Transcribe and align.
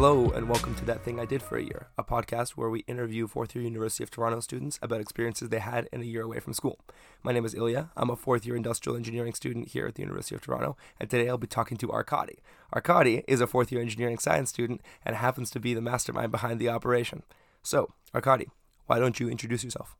Hello, 0.00 0.30
and 0.30 0.48
welcome 0.48 0.76
to 0.76 0.84
That 0.84 1.02
Thing 1.02 1.18
I 1.18 1.24
Did 1.24 1.42
for 1.42 1.58
a 1.58 1.62
Year, 1.62 1.88
a 1.98 2.04
podcast 2.04 2.50
where 2.50 2.70
we 2.70 2.84
interview 2.86 3.26
fourth 3.26 3.56
year 3.56 3.64
University 3.64 4.04
of 4.04 4.12
Toronto 4.12 4.38
students 4.38 4.78
about 4.80 5.00
experiences 5.00 5.48
they 5.48 5.58
had 5.58 5.88
in 5.92 6.00
a 6.02 6.04
year 6.04 6.22
away 6.22 6.38
from 6.38 6.52
school. 6.52 6.78
My 7.24 7.32
name 7.32 7.44
is 7.44 7.52
Ilya. 7.52 7.90
I'm 7.96 8.08
a 8.08 8.14
fourth 8.14 8.46
year 8.46 8.54
industrial 8.54 8.96
engineering 8.96 9.34
student 9.34 9.70
here 9.70 9.88
at 9.88 9.96
the 9.96 10.02
University 10.02 10.36
of 10.36 10.40
Toronto, 10.40 10.76
and 11.00 11.10
today 11.10 11.28
I'll 11.28 11.36
be 11.36 11.48
talking 11.48 11.76
to 11.78 11.90
Arkady. 11.90 12.38
Arkady 12.72 13.24
is 13.26 13.40
a 13.40 13.48
fourth 13.48 13.72
year 13.72 13.80
engineering 13.80 14.18
science 14.18 14.50
student 14.50 14.82
and 15.04 15.16
happens 15.16 15.50
to 15.50 15.58
be 15.58 15.74
the 15.74 15.80
mastermind 15.80 16.30
behind 16.30 16.60
the 16.60 16.68
operation. 16.68 17.24
So, 17.64 17.92
Arkady, 18.14 18.46
why 18.86 19.00
don't 19.00 19.18
you 19.18 19.28
introduce 19.28 19.64
yourself? 19.64 19.96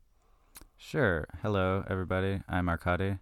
Sure. 0.77 1.27
Hello, 1.41 1.83
everybody. 1.89 2.39
I'm 2.47 2.69
Arkady. 2.69 3.17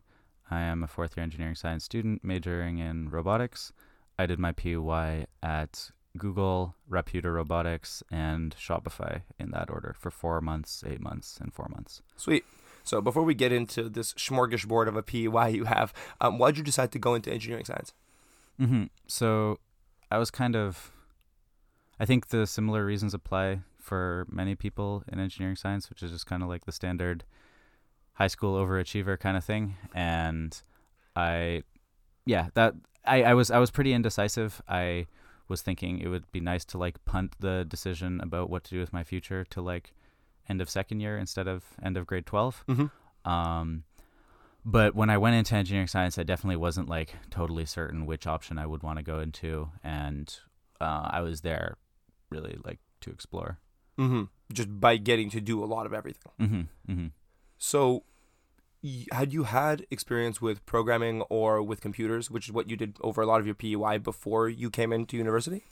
I 0.52 0.62
am 0.62 0.84
a 0.84 0.88
fourth 0.88 1.18
year 1.18 1.24
engineering 1.24 1.56
science 1.56 1.86
student 1.86 2.24
majoring 2.24 2.78
in 2.78 3.10
robotics. 3.10 3.74
I 4.20 4.28
did 4.28 4.38
my 4.38 4.52
PEY 4.52 5.26
at 5.42 5.90
Google, 6.18 6.76
Rapyuta 6.90 7.34
Robotics, 7.34 8.04
and 8.12 8.56
Shopify 8.58 9.22
in 9.40 9.52
that 9.52 9.70
order 9.70 9.96
for 9.98 10.12
four 10.12 10.42
months, 10.42 10.84
eight 10.86 11.02
months, 11.02 11.40
and 11.42 11.54
four 11.54 11.68
months. 11.70 12.02
Sweet. 12.16 12.44
So, 12.84 13.02
before 13.02 13.24
we 13.24 13.34
get 13.34 13.52
into 13.52 13.90
this 13.90 14.14
smorgasbord 14.14 14.88
of 14.88 14.96
a 14.96 15.04
PEY 15.04 15.28
you 15.50 15.66
have, 15.66 15.94
um, 16.22 16.38
why 16.38 16.52
did 16.52 16.60
you 16.60 16.64
decide 16.64 16.92
to 16.94 17.00
go 17.00 17.16
into 17.16 17.32
engineering 17.32 17.66
science? 17.66 17.94
Mm-hmm. 18.60 18.86
So, 19.08 19.60
I 20.10 20.18
was 20.18 20.32
kind 20.32 20.56
of. 20.56 20.92
I 22.00 22.06
think 22.06 22.28
the 22.28 22.46
similar 22.46 22.86
reasons 22.86 23.14
apply 23.16 23.62
for 23.80 24.28
many 24.30 24.54
people 24.54 25.04
in 25.12 25.20
engineering 25.20 25.56
science, 25.56 25.90
which 25.90 26.04
is 26.04 26.12
just 26.12 26.28
kind 26.28 26.44
of 26.44 26.50
like 26.50 26.66
the 26.66 26.72
standard 26.72 27.24
high 28.14 28.28
school 28.28 28.56
overachiever 28.56 29.20
kind 29.20 29.36
of 29.36 29.44
thing. 29.44 29.78
And 29.94 30.62
I, 31.16 31.64
yeah, 32.26 32.50
that 32.54 32.76
I, 33.06 33.24
I 33.24 33.34
was 33.34 33.50
I 33.50 33.60
was 33.60 33.72
pretty 33.72 33.94
indecisive. 33.94 34.62
I 34.68 35.08
was 35.48 35.62
thinking 35.62 36.00
it 36.00 36.08
would 36.08 36.32
be 36.32 36.40
nice 36.40 36.66
to 36.66 36.78
like 36.78 37.04
punt 37.06 37.36
the 37.40 37.66
decision 37.68 38.20
about 38.22 38.50
what 38.50 38.64
to 38.66 38.72
do 38.72 38.80
with 38.80 38.94
my 38.94 39.04
future 39.04 39.44
to 39.46 39.62
like 39.62 39.94
end 40.50 40.62
of 40.62 40.70
second 40.70 41.00
year 41.00 41.18
instead 41.18 41.48
of 41.48 41.64
end 41.82 41.98
of 41.98 42.06
grade 42.06 42.26
12. 42.26 42.64
Mm-hmm. 42.68 43.30
Um, 43.30 43.84
but 44.66 44.96
when 44.96 45.10
I 45.10 45.18
went 45.18 45.36
into 45.36 45.56
engineering 45.56 45.88
science, 45.88 46.18
I 46.18 46.24
definitely 46.24 46.58
wasn't 46.58 46.90
like 46.90 47.16
totally 47.30 47.66
certain 47.66 48.06
which 48.06 48.28
option 48.28 48.58
I 48.58 48.66
would 48.66 48.84
want 48.84 49.00
to 49.00 49.04
go 49.04 49.20
into, 49.20 49.70
and 49.82 50.34
uh, 50.82 51.08
I 51.10 51.22
was 51.22 51.40
there 51.40 51.78
really 52.30 52.58
like 52.66 52.80
to 53.02 53.10
explore. 53.10 53.60
Mm-hmm. 53.98 54.24
Just 54.52 54.80
by 54.80 54.98
getting 54.98 55.30
to 55.32 55.42
do 55.42 55.64
a 55.64 55.66
lot 55.66 55.86
of 55.86 55.94
everything. 55.94 56.34
Mm-hmm. 56.40 56.92
Mm-hmm. 56.92 57.08
So, 57.58 58.04
had 59.12 59.34
you 59.34 59.44
had 59.44 59.86
experience 59.92 60.42
with 60.42 60.66
programming 60.66 61.22
or 61.24 61.62
with 61.62 61.82
computers, 61.82 62.30
which 62.32 62.48
is 62.48 62.52
what 62.54 62.70
you 62.70 62.76
did 62.78 62.98
over 63.02 63.22
a 63.22 63.26
lot 63.26 63.40
of 63.40 63.46
your 63.46 63.56
PEY 63.56 63.98
before 63.98 64.50
you 64.50 64.70
came 64.70 64.92
into 64.94 65.18
university? 65.18 65.64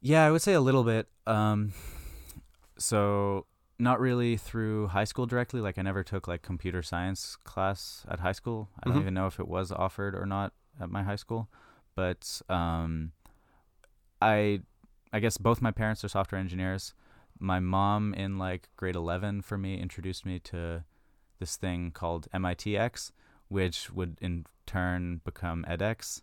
Yeah, 0.00 0.24
I 0.26 0.30
would 0.30 0.42
say 0.42 0.52
a 0.52 0.60
little 0.60 0.84
bit. 0.84 1.08
Um, 1.26 1.72
so 2.78 3.46
not 3.78 4.00
really 4.00 4.36
through 4.36 4.88
high 4.88 5.04
school 5.04 5.26
directly. 5.26 5.60
Like 5.60 5.78
I 5.78 5.82
never 5.82 6.02
took 6.02 6.28
like 6.28 6.42
computer 6.42 6.82
science 6.82 7.36
class 7.44 8.04
at 8.08 8.20
high 8.20 8.32
school. 8.32 8.68
I 8.82 8.88
don't 8.88 8.98
Mhm. 8.98 9.02
even 9.02 9.14
know 9.14 9.26
if 9.26 9.38
it 9.40 9.48
was 9.48 9.72
offered 9.72 10.14
or 10.14 10.26
not 10.26 10.52
at 10.80 10.90
my 10.90 11.02
high 11.02 11.16
school. 11.16 11.48
But 11.94 12.40
um, 12.48 13.12
I, 14.20 14.62
I 15.12 15.20
guess 15.20 15.36
both 15.36 15.60
my 15.60 15.70
parents 15.70 16.04
are 16.04 16.08
software 16.08 16.40
engineers. 16.40 16.94
My 17.38 17.60
mom 17.60 18.14
in 18.14 18.38
like 18.38 18.68
grade 18.76 18.94
eleven 18.96 19.42
for 19.42 19.58
me 19.58 19.80
introduced 19.80 20.24
me 20.24 20.38
to 20.40 20.84
this 21.42 21.56
thing 21.64 21.90
called 21.90 22.28
MITx, 22.42 23.10
which 23.48 23.90
would 23.96 24.12
in 24.20 24.46
turn 24.66 25.20
become 25.24 25.58
edX, 25.68 26.22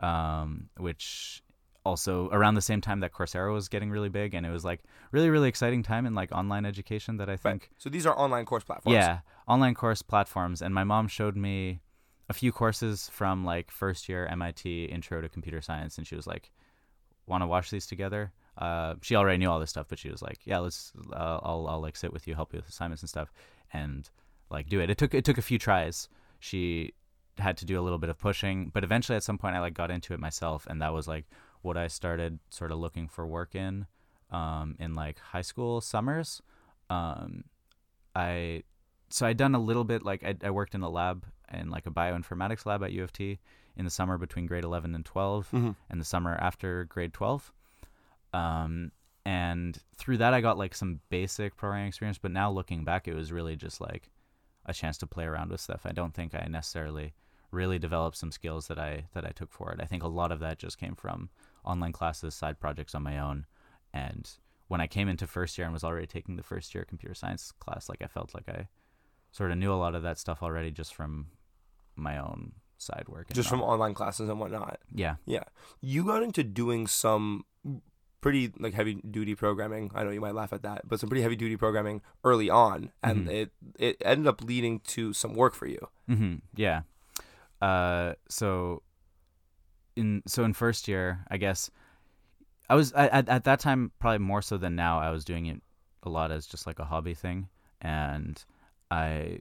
um, 0.00 0.68
which 0.76 1.42
also 1.84 2.28
around 2.30 2.54
the 2.54 2.60
same 2.70 2.80
time 2.80 3.00
that 3.00 3.12
Coursera 3.12 3.52
was 3.52 3.68
getting 3.68 3.90
really 3.90 4.08
big, 4.20 4.34
and 4.34 4.44
it 4.44 4.50
was 4.50 4.64
like 4.64 4.80
really 5.12 5.30
really 5.30 5.48
exciting 5.48 5.82
time 5.82 6.04
in 6.06 6.14
like 6.14 6.30
online 6.32 6.66
education 6.66 7.16
that 7.18 7.30
I 7.30 7.36
think 7.36 7.70
So 7.78 7.88
these 7.88 8.06
are 8.08 8.16
online 8.18 8.44
course 8.44 8.64
platforms. 8.64 8.94
yeah 8.94 9.20
online 9.46 9.74
course 9.74 10.02
platforms. 10.02 10.60
And 10.60 10.74
my 10.74 10.84
mom 10.84 11.08
showed 11.08 11.36
me 11.36 11.80
a 12.28 12.34
few 12.34 12.52
courses 12.52 13.08
from 13.18 13.44
like 13.52 13.70
first 13.70 14.08
year 14.08 14.26
MIT 14.26 14.84
Intro 14.96 15.20
to 15.22 15.28
Computer 15.28 15.60
Science, 15.62 15.96
and 15.98 16.06
she 16.06 16.16
was 16.16 16.26
like, 16.26 16.50
"Want 17.26 17.42
to 17.42 17.46
watch 17.46 17.70
these 17.70 17.86
together?" 17.86 18.32
Uh, 18.58 18.94
she 19.02 19.14
already 19.16 19.38
knew 19.38 19.48
all 19.50 19.60
this 19.60 19.70
stuff, 19.70 19.86
but 19.88 19.98
she 20.02 20.10
was 20.10 20.20
like, 20.20 20.38
"Yeah, 20.44 20.58
let's. 20.58 20.92
Uh, 21.12 21.38
I'll 21.48 21.66
I'll 21.70 21.80
like 21.86 21.96
sit 21.96 22.12
with 22.12 22.26
you, 22.26 22.34
help 22.34 22.52
you 22.52 22.58
with 22.58 22.68
assignments 22.68 23.02
and 23.02 23.08
stuff, 23.08 23.32
and 23.72 24.10
like 24.50 24.68
do 24.68 24.80
it." 24.80 24.90
It 24.90 24.98
took 24.98 25.14
it 25.14 25.24
took 25.24 25.38
a 25.38 25.42
few 25.42 25.58
tries. 25.58 26.08
She 26.40 26.92
had 27.38 27.56
to 27.58 27.64
do 27.64 27.78
a 27.78 27.82
little 27.82 27.98
bit 27.98 28.10
of 28.10 28.18
pushing, 28.18 28.70
but 28.70 28.82
eventually 28.84 29.16
at 29.16 29.22
some 29.22 29.38
point 29.38 29.54
I 29.56 29.60
like 29.60 29.74
got 29.74 29.90
into 29.90 30.12
it 30.14 30.20
myself, 30.20 30.66
and 30.68 30.80
that 30.82 30.92
was 30.92 31.06
like 31.06 31.26
what 31.62 31.76
I 31.76 31.88
started 31.88 32.38
sort 32.50 32.72
of 32.72 32.78
looking 32.78 33.08
for 33.08 33.26
work 33.26 33.54
in, 33.54 33.86
um, 34.30 34.76
in 34.78 34.94
like 34.94 35.18
high 35.18 35.42
school 35.42 35.80
summers. 35.80 36.42
Um, 36.90 37.44
I 38.14 38.62
so 39.10 39.26
I'd 39.26 39.36
done 39.36 39.54
a 39.54 39.58
little 39.60 39.84
bit 39.84 40.02
like 40.04 40.22
I, 40.24 40.34
I 40.42 40.50
worked 40.50 40.74
in 40.74 40.82
a 40.82 40.88
lab 40.88 41.24
in 41.52 41.70
like 41.70 41.86
a 41.86 41.90
bioinformatics 41.90 42.66
lab 42.66 42.82
at 42.82 42.92
U 42.92 43.02
of 43.02 43.12
T 43.12 43.38
in 43.76 43.84
the 43.84 43.90
summer 43.90 44.18
between 44.18 44.46
grade 44.46 44.64
11 44.64 44.94
and 44.94 45.04
12 45.04 45.48
Mhm. 45.52 45.76
and 45.88 46.00
the 46.00 46.04
summer 46.04 46.36
after 46.40 46.84
grade 46.84 47.12
12 47.14 47.52
um, 48.34 48.90
and 49.24 49.78
through 49.96 50.18
that 50.18 50.34
I 50.34 50.40
got 50.40 50.58
like 50.58 50.74
some 50.74 51.00
basic 51.10 51.56
programming 51.56 51.88
experience 51.88 52.18
but 52.18 52.30
now 52.32 52.50
looking 52.50 52.84
back 52.84 53.08
it 53.08 53.14
was 53.14 53.32
really 53.32 53.56
just 53.56 53.80
like 53.80 54.10
a 54.68 54.72
chance 54.72 54.96
to 54.98 55.06
play 55.06 55.24
around 55.24 55.50
with 55.50 55.60
stuff 55.60 55.82
I 55.84 55.92
don't 55.92 56.14
think 56.14 56.34
I 56.34 56.46
necessarily 56.48 57.14
really 57.50 57.78
developed 57.78 58.16
some 58.16 58.30
skills 58.30 58.68
that 58.68 58.78
I 58.78 59.06
that 59.14 59.24
I 59.24 59.30
took 59.30 59.52
for 59.52 59.72
it 59.72 59.80
I 59.82 59.86
think 59.86 60.04
a 60.04 60.08
lot 60.08 60.30
of 60.30 60.38
that 60.40 60.58
just 60.58 60.78
came 60.78 60.94
from 60.94 61.30
online 61.64 61.92
classes 61.92 62.34
side 62.34 62.60
projects 62.60 62.94
on 62.94 63.02
my 63.02 63.18
own 63.18 63.46
and 63.92 64.30
when 64.68 64.80
I 64.80 64.86
came 64.86 65.08
into 65.08 65.26
first 65.26 65.58
year 65.58 65.64
and 65.64 65.72
was 65.72 65.82
already 65.82 66.06
taking 66.06 66.36
the 66.36 66.42
first 66.42 66.74
year 66.74 66.84
computer 66.84 67.14
science 67.14 67.52
class 67.58 67.88
like 67.88 68.02
I 68.02 68.06
felt 68.06 68.34
like 68.34 68.48
I 68.48 68.68
sort 69.32 69.50
of 69.50 69.58
knew 69.58 69.72
a 69.72 69.74
lot 69.74 69.94
of 69.94 70.02
that 70.02 70.18
stuff 70.18 70.42
already 70.42 70.70
just 70.70 70.94
from 70.94 71.28
my 71.96 72.18
own 72.18 72.52
side 72.78 73.04
work. 73.08 73.32
Just 73.32 73.48
from 73.48 73.62
online 73.62 73.94
classes 73.94 74.28
and 74.28 74.40
whatnot. 74.40 74.78
Yeah. 74.94 75.16
Yeah. 75.26 75.44
You 75.80 76.04
got 76.04 76.22
into 76.22 76.44
doing 76.44 76.86
some 76.86 77.44
pretty 78.20 78.52
like 78.58 78.74
heavy 78.74 78.94
duty 78.94 79.34
programming. 79.34 79.90
I 79.94 80.02
know 80.04 80.10
you 80.10 80.20
might 80.20 80.34
laugh 80.34 80.52
at 80.52 80.62
that, 80.62 80.88
but 80.88 80.98
some 81.00 81.08
pretty 81.08 81.22
heavy 81.22 81.36
duty 81.36 81.56
programming 81.56 82.02
early 82.24 82.50
on, 82.50 82.90
and 83.02 83.26
Mhm. 83.26 83.30
it 83.32 83.52
it 83.78 83.96
ended 84.04 84.26
up 84.26 84.42
leading 84.42 84.80
to 84.80 85.12
some 85.12 85.34
work 85.34 85.54
for 85.54 85.66
you. 85.66 85.88
hmm 86.06 86.36
Yeah. 86.54 86.82
Uh, 87.60 88.14
so 88.28 88.82
in 89.96 90.22
so 90.26 90.44
in 90.44 90.52
first 90.52 90.88
year, 90.88 91.24
I 91.30 91.36
guess 91.36 91.70
I 92.68 92.74
was 92.74 92.92
I, 92.92 93.08
at 93.08 93.28
at 93.28 93.44
that 93.44 93.60
time 93.60 93.92
probably 93.98 94.18
more 94.18 94.42
so 94.42 94.58
than 94.58 94.76
now. 94.76 94.98
I 95.00 95.10
was 95.10 95.24
doing 95.24 95.46
it 95.46 95.62
a 96.02 96.08
lot 96.08 96.30
as 96.30 96.46
just 96.46 96.66
like 96.66 96.78
a 96.78 96.84
hobby 96.84 97.14
thing, 97.14 97.48
and 97.80 98.42
I 98.90 99.40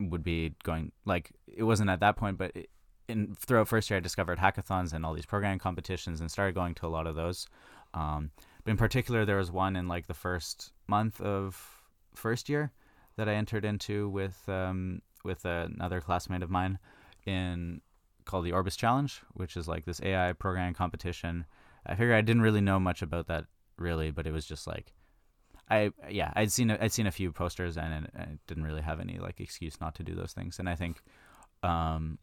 would 0.00 0.22
be 0.22 0.54
going 0.62 0.92
like 1.04 1.32
it 1.46 1.64
wasn't 1.64 1.90
at 1.90 2.00
that 2.00 2.16
point, 2.16 2.38
but 2.38 2.54
it, 2.56 2.70
in 3.08 3.34
throughout 3.34 3.68
first 3.68 3.90
year, 3.90 3.96
I 3.96 4.00
discovered 4.00 4.38
hackathons 4.38 4.92
and 4.92 5.04
all 5.04 5.14
these 5.14 5.26
programming 5.26 5.58
competitions, 5.58 6.20
and 6.20 6.30
started 6.30 6.54
going 6.54 6.74
to 6.76 6.86
a 6.86 6.88
lot 6.88 7.06
of 7.06 7.14
those. 7.16 7.46
Um, 7.94 8.30
but 8.64 8.70
in 8.70 8.76
particular, 8.76 9.24
there 9.24 9.36
was 9.36 9.50
one 9.50 9.76
in 9.76 9.88
like 9.88 10.06
the 10.06 10.14
first 10.14 10.72
month 10.86 11.20
of 11.20 11.82
first 12.14 12.48
year 12.48 12.72
that 13.16 13.28
I 13.28 13.34
entered 13.34 13.64
into 13.64 14.08
with 14.08 14.48
um, 14.48 15.02
with 15.24 15.44
another 15.44 16.00
classmate 16.00 16.42
of 16.42 16.50
mine 16.50 16.78
in 17.26 17.80
called 18.24 18.44
the 18.44 18.52
Orbis 18.52 18.76
Challenge, 18.76 19.22
which 19.32 19.56
is 19.56 19.66
like 19.66 19.84
this 19.84 20.00
AI 20.02 20.32
programming 20.34 20.74
competition. 20.74 21.46
I 21.86 21.94
figured 21.94 22.14
I 22.14 22.20
didn't 22.20 22.42
really 22.42 22.60
know 22.60 22.78
much 22.78 23.00
about 23.00 23.26
that 23.28 23.46
really, 23.78 24.10
but 24.10 24.26
it 24.26 24.32
was 24.32 24.44
just 24.44 24.66
like 24.66 24.92
I 25.70 25.92
yeah 26.08 26.32
I'd 26.36 26.52
seen 26.52 26.70
a, 26.70 26.78
I'd 26.80 26.92
seen 26.92 27.06
a 27.06 27.12
few 27.12 27.32
posters 27.32 27.76
and 27.76 28.04
it, 28.04 28.10
I 28.16 28.26
didn't 28.46 28.64
really 28.64 28.82
have 28.82 29.00
any 29.00 29.18
like 29.18 29.40
excuse 29.40 29.80
not 29.80 29.94
to 29.96 30.02
do 30.02 30.14
those 30.14 30.32
things. 30.32 30.58
And 30.58 30.68
I 30.68 30.74
think 30.74 31.02
um, 31.62 32.18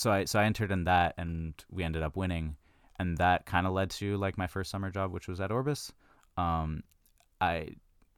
so 0.00 0.10
I 0.10 0.24
so 0.24 0.40
I 0.40 0.44
entered 0.44 0.70
in 0.72 0.84
that 0.84 1.14
and 1.18 1.52
we 1.70 1.84
ended 1.84 2.02
up 2.02 2.16
winning, 2.16 2.56
and 2.98 3.18
that 3.18 3.44
kind 3.44 3.66
of 3.66 3.72
led 3.72 3.90
to 3.90 4.16
like 4.16 4.38
my 4.38 4.46
first 4.46 4.70
summer 4.70 4.90
job, 4.90 5.12
which 5.12 5.28
was 5.28 5.40
at 5.40 5.50
Orbis. 5.50 5.92
Um, 6.36 6.82
I 7.40 7.74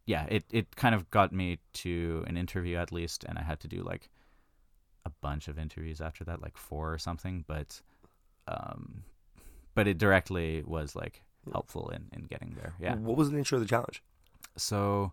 yeah 0.06 0.26
it 0.28 0.44
it 0.50 0.76
kind 0.76 0.94
of 0.94 1.10
got 1.10 1.32
me 1.32 1.58
to 1.74 2.24
an 2.28 2.36
interview 2.36 2.76
at 2.76 2.92
least, 2.92 3.24
and 3.24 3.38
I 3.38 3.42
had 3.42 3.60
to 3.60 3.68
do 3.68 3.82
like 3.82 4.08
a 5.04 5.10
bunch 5.20 5.48
of 5.48 5.58
interviews 5.58 6.00
after 6.00 6.22
that, 6.24 6.40
like 6.40 6.56
four 6.56 6.92
or 6.92 6.98
something, 6.98 7.44
but 7.48 7.80
um, 8.46 9.02
but 9.74 9.88
it 9.88 9.98
directly 9.98 10.62
was 10.64 10.94
like 10.94 11.22
helpful 11.52 11.88
in 11.90 12.06
in 12.12 12.24
getting 12.24 12.54
there. 12.54 12.74
Yeah. 12.80 12.94
What 12.94 13.16
was 13.16 13.30
the 13.30 13.36
nature 13.36 13.56
of 13.56 13.60
the 13.60 13.68
challenge? 13.68 14.02
So 14.56 15.12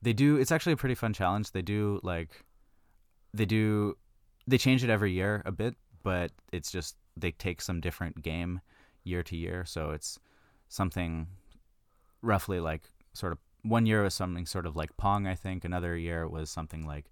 they 0.00 0.12
do 0.12 0.36
it's 0.36 0.52
actually 0.52 0.74
a 0.74 0.76
pretty 0.76 0.94
fun 0.94 1.12
challenge. 1.12 1.50
They 1.50 1.62
do 1.62 1.98
like 2.04 2.44
they 3.32 3.46
do 3.46 3.96
they 4.46 4.58
change 4.58 4.84
it 4.84 4.90
every 4.90 5.12
year 5.12 5.42
a 5.44 5.52
bit, 5.52 5.74
but 6.04 6.30
it's 6.52 6.70
just 6.70 6.94
they 7.16 7.32
take 7.32 7.60
some 7.60 7.80
different 7.80 8.22
game 8.22 8.60
year 9.02 9.24
to 9.24 9.36
year. 9.36 9.64
So 9.64 9.90
it's 9.90 10.20
something 10.68 11.26
roughly 12.22 12.60
like 12.60 12.82
sort 13.12 13.32
of 13.32 13.38
one 13.62 13.86
year 13.86 14.02
was 14.02 14.14
something 14.14 14.46
sort 14.46 14.66
of 14.66 14.76
like 14.76 14.96
Pong, 14.96 15.26
I 15.26 15.34
think. 15.34 15.64
Another 15.64 15.96
year 15.96 16.28
was 16.28 16.48
something 16.50 16.86
like 16.86 17.06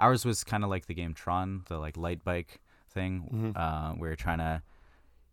ours 0.00 0.24
was 0.24 0.42
kind 0.42 0.64
of 0.64 0.70
like 0.70 0.86
the 0.86 0.94
game 0.94 1.14
Tron, 1.14 1.62
the 1.68 1.78
like 1.78 1.96
light 1.96 2.24
bike 2.24 2.60
thing, 2.90 3.28
Mhm. 3.32 3.56
uh, 3.56 3.92
where 3.94 4.10
you're 4.10 4.16
trying 4.16 4.38
to 4.38 4.62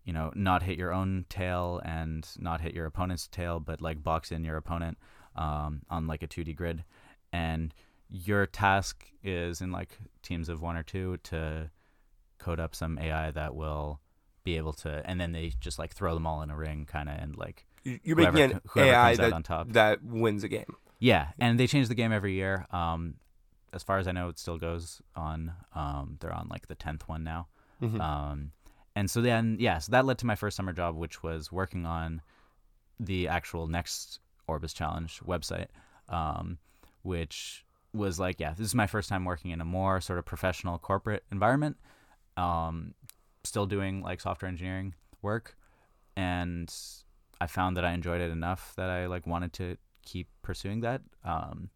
you 0.04 0.14
know, 0.14 0.32
not 0.36 0.62
hit 0.62 0.78
your 0.78 0.94
own 0.94 1.26
tail 1.30 1.82
and 1.84 2.28
not 2.38 2.62
hit 2.62 2.76
your 2.76 2.86
opponent's 2.86 3.28
tail, 3.28 3.60
but 3.60 3.82
like 3.82 4.04
box 4.04 4.32
in 4.32 4.44
your 4.44 4.56
opponent 4.56 5.00
um, 5.36 5.82
on 5.90 6.06
like 6.06 6.22
a 6.22 6.28
2D 6.28 6.56
grid. 6.56 6.84
And 7.34 7.74
your 8.08 8.46
task 8.46 9.04
is 9.24 9.62
in 9.62 9.72
like 9.72 9.98
teams 10.22 10.48
of 10.48 10.62
one 10.62 10.78
or 10.78 10.84
two 10.84 11.18
to 11.24 11.72
code 12.38 12.60
up 12.60 12.76
some 12.76 12.98
AI 13.00 13.32
that 13.32 13.56
will 13.56 14.00
be 14.44 14.58
able 14.58 14.74
to, 14.74 15.02
and 15.06 15.20
then 15.20 15.32
they 15.32 15.54
just 15.60 15.80
like 15.80 15.94
throw 15.94 16.14
them 16.14 16.28
all 16.28 16.42
in 16.42 16.50
a 16.50 16.56
ring, 16.56 16.86
kind 16.86 17.10
of, 17.10 17.18
and 17.18 17.36
like 17.36 17.66
You- 17.84 18.00
You're 18.04 18.16
whoever 18.18 18.38
making 18.38 18.56
an 18.58 18.62
whoever 18.70 18.90
AI 18.92 19.16
that 19.16 19.34
on 19.34 19.44
top. 19.44 19.70
that 19.70 20.04
wins 20.04 20.44
a 20.44 20.48
game. 20.48 20.66
Yeah, 21.00 21.30
and 21.40 21.60
they 21.60 21.68
change 21.68 21.88
the 21.88 21.96
game 21.96 22.12
every 22.12 22.34
year. 22.34 22.66
Um, 22.72 23.16
as 23.74 23.84
far 23.84 23.98
as 24.00 24.08
I 24.08 24.12
know, 24.12 24.30
it 24.30 24.40
still 24.40 24.58
goes 24.58 25.02
on. 25.16 25.52
Um, 25.74 26.18
they're 26.20 26.34
on 26.34 26.48
like 26.48 26.68
the 26.68 26.76
tenth 26.76 27.08
one 27.08 27.24
now. 27.24 27.48
Mhm. 27.82 28.00
Um, 28.00 28.52
and 28.96 29.12
so 29.12 29.22
then, 29.22 29.58
yeah, 29.60 29.80
so 29.80 29.92
that 29.92 30.06
led 30.06 30.18
to 30.20 30.26
my 30.26 30.36
first 30.36 30.56
summer 30.56 30.72
job, 30.72 30.96
which 30.96 31.22
was 31.22 31.52
working 31.52 31.86
on 31.86 32.22
the 33.00 33.28
actual 33.28 33.68
next 33.68 34.20
Orbis 34.48 34.74
Challenge 34.74 35.20
website, 35.26 35.68
um, 36.08 36.58
which 37.02 37.66
was 37.94 38.20
like, 38.20 38.40
yeah, 38.40 38.52
this 38.54 38.66
is 38.68 38.76
my 38.76 38.88
first 38.88 39.10
time 39.10 39.26
working 39.26 39.52
in 39.52 39.60
a 39.60 39.66
more 39.66 40.00
sort 40.00 40.18
of 40.20 40.26
professional 40.26 40.78
corporate 40.78 41.24
environment. 41.32 41.78
Um, 42.38 42.94
still 43.44 43.66
doing 43.66 44.02
like 44.02 44.20
software 44.22 44.50
engineering 44.50 44.94
work, 45.22 45.56
and 46.16 46.74
I 47.40 47.48
found 47.48 47.78
that 47.78 47.86
I 47.86 47.94
enjoyed 47.94 48.22
it 48.22 48.32
enough 48.32 48.74
that 48.76 48.90
I 48.90 49.08
like 49.08 49.28
wanted 49.28 49.54
to 49.54 49.78
keep 50.04 50.28
pursuing 50.42 50.82
that. 50.82 51.02
Um, 51.24 51.70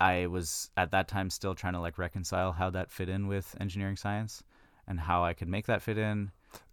I 0.00 0.26
was 0.26 0.70
at 0.76 0.90
that 0.90 1.06
time 1.06 1.30
still 1.30 1.54
trying 1.54 1.74
to 1.74 1.80
like 1.80 1.96
reconcile 1.96 2.52
how 2.52 2.70
that 2.70 2.90
fit 2.90 3.08
in 3.08 3.28
with 3.28 3.54
engineering 3.60 3.96
science 3.96 4.42
and 4.88 4.98
how 4.98 5.24
I 5.24 5.32
could 5.32 5.48
make 5.48 5.66
that 5.66 5.80
fit 5.80 5.96
in. 5.96 6.32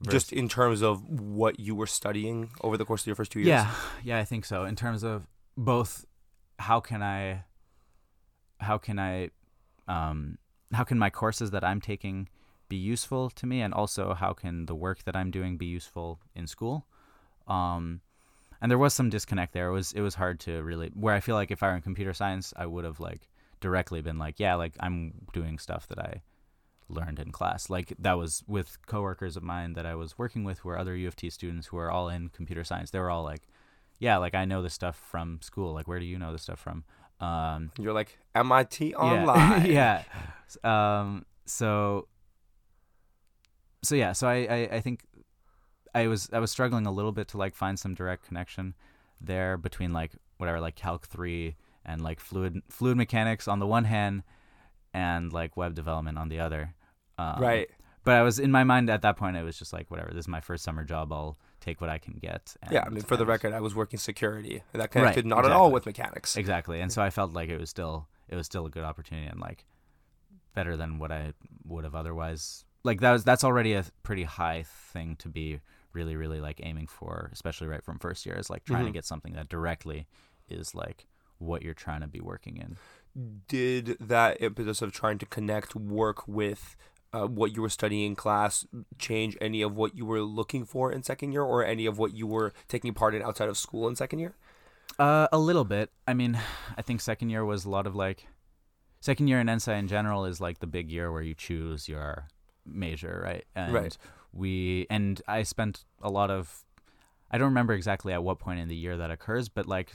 Just 0.09 0.33
in 0.33 0.49
terms 0.49 0.81
of 0.81 1.07
what 1.07 1.59
you 1.59 1.75
were 1.75 1.87
studying 1.87 2.49
over 2.61 2.75
the 2.75 2.85
course 2.85 3.03
of 3.03 3.07
your 3.07 3.15
first 3.15 3.31
two 3.31 3.39
years. 3.39 3.47
Yeah, 3.47 3.71
yeah, 4.03 4.17
I 4.17 4.25
think 4.25 4.45
so. 4.45 4.65
In 4.65 4.75
terms 4.75 5.03
of 5.03 5.27
both, 5.55 6.05
how 6.57 6.79
can 6.79 7.01
I, 7.01 7.43
how 8.59 8.77
can 8.77 8.99
I, 8.99 9.29
um, 9.87 10.37
how 10.73 10.83
can 10.83 10.97
my 10.97 11.09
courses 11.09 11.51
that 11.51 11.63
I'm 11.63 11.79
taking 11.79 12.27
be 12.69 12.77
useful 12.77 13.29
to 13.31 13.45
me, 13.45 13.61
and 13.61 13.73
also 13.73 14.13
how 14.13 14.33
can 14.33 14.65
the 14.67 14.75
work 14.75 15.03
that 15.03 15.15
I'm 15.15 15.31
doing 15.31 15.57
be 15.57 15.65
useful 15.65 16.19
in 16.35 16.47
school? 16.47 16.85
Um, 17.47 18.01
and 18.61 18.69
there 18.69 18.77
was 18.77 18.93
some 18.93 19.09
disconnect 19.09 19.53
there. 19.53 19.67
It 19.67 19.73
was 19.73 19.91
it 19.93 20.01
was 20.01 20.15
hard 20.15 20.39
to 20.41 20.61
really 20.61 20.91
where 20.93 21.15
I 21.15 21.19
feel 21.19 21.35
like 21.35 21.51
if 21.51 21.63
I 21.63 21.67
were 21.69 21.75
in 21.75 21.81
computer 21.81 22.13
science, 22.13 22.53
I 22.55 22.65
would 22.65 22.85
have 22.85 22.99
like 22.99 23.27
directly 23.59 24.01
been 24.01 24.17
like, 24.17 24.39
yeah, 24.39 24.55
like 24.55 24.73
I'm 24.79 25.13
doing 25.33 25.59
stuff 25.59 25.87
that 25.87 25.99
I 25.99 26.21
learned 26.89 27.19
in 27.19 27.31
class. 27.31 27.69
Like 27.69 27.93
that 27.99 28.17
was 28.17 28.43
with 28.47 28.77
coworkers 28.85 29.37
of 29.37 29.43
mine 29.43 29.73
that 29.73 29.85
I 29.85 29.95
was 29.95 30.17
working 30.17 30.43
with 30.43 30.59
who 30.59 30.69
were 30.69 30.79
other 30.79 30.95
U 30.95 31.07
of 31.07 31.15
T 31.15 31.29
students 31.29 31.67
who 31.67 31.77
are 31.77 31.91
all 31.91 32.09
in 32.09 32.29
computer 32.29 32.63
science. 32.63 32.91
They 32.91 32.99
were 32.99 33.09
all 33.09 33.23
like, 33.23 33.43
yeah, 33.99 34.17
like 34.17 34.35
I 34.35 34.45
know 34.45 34.61
this 34.61 34.73
stuff 34.73 34.97
from 35.09 35.39
school. 35.41 35.73
Like 35.73 35.87
where 35.87 35.99
do 35.99 36.05
you 36.05 36.19
know 36.19 36.31
this 36.31 36.43
stuff 36.43 36.59
from? 36.59 36.83
Um, 37.21 37.71
You're 37.77 37.93
like 37.93 38.17
MIT 38.35 38.89
yeah. 38.89 38.95
online. 38.97 39.65
yeah. 39.65 40.03
Um, 40.63 41.25
so 41.45 42.07
so 43.81 43.95
yeah, 43.95 44.13
so 44.13 44.27
I, 44.27 44.35
I, 44.49 44.69
I 44.73 44.79
think 44.81 45.01
I 45.93 46.07
was 46.07 46.29
I 46.31 46.39
was 46.39 46.51
struggling 46.51 46.85
a 46.85 46.91
little 46.91 47.11
bit 47.11 47.27
to 47.29 47.37
like 47.37 47.55
find 47.55 47.79
some 47.79 47.93
direct 47.93 48.25
connection 48.27 48.75
there 49.21 49.57
between 49.57 49.93
like 49.93 50.11
whatever 50.37 50.59
like 50.59 50.75
Calc 50.75 51.07
three 51.07 51.55
and 51.85 52.01
like 52.01 52.19
fluid 52.19 52.61
fluid 52.69 52.97
mechanics 52.97 53.47
on 53.47 53.59
the 53.59 53.67
one 53.67 53.85
hand 53.85 54.23
and 54.93 55.31
like 55.33 55.57
web 55.57 55.75
development 55.75 56.17
on 56.17 56.29
the 56.29 56.39
other. 56.39 56.75
Um, 57.17 57.39
Right. 57.39 57.69
But 58.05 58.15
I 58.15 58.23
was 58.23 58.39
in 58.39 58.49
my 58.49 58.63
mind 58.63 58.89
at 58.89 59.01
that 59.01 59.17
point. 59.17 59.35
It 59.35 59.43
was 59.43 59.59
just 59.59 59.73
like 59.73 59.91
whatever. 59.91 60.09
This 60.09 60.21
is 60.21 60.27
my 60.27 60.39
first 60.39 60.63
summer 60.63 60.83
job. 60.83 61.11
I'll 61.11 61.37
take 61.59 61.81
what 61.81 61.89
I 61.89 61.97
can 61.97 62.13
get. 62.13 62.55
Yeah, 62.71 62.85
I 62.85 62.89
mean, 62.89 63.03
for 63.03 63.17
the 63.17 63.25
record, 63.25 63.53
I 63.53 63.59
was 63.59 63.75
working 63.75 63.99
security. 63.99 64.63
That 64.71 64.79
Right, 64.79 64.91
connected 64.91 65.25
not 65.25 65.45
at 65.45 65.51
all 65.51 65.69
with 65.71 65.85
mechanics. 65.85 66.37
Exactly. 66.37 66.79
And 66.79 66.91
so 66.91 67.01
I 67.01 67.09
felt 67.09 67.33
like 67.33 67.49
it 67.49 67.59
was 67.59 67.69
still 67.69 68.07
it 68.29 68.35
was 68.35 68.45
still 68.45 68.65
a 68.65 68.69
good 68.69 68.83
opportunity 68.83 69.27
and 69.27 69.39
like 69.39 69.65
better 70.55 70.77
than 70.77 70.97
what 70.97 71.11
I 71.11 71.33
would 71.65 71.83
have 71.83 71.93
otherwise 71.93 72.63
like 72.83 73.01
that 73.01 73.11
was 73.11 73.23
that's 73.23 73.43
already 73.43 73.73
a 73.73 73.85
pretty 74.03 74.23
high 74.23 74.63
thing 74.63 75.15
to 75.17 75.27
be 75.29 75.59
really 75.93 76.15
really 76.15 76.39
like 76.39 76.59
aiming 76.63 76.87
for 76.87 77.29
especially 77.33 77.67
right 77.67 77.83
from 77.83 77.97
first 77.99 78.25
year 78.25 78.35
is 78.35 78.49
like 78.49 78.63
trying 78.63 78.83
Mhm. 78.83 78.87
to 78.87 78.91
get 78.93 79.05
something 79.05 79.33
that 79.33 79.49
directly 79.49 80.07
is 80.47 80.73
like 80.75 81.07
what 81.39 81.61
you're 81.61 81.73
trying 81.73 82.01
to 82.01 82.07
be 82.07 82.19
working 82.19 82.57
in. 82.57 82.77
Did 83.47 83.97
that 83.99 84.41
impetus 84.41 84.81
of 84.81 84.91
trying 84.91 85.17
to 85.19 85.25
connect 85.25 85.75
work 85.75 86.27
with 86.27 86.75
uh, 87.11 87.25
what 87.25 87.55
you 87.55 87.61
were 87.61 87.69
studying 87.69 88.05
in 88.11 88.15
class 88.15 88.67
change 88.99 89.35
any 89.41 89.61
of 89.63 89.75
what 89.75 89.95
you 89.95 90.05
were 90.05 90.21
looking 90.21 90.63
for 90.63 90.91
in 90.91 91.01
second 91.01 91.31
year 91.31 91.41
or 91.41 91.65
any 91.65 91.85
of 91.87 91.97
what 91.97 92.13
you 92.13 92.27
were 92.27 92.53
taking 92.67 92.93
part 92.93 93.15
in 93.15 93.21
outside 93.23 93.49
of 93.49 93.57
school 93.57 93.87
in 93.87 93.95
second 93.95 94.19
year? 94.19 94.35
Uh, 94.99 95.27
a 95.31 95.39
little 95.39 95.65
bit. 95.65 95.91
I 96.07 96.13
mean, 96.13 96.39
I 96.77 96.81
think 96.83 97.01
second 97.01 97.29
year 97.31 97.43
was 97.43 97.65
a 97.65 97.69
lot 97.69 97.87
of 97.87 97.95
like, 97.95 98.27
second 98.99 99.27
year 99.27 99.39
in 99.39 99.47
EngSci 99.47 99.77
in 99.79 99.87
general 99.87 100.25
is 100.25 100.39
like 100.39 100.59
the 100.59 100.67
big 100.67 100.91
year 100.91 101.11
where 101.11 101.23
you 101.23 101.33
choose 101.33 101.89
your 101.89 102.27
major, 102.73 103.21
right? 103.23 103.45
And 103.55 103.73
Right. 103.73 103.97
we 104.33 104.85
and 104.89 105.21
I 105.27 105.43
spent 105.43 105.85
a 106.01 106.09
lot 106.09 106.29
of, 106.31 106.63
I 107.31 107.37
don't 107.37 107.47
remember 107.49 107.73
exactly 107.73 108.13
at 108.13 108.23
what 108.23 108.39
point 108.39 108.59
in 108.59 108.67
the 108.67 108.75
year 108.75 108.97
that 108.97 109.11
occurs, 109.11 109.49
but 109.49 109.65
like, 109.67 109.93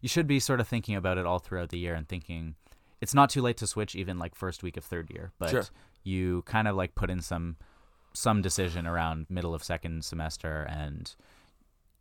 you 0.00 0.08
should 0.08 0.26
be 0.26 0.40
sort 0.40 0.60
of 0.60 0.68
thinking 0.68 0.94
about 0.96 1.18
it 1.18 1.26
all 1.26 1.38
throughout 1.38 1.68
the 1.70 1.78
year 1.78 1.94
and 1.94 2.08
thinking, 2.08 2.54
it's 3.00 3.14
not 3.14 3.30
too 3.30 3.42
late 3.42 3.56
to 3.58 3.66
switch 3.66 3.94
even 3.94 4.18
like 4.18 4.34
first 4.34 4.62
week 4.62 4.76
of 4.76 4.84
third 4.84 5.10
year, 5.10 5.32
but 5.38 5.50
Sure. 5.50 5.64
you 6.04 6.42
kind 6.42 6.66
of 6.68 6.76
like 6.76 6.94
put 6.94 7.10
in 7.10 7.20
some 7.20 7.56
some 8.12 8.42
decision 8.42 8.86
around 8.86 9.26
middle 9.28 9.54
of 9.54 9.62
second 9.62 10.04
semester 10.04 10.66
and 10.68 11.14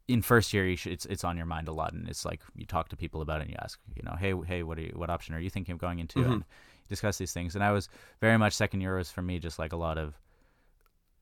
in 0.07 0.23
first 0.23 0.53
year 0.53 0.65
you 0.67 0.75
should, 0.75 0.91
it's 0.91 1.05
it's 1.05 1.23
on 1.23 1.38
your 1.38 1.45
mind 1.45 1.67
a 1.67 1.71
lot 1.71 1.94
and 1.94 2.09
it's 2.09 2.25
like 2.25 2.41
you 2.55 2.65
talk 2.65 2.89
to 2.89 2.97
people 2.97 3.21
about 3.21 3.41
it 3.41 3.44
and 3.44 3.51
you 3.51 3.57
ask 3.62 3.79
you 3.95 4.01
know 4.03 4.15
hey 4.19 4.33
hey 4.47 4.63
what 4.63 4.77
are 4.79 4.81
you, 4.81 4.91
what 4.95 5.09
option 5.12 5.35
are 5.35 5.39
you 5.39 5.51
thinking 5.51 5.71
of 5.73 5.77
going 5.77 6.00
into 6.00 6.19
Mhm. 6.21 6.25
and 6.33 6.44
discuss 6.89 7.18
these 7.18 7.31
things 7.33 7.56
and 7.56 7.63
I 7.63 7.71
was 7.71 7.88
very 8.19 8.38
much 8.38 8.53
second 8.53 8.81
year 8.81 8.97
was 8.97 9.12
for 9.12 9.21
me 9.21 9.39
just 9.39 9.59
like 9.59 9.71
a 9.71 9.77
lot 9.77 9.97
of 9.97 10.19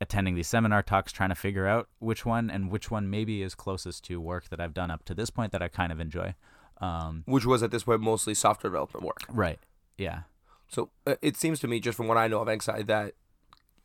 attending 0.02 0.36
these 0.36 0.48
seminar 0.48 0.82
talks 0.82 1.12
trying 1.12 1.30
to 1.30 1.36
figure 1.36 1.68
out 1.68 1.90
which 2.00 2.26
one 2.26 2.50
and 2.50 2.72
which 2.72 2.90
one 2.90 3.10
maybe 3.10 3.42
is 3.42 3.56
closest 3.56 4.04
to 4.06 4.20
work 4.22 4.50
that 4.50 4.60
I've 4.60 4.74
done 4.74 4.92
up 4.92 5.04
to 5.06 5.14
this 5.14 5.30
point 5.30 5.52
that 5.52 5.62
I 5.62 5.68
kind 5.68 5.92
of 5.92 6.00
enjoy 6.00 6.34
um 6.80 7.24
Which 7.26 7.46
was 7.46 7.62
at 7.64 7.72
this 7.72 7.84
point 7.84 8.02
mostly 8.02 8.34
software 8.34 8.72
development 8.72 9.06
work. 9.06 9.24
right 9.30 9.60
yeah 9.98 10.22
So 10.70 10.90
uh, 11.06 11.16
it 11.22 11.38
seems 11.38 11.60
to 11.62 11.68
me, 11.68 11.80
just 11.80 11.98
from 11.98 12.08
what 12.08 12.18
I 12.18 12.28
know 12.28 12.42
of 12.42 12.48
EngSci, 12.48 12.86
that 12.88 13.14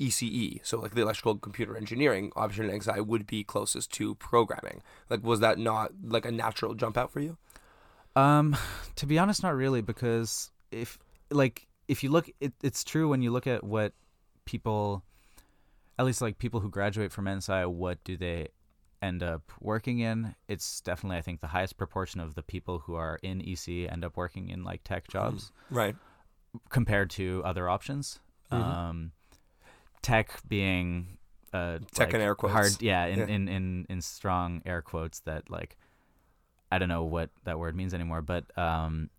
ECE, 0.00 0.60
so 0.64 0.80
like 0.80 0.94
the 0.94 1.02
electrical 1.02 1.36
computer 1.36 1.76
engineering 1.76 2.32
option 2.34 2.68
in 2.68 2.78
EngSci, 2.78 3.06
would 3.06 3.26
be 3.26 3.44
closest 3.44 3.92
to 3.92 4.14
programming. 4.16 4.82
Like, 5.08 5.22
was 5.22 5.40
that 5.40 5.58
not 5.58 5.92
like 6.02 6.26
a 6.26 6.32
natural 6.32 6.74
jump 6.74 6.96
out 6.96 7.12
for 7.12 7.20
you? 7.20 7.36
Um, 8.16 8.56
to 8.96 9.06
be 9.06 9.18
honest, 9.18 9.42
not 9.42 9.54
really, 9.54 9.80
because 9.80 10.50
if 10.70 10.98
like 11.30 11.68
if 11.92 12.02
you 12.02 12.10
look, 12.10 12.30
it, 12.40 12.54
it's 12.62 12.82
true 12.84 13.06
when 13.10 13.20
you 13.20 13.30
look 13.30 13.46
at 13.46 13.62
what 13.62 13.92
people, 14.46 15.04
at 15.98 16.06
least 16.06 16.22
like 16.22 16.38
people 16.38 16.60
who 16.60 16.70
graduate 16.70 17.12
from 17.12 17.26
EngSci, 17.26 17.66
what 17.66 18.02
do 18.02 18.16
they 18.16 18.48
end 19.02 19.22
up 19.22 19.42
working 19.60 19.98
in? 19.98 20.34
It's 20.48 20.80
definitely, 20.80 21.18
I 21.18 21.20
think, 21.20 21.40
the 21.42 21.48
highest 21.48 21.76
proportion 21.76 22.18
of 22.20 22.34
the 22.34 22.42
people 22.42 22.78
who 22.78 22.94
are 22.94 23.18
in 23.22 23.42
EC 23.46 23.90
end 23.92 24.04
up 24.06 24.16
working 24.16 24.48
in 24.48 24.64
like 24.64 24.82
tech 24.84 25.06
jobs 25.06 25.52
Right. 25.70 25.94
compared 26.70 27.10
to 27.10 27.42
other 27.44 27.68
options. 27.68 28.20
Mhm. 28.50 28.56
Um, 28.58 29.12
tech 30.00 30.40
being 30.48 31.18
uh, 31.52 31.78
Tech 31.94 32.08
like, 32.08 32.14
in 32.14 32.20
air 32.22 32.34
quotes. 32.34 32.54
hard, 32.54 32.72
yeah, 32.80 33.04
in, 33.04 33.18
Yeah. 33.18 33.26
In, 33.26 33.48
in 33.48 33.86
in 33.90 34.00
strong 34.00 34.62
air 34.64 34.80
quotes 34.80 35.20
that 35.20 35.50
like 35.50 35.76
I 36.70 36.78
don't 36.78 36.88
know 36.88 37.04
what 37.04 37.28
that 37.44 37.58
word 37.58 37.76
means 37.76 37.92
anymore, 37.92 38.22
but 38.22 38.44
um, 38.56 39.10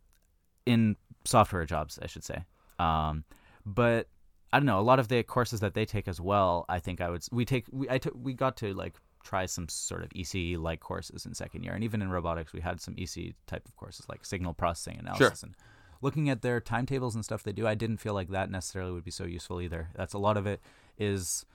in 0.65 0.95
software 1.25 1.65
jobs, 1.65 1.99
I 2.01 2.07
should 2.07 2.23
say. 2.23 2.43
Um, 2.79 3.23
but 3.65 4.07
I 4.51 4.59
don't 4.59 4.65
know. 4.65 4.79
A 4.79 4.81
lot 4.81 4.99
of 4.99 5.07
the 5.07 5.23
courses 5.23 5.61
that 5.61 5.73
they 5.73 5.85
take 5.85 6.07
as 6.07 6.21
well, 6.21 6.65
I 6.69 6.79
think 6.79 7.01
I 7.01 7.09
would. 7.09 7.23
We 7.31 7.45
take 7.45 7.65
we 7.71 7.89
I 7.89 7.97
took 7.97 8.13
we 8.15 8.33
got 8.33 8.57
to 8.57 8.73
like 8.73 8.95
try 9.23 9.45
some 9.45 9.69
sort 9.69 10.03
of 10.03 10.09
ECE 10.09 10.57
like 10.57 10.79
courses 10.79 11.25
in 11.25 11.33
second 11.33 11.63
year, 11.63 11.73
and 11.73 11.83
even 11.83 12.01
in 12.01 12.09
robotics, 12.09 12.53
we 12.53 12.61
had 12.61 12.81
some 12.81 12.95
ECE 12.95 13.33
type 13.47 13.65
of 13.65 13.75
courses 13.75 14.05
like 14.09 14.25
signal 14.25 14.53
processing 14.53 14.99
analysis 14.99 15.43
and 15.43 15.55
looking 16.01 16.29
at 16.29 16.41
their 16.41 16.59
timetables 16.59 17.15
and 17.15 17.23
stuff 17.23 17.43
they 17.43 17.53
do. 17.53 17.65
I 17.65 17.75
didn't 17.75 17.97
feel 17.97 18.13
like 18.13 18.29
that 18.29 18.51
necessarily 18.51 18.91
would 18.91 19.05
be 19.05 19.11
so 19.11 19.23
useful 19.23 19.61
either. 19.61 19.89
That's 19.95 20.13
a 20.13 20.19
lot 20.19 20.37
of 20.37 20.45
it 20.45 20.61
is 20.97 21.45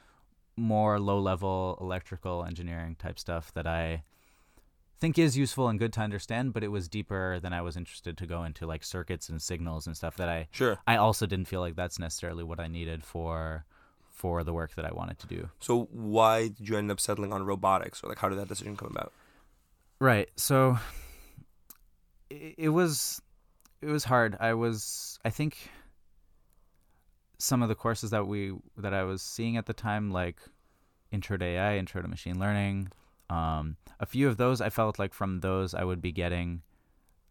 more 0.56 0.98
low 0.98 1.20
level 1.20 1.78
electrical 1.80 2.44
engineering 2.44 2.96
type 2.98 3.18
stuff 3.18 3.52
that 3.54 3.66
I 3.66 4.02
think 5.00 5.18
is 5.18 5.36
useful 5.36 5.68
and 5.68 5.78
good 5.78 5.92
to 5.94 6.00
understand, 6.00 6.52
but 6.52 6.64
it 6.64 6.68
was 6.68 6.88
deeper 6.88 7.38
than 7.40 7.52
I 7.52 7.62
was 7.62 7.76
interested 7.76 8.18
to 8.18 8.26
go 8.26 8.44
into 8.44 8.66
like 8.66 8.82
circuits 8.84 9.28
and 9.28 9.40
signals 9.40 9.86
and 9.86 9.96
stuff 9.96 10.16
that 10.16 10.28
I 10.28 10.48
Sure. 10.50 10.78
I 10.86 10.96
also 10.96 11.26
didn't 11.26 11.46
feel 11.46 11.60
like 11.60 11.76
that's 11.76 11.98
necessarily 11.98 12.44
what 12.44 12.60
I 12.60 12.68
needed 12.68 13.04
for 13.04 13.64
for 14.08 14.42
the 14.42 14.52
work 14.52 14.74
that 14.74 14.84
I 14.84 14.92
wanted 14.92 15.18
to 15.20 15.26
do. 15.28 15.48
So 15.60 15.88
why 15.92 16.48
did 16.48 16.68
you 16.68 16.76
end 16.76 16.90
up 16.90 16.98
settling 16.98 17.32
on 17.32 17.44
robotics, 17.44 18.02
or 18.02 18.08
like 18.08 18.18
how 18.18 18.28
did 18.28 18.38
that 18.38 18.48
decision 18.48 18.76
come 18.76 18.90
about? 18.90 19.12
Right. 20.00 20.28
So 20.36 20.78
it, 22.28 22.54
it 22.58 22.68
was 22.70 23.22
it 23.80 23.86
was 23.86 24.04
hard. 24.04 24.36
I 24.40 24.54
was 24.54 25.18
I 25.24 25.30
think 25.30 25.70
some 27.38 27.62
of 27.62 27.68
the 27.68 27.76
courses 27.76 28.10
that 28.10 28.26
we 28.26 28.54
that 28.76 28.92
I 28.92 29.04
was 29.04 29.22
seeing 29.22 29.56
at 29.56 29.66
the 29.66 29.72
time 29.72 30.10
like 30.10 30.40
Intro 31.12 31.36
to 31.36 31.44
AI, 31.44 31.76
Intro 31.76 32.02
to 32.02 32.08
Machine 32.08 32.38
Learning. 32.38 32.90
Um, 33.30 33.76
a 34.00 34.06
few 34.06 34.28
of 34.28 34.36
those, 34.36 34.60
I 34.60 34.70
felt 34.70 34.98
like 34.98 35.12
from 35.12 35.40
those 35.40 35.74
I 35.74 35.84
would 35.84 36.00
be 36.00 36.12
getting 36.12 36.62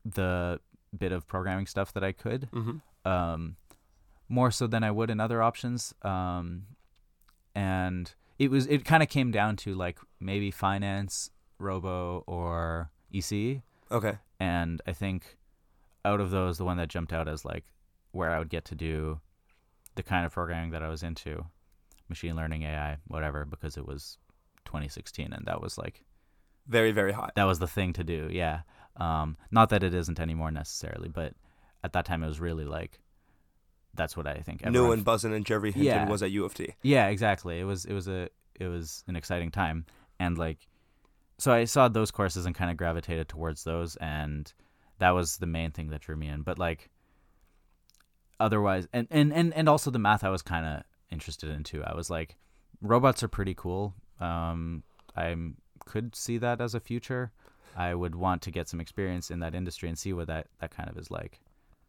the 0.06 0.60
bit 0.98 1.12
of 1.12 1.28
programming 1.28 1.66
stuff 1.68 1.92
that 1.94 2.04
I 2.04 2.12
could, 2.12 2.50
Mm-hmm. 2.52 3.08
um, 3.10 3.56
more 4.30 4.52
so 4.52 4.68
than 4.68 4.84
I 4.84 4.92
would 4.92 5.10
in 5.10 5.20
other 5.20 5.42
options. 5.42 5.94
Um, 6.02 6.64
and 7.56 8.14
it 8.38 8.52
was 8.52 8.68
it 8.68 8.86
kind 8.86 9.02
of 9.02 9.10
came 9.10 9.32
down 9.32 9.56
to 9.58 9.74
like 9.74 9.98
maybe 10.20 10.52
finance, 10.52 11.32
robo, 11.60 12.24
or 12.28 12.92
EC. 13.12 13.62
Okay. 13.92 14.18
And 14.40 14.82
I 14.86 14.92
think 14.94 15.38
out 16.06 16.20
of 16.22 16.30
those, 16.30 16.58
the 16.58 16.66
one 16.66 16.78
that 16.78 16.90
jumped 16.90 17.14
out 17.14 17.28
as 17.28 17.44
like 17.46 17.66
where 18.12 18.30
I 18.32 18.40
would 18.40 18.50
get 18.50 18.66
to 18.66 18.76
do 18.76 19.20
the 19.96 20.04
kind 20.04 20.26
of 20.26 20.32
programming 20.32 20.72
that 20.72 20.84
I 20.84 20.90
was 20.90 21.02
into, 21.04 21.46
machine 22.10 22.36
learning, 22.36 22.64
AI, 22.64 22.98
whatever, 23.08 23.46
because 23.46 23.78
it 23.78 23.88
was 23.88 24.18
2016 24.68 25.34
and 25.34 25.46
that 25.48 25.62
was 25.62 25.78
like 25.78 26.04
Very 26.68 26.92
very 26.92 27.12
hot. 27.14 27.32
that 27.36 27.46
was 27.46 27.60
the 27.60 27.68
thing 27.68 27.94
to 27.94 28.04
do. 28.04 28.30
Yeah. 28.32 28.62
Um, 28.98 29.38
not 29.52 29.70
that 29.70 29.84
it 29.84 29.94
isn't 29.94 30.20
anymore 30.20 30.52
necessarily, 30.52 31.10
but 31.10 31.34
at 31.84 31.94
that 31.94 32.06
time 32.06 32.24
it 32.24 32.28
was 32.28 32.40
really 32.40 32.66
like 32.66 33.00
that's 33.94 34.16
what 34.16 34.28
I 34.28 34.36
think. 34.46 34.64
New 34.66 34.92
and 34.92 35.04
buzzing 35.04 35.34
and 35.34 35.44
Geoffrey 35.46 35.72
Hinton 35.72 35.86
Yeah. 35.86 36.08
was 36.10 36.22
at 36.22 36.30
U 36.32 36.46
of 36.46 36.54
T. 36.54 36.74
yeah, 36.84 37.08
exactly. 37.08 37.60
It 37.60 37.64
was 37.64 37.86
it 37.86 37.94
was 37.94 38.08
a 38.08 38.30
it 38.60 38.68
was 38.68 39.04
an 39.08 39.16
exciting 39.16 39.50
time, 39.52 39.86
and 40.20 40.38
like, 40.38 40.68
so 41.40 41.52
I 41.52 41.66
saw 41.66 41.88
those 41.88 42.10
courses 42.12 42.46
and 42.46 42.54
kind 42.56 42.70
of 42.72 42.78
gravitated 42.78 43.28
towards 43.30 43.64
those, 43.64 43.96
and 43.98 44.52
that 45.00 45.12
was 45.12 45.38
the 45.38 45.46
main 45.48 45.72
thing 45.72 45.90
that 45.90 46.02
drew 46.02 46.16
me 46.16 46.28
in. 46.28 46.42
But 46.42 46.58
like, 46.60 46.90
otherwise, 48.40 48.88
and 48.94 49.08
and 49.12 49.34
and 49.34 49.54
and 49.54 49.70
also 49.70 49.92
the 49.92 50.00
math 50.00 50.24
I 50.24 50.30
was 50.30 50.42
kind 50.42 50.66
of 50.66 50.84
interested 51.12 51.50
in 51.50 51.64
too. 51.64 51.84
I 51.84 51.96
was 51.96 52.10
like, 52.10 52.36
robots 52.82 53.24
are 53.24 53.28
pretty 53.28 53.54
cool. 53.56 53.94
Um, 54.20 54.84
I 55.16 55.36
could 55.86 56.16
see 56.16 56.38
that 56.38 56.62
as 56.62 56.76
a 56.76 56.80
future. 56.80 57.32
I 57.76 57.94
would 57.94 58.16
want 58.16 58.42
to 58.44 58.52
get 58.52 58.68
some 58.68 58.80
experience 58.80 59.30
in 59.30 59.40
that 59.40 59.54
industry 59.54 59.88
and 59.88 59.98
see 59.98 60.14
what 60.14 60.28
that 60.28 60.48
that 60.60 60.72
kind 60.72 60.90
of 60.90 60.98
is 60.98 61.12
like. 61.12 61.40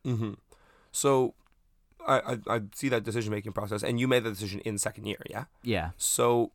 Mm-hmm. 0.05 0.35
So, 0.93 1.35
I, 2.07 2.19
I 2.19 2.57
I 2.57 2.61
see 2.75 2.89
that 2.91 3.05
decision 3.05 3.31
making 3.33 3.53
process, 3.53 3.83
and 3.83 3.99
you 3.99 4.07
made 4.07 4.25
the 4.25 4.31
decision 4.31 4.61
in 4.61 4.79
second 4.79 5.07
year, 5.07 5.23
yeah. 5.29 5.45
Yeah. 5.63 5.91
So, 5.97 6.51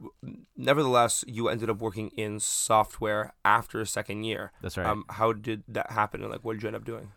nevertheless, 0.55 1.23
you 1.27 1.49
ended 1.49 1.69
up 1.69 1.79
working 1.79 2.09
in 2.09 2.39
software 2.39 3.33
after 3.43 3.83
second 3.85 4.23
year. 4.23 4.51
That's 4.61 4.77
right. 4.77 4.87
Um, 4.87 5.05
how 5.09 5.33
did 5.33 5.63
that 5.67 5.91
happen, 5.91 6.21
and 6.21 6.31
like, 6.31 6.43
what 6.43 6.53
did 6.53 6.63
you 6.63 6.67
end 6.67 6.75
up 6.75 6.85
doing? 6.85 7.11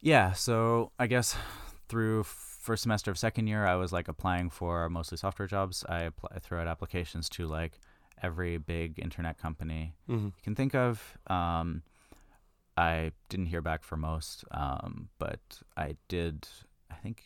Yeah, 0.00 0.32
so 0.32 0.90
I 0.98 1.06
guess 1.06 1.36
through 1.88 2.24
first 2.24 2.82
semester 2.82 3.10
of 3.10 3.18
second 3.18 3.46
year, 3.46 3.66
I 3.66 3.76
was 3.76 3.92
like 3.92 4.08
applying 4.08 4.50
for 4.50 4.88
mostly 4.88 5.16
software 5.16 5.46
jobs. 5.46 5.84
I, 5.88 6.02
apply, 6.02 6.30
I 6.34 6.38
threw 6.40 6.58
out 6.58 6.66
applications 6.66 7.28
to 7.30 7.46
like 7.46 7.78
every 8.22 8.56
big 8.58 8.98
internet 8.98 9.38
company 9.38 9.94
Mm-hmm. 10.08 10.26
you 10.26 10.32
can 10.42 10.54
think 10.54 10.74
of. 10.74 11.18
Um, 11.26 11.82
I 12.76 13.12
didn't 13.28 13.46
hear 13.46 13.60
back 13.60 13.82
for 13.84 13.96
most, 13.96 14.44
um, 14.50 15.08
but 15.18 15.40
I 15.76 15.96
did. 16.08 16.48
I 16.90 16.94
think 16.94 17.24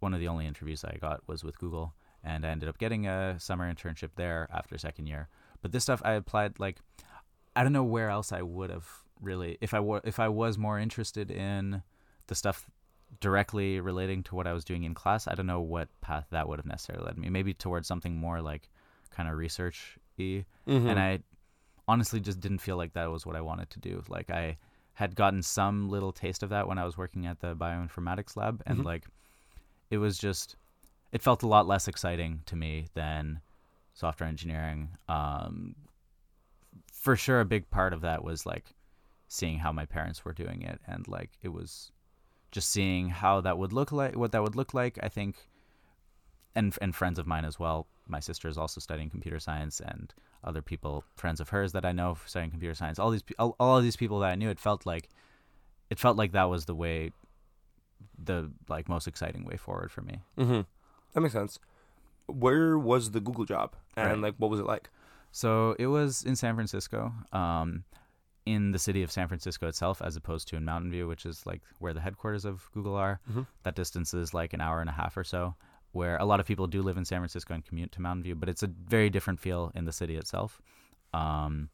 one 0.00 0.14
of 0.14 0.20
the 0.20 0.28
only 0.28 0.46
interviews 0.46 0.84
I 0.84 0.96
got 1.00 1.20
was 1.28 1.44
with 1.44 1.58
Google, 1.58 1.94
and 2.22 2.46
I 2.46 2.50
ended 2.50 2.68
up 2.68 2.78
getting 2.78 3.06
a 3.06 3.38
summer 3.38 3.70
internship 3.72 4.10
there 4.16 4.48
after 4.52 4.78
second 4.78 5.06
year. 5.06 5.28
But 5.60 5.72
this 5.72 5.82
stuff 5.82 6.00
I 6.04 6.12
applied 6.12 6.58
like 6.58 6.78
I 7.56 7.62
don't 7.62 7.72
know 7.72 7.84
where 7.84 8.08
else 8.10 8.32
I 8.32 8.42
would 8.42 8.70
have 8.70 8.88
really 9.20 9.58
if 9.60 9.74
I 9.74 9.80
were 9.80 10.00
if 10.04 10.18
I 10.18 10.28
was 10.28 10.56
more 10.58 10.78
interested 10.78 11.30
in 11.30 11.82
the 12.26 12.34
stuff 12.34 12.70
directly 13.20 13.80
relating 13.80 14.22
to 14.24 14.34
what 14.34 14.46
I 14.46 14.52
was 14.54 14.64
doing 14.64 14.82
in 14.84 14.94
class. 14.94 15.28
I 15.28 15.34
don't 15.34 15.46
know 15.46 15.60
what 15.60 15.88
path 16.00 16.26
that 16.30 16.48
would 16.48 16.58
have 16.58 16.66
necessarily 16.66 17.04
led 17.04 17.18
me. 17.18 17.28
Maybe 17.28 17.52
towards 17.54 17.86
something 17.86 18.16
more 18.16 18.40
like 18.40 18.70
kind 19.10 19.28
of 19.28 19.36
research 19.36 19.98
y 20.18 20.44
Mm-hmm. 20.66 20.88
and 20.88 20.98
I 20.98 21.18
honestly 21.86 22.20
just 22.20 22.40
didn't 22.40 22.58
feel 22.58 22.76
like 22.76 22.94
that 22.94 23.10
was 23.10 23.26
what 23.26 23.36
I 23.36 23.40
wanted 23.42 23.68
to 23.70 23.78
do. 23.80 24.02
Like 24.08 24.30
I 24.30 24.56
had 24.94 25.14
gotten 25.16 25.42
some 25.42 25.88
little 25.90 26.12
taste 26.12 26.42
of 26.42 26.50
that 26.50 26.66
when 26.68 26.78
I 26.78 26.84
was 26.84 26.96
working 26.96 27.26
at 27.26 27.40
the 27.40 27.54
bioinformatics 27.56 28.36
lab, 28.36 28.62
and 28.66 28.78
Mhm. 28.80 28.84
like 28.84 29.06
it 29.90 29.98
was 29.98 30.18
just 30.18 30.56
it 31.12 31.22
felt 31.22 31.42
a 31.42 31.46
lot 31.48 31.66
less 31.66 31.86
exciting 31.88 32.42
to 32.46 32.56
me 32.56 32.86
than 32.94 33.40
software 33.92 34.28
engineering. 34.28 34.88
Um, 35.08 35.76
for 36.92 37.14
sure, 37.16 37.40
a 37.40 37.44
big 37.44 37.68
part 37.70 37.92
of 37.92 38.00
that 38.00 38.24
was 38.24 38.46
like 38.46 38.74
seeing 39.28 39.58
how 39.58 39.72
my 39.72 39.84
parents 39.86 40.24
were 40.24 40.32
doing 40.32 40.62
it, 40.62 40.80
and 40.86 41.06
like 41.08 41.30
it 41.42 41.48
was 41.50 41.92
just 42.50 42.70
seeing 42.70 43.08
how 43.10 43.40
that 43.42 43.58
would 43.58 43.72
look 43.72 43.92
like, 43.92 44.16
what 44.16 44.32
that 44.32 44.42
would 44.42 44.56
look 44.56 44.72
like. 44.74 44.98
I 45.02 45.08
think, 45.08 45.48
and 46.54 46.76
and 46.80 46.94
friends 46.96 47.18
of 47.18 47.26
mine 47.26 47.44
as 47.44 47.58
well. 47.58 47.86
My 48.06 48.20
sister 48.20 48.48
is 48.48 48.58
also 48.58 48.80
studying 48.80 49.08
computer 49.10 49.38
science, 49.40 49.80
and 49.80 50.12
other 50.42 50.60
people, 50.62 51.04
friends 51.16 51.40
of 51.40 51.48
hers 51.48 51.72
that 51.72 51.84
I 51.86 51.92
know 51.92 52.16
studying 52.26 52.50
computer 52.50 52.74
science. 52.74 52.98
All 52.98 53.10
these, 53.10 53.22
all, 53.38 53.56
all 53.58 53.78
of 53.78 53.84
these 53.84 53.96
people 53.96 54.18
that 54.20 54.30
I 54.30 54.34
knew, 54.34 54.50
it 54.50 54.60
felt 54.60 54.84
like, 54.84 55.08
it 55.90 55.98
felt 55.98 56.16
like 56.16 56.32
that 56.32 56.50
was 56.50 56.66
the 56.66 56.74
way, 56.74 57.12
the 58.22 58.50
like 58.68 58.88
most 58.88 59.06
exciting 59.08 59.44
way 59.44 59.56
forward 59.56 59.90
for 59.90 60.02
me. 60.02 60.20
Mm-hmm. 60.38 60.60
That 61.14 61.20
makes 61.20 61.32
sense. 61.34 61.58
Where 62.26 62.78
was 62.78 63.10
the 63.12 63.20
Google 63.20 63.44
job, 63.44 63.74
and 63.96 64.06
Right. 64.10 64.18
like, 64.18 64.34
what 64.38 64.50
was 64.50 64.60
it 64.60 64.66
like? 64.66 64.90
So 65.32 65.74
it 65.78 65.86
was 65.88 66.22
in 66.24 66.36
San 66.36 66.54
Francisco, 66.54 67.12
um, 67.32 67.84
in 68.46 68.72
the 68.72 68.78
city 68.78 69.02
of 69.02 69.10
San 69.10 69.26
Francisco 69.28 69.66
itself, 69.68 70.02
as 70.02 70.16
opposed 70.16 70.48
to 70.48 70.56
in 70.56 70.64
Mountain 70.64 70.90
View, 70.90 71.08
which 71.08 71.24
is 71.24 71.46
like 71.46 71.62
where 71.78 71.94
the 71.94 72.00
headquarters 72.00 72.44
of 72.44 72.68
Google 72.72 72.94
are. 72.94 73.20
Mhm. 73.32 73.46
That 73.62 73.74
distance 73.74 74.12
is 74.14 74.34
like 74.34 74.52
an 74.52 74.60
hour 74.60 74.80
and 74.80 74.90
a 74.90 74.92
half 74.92 75.16
or 75.16 75.24
so. 75.24 75.54
Where 75.94 76.16
a 76.16 76.24
lot 76.24 76.40
of 76.40 76.46
people 76.46 76.66
do 76.66 76.82
live 76.82 76.96
in 76.96 77.04
San 77.04 77.20
Francisco 77.20 77.54
and 77.54 77.64
commute 77.64 77.92
to 77.92 78.02
Mountain 78.02 78.24
View, 78.24 78.34
but 78.34 78.48
it's 78.48 78.64
a 78.64 78.66
very 78.66 79.08
different 79.10 79.38
feel 79.38 79.70
in 79.76 79.84
the 79.84 79.92
city 79.92 80.16
itself. 80.16 80.60
Um, 81.12 81.70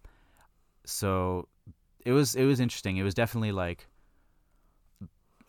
so 0.85 1.49
it 2.05 2.13
was 2.13 2.35
it 2.35 2.45
was 2.45 2.61
interesting. 2.61 2.99
It 2.99 3.03
was 3.03 3.15
definitely 3.15 3.53
like 3.53 3.87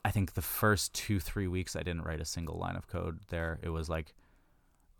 I 0.05 0.11
think 0.11 0.33
the 0.33 0.41
first 0.41 0.93
two 0.93 1.19
three 1.19 1.47
weeks 1.47 1.75
I 1.75 1.83
didn't 1.83 2.03
write 2.03 2.21
a 2.21 2.25
single 2.25 2.57
line 2.57 2.77
of 2.77 2.87
code 2.87 3.19
there. 3.27 3.59
It 3.61 3.69
was 3.69 3.89
like 3.89 4.13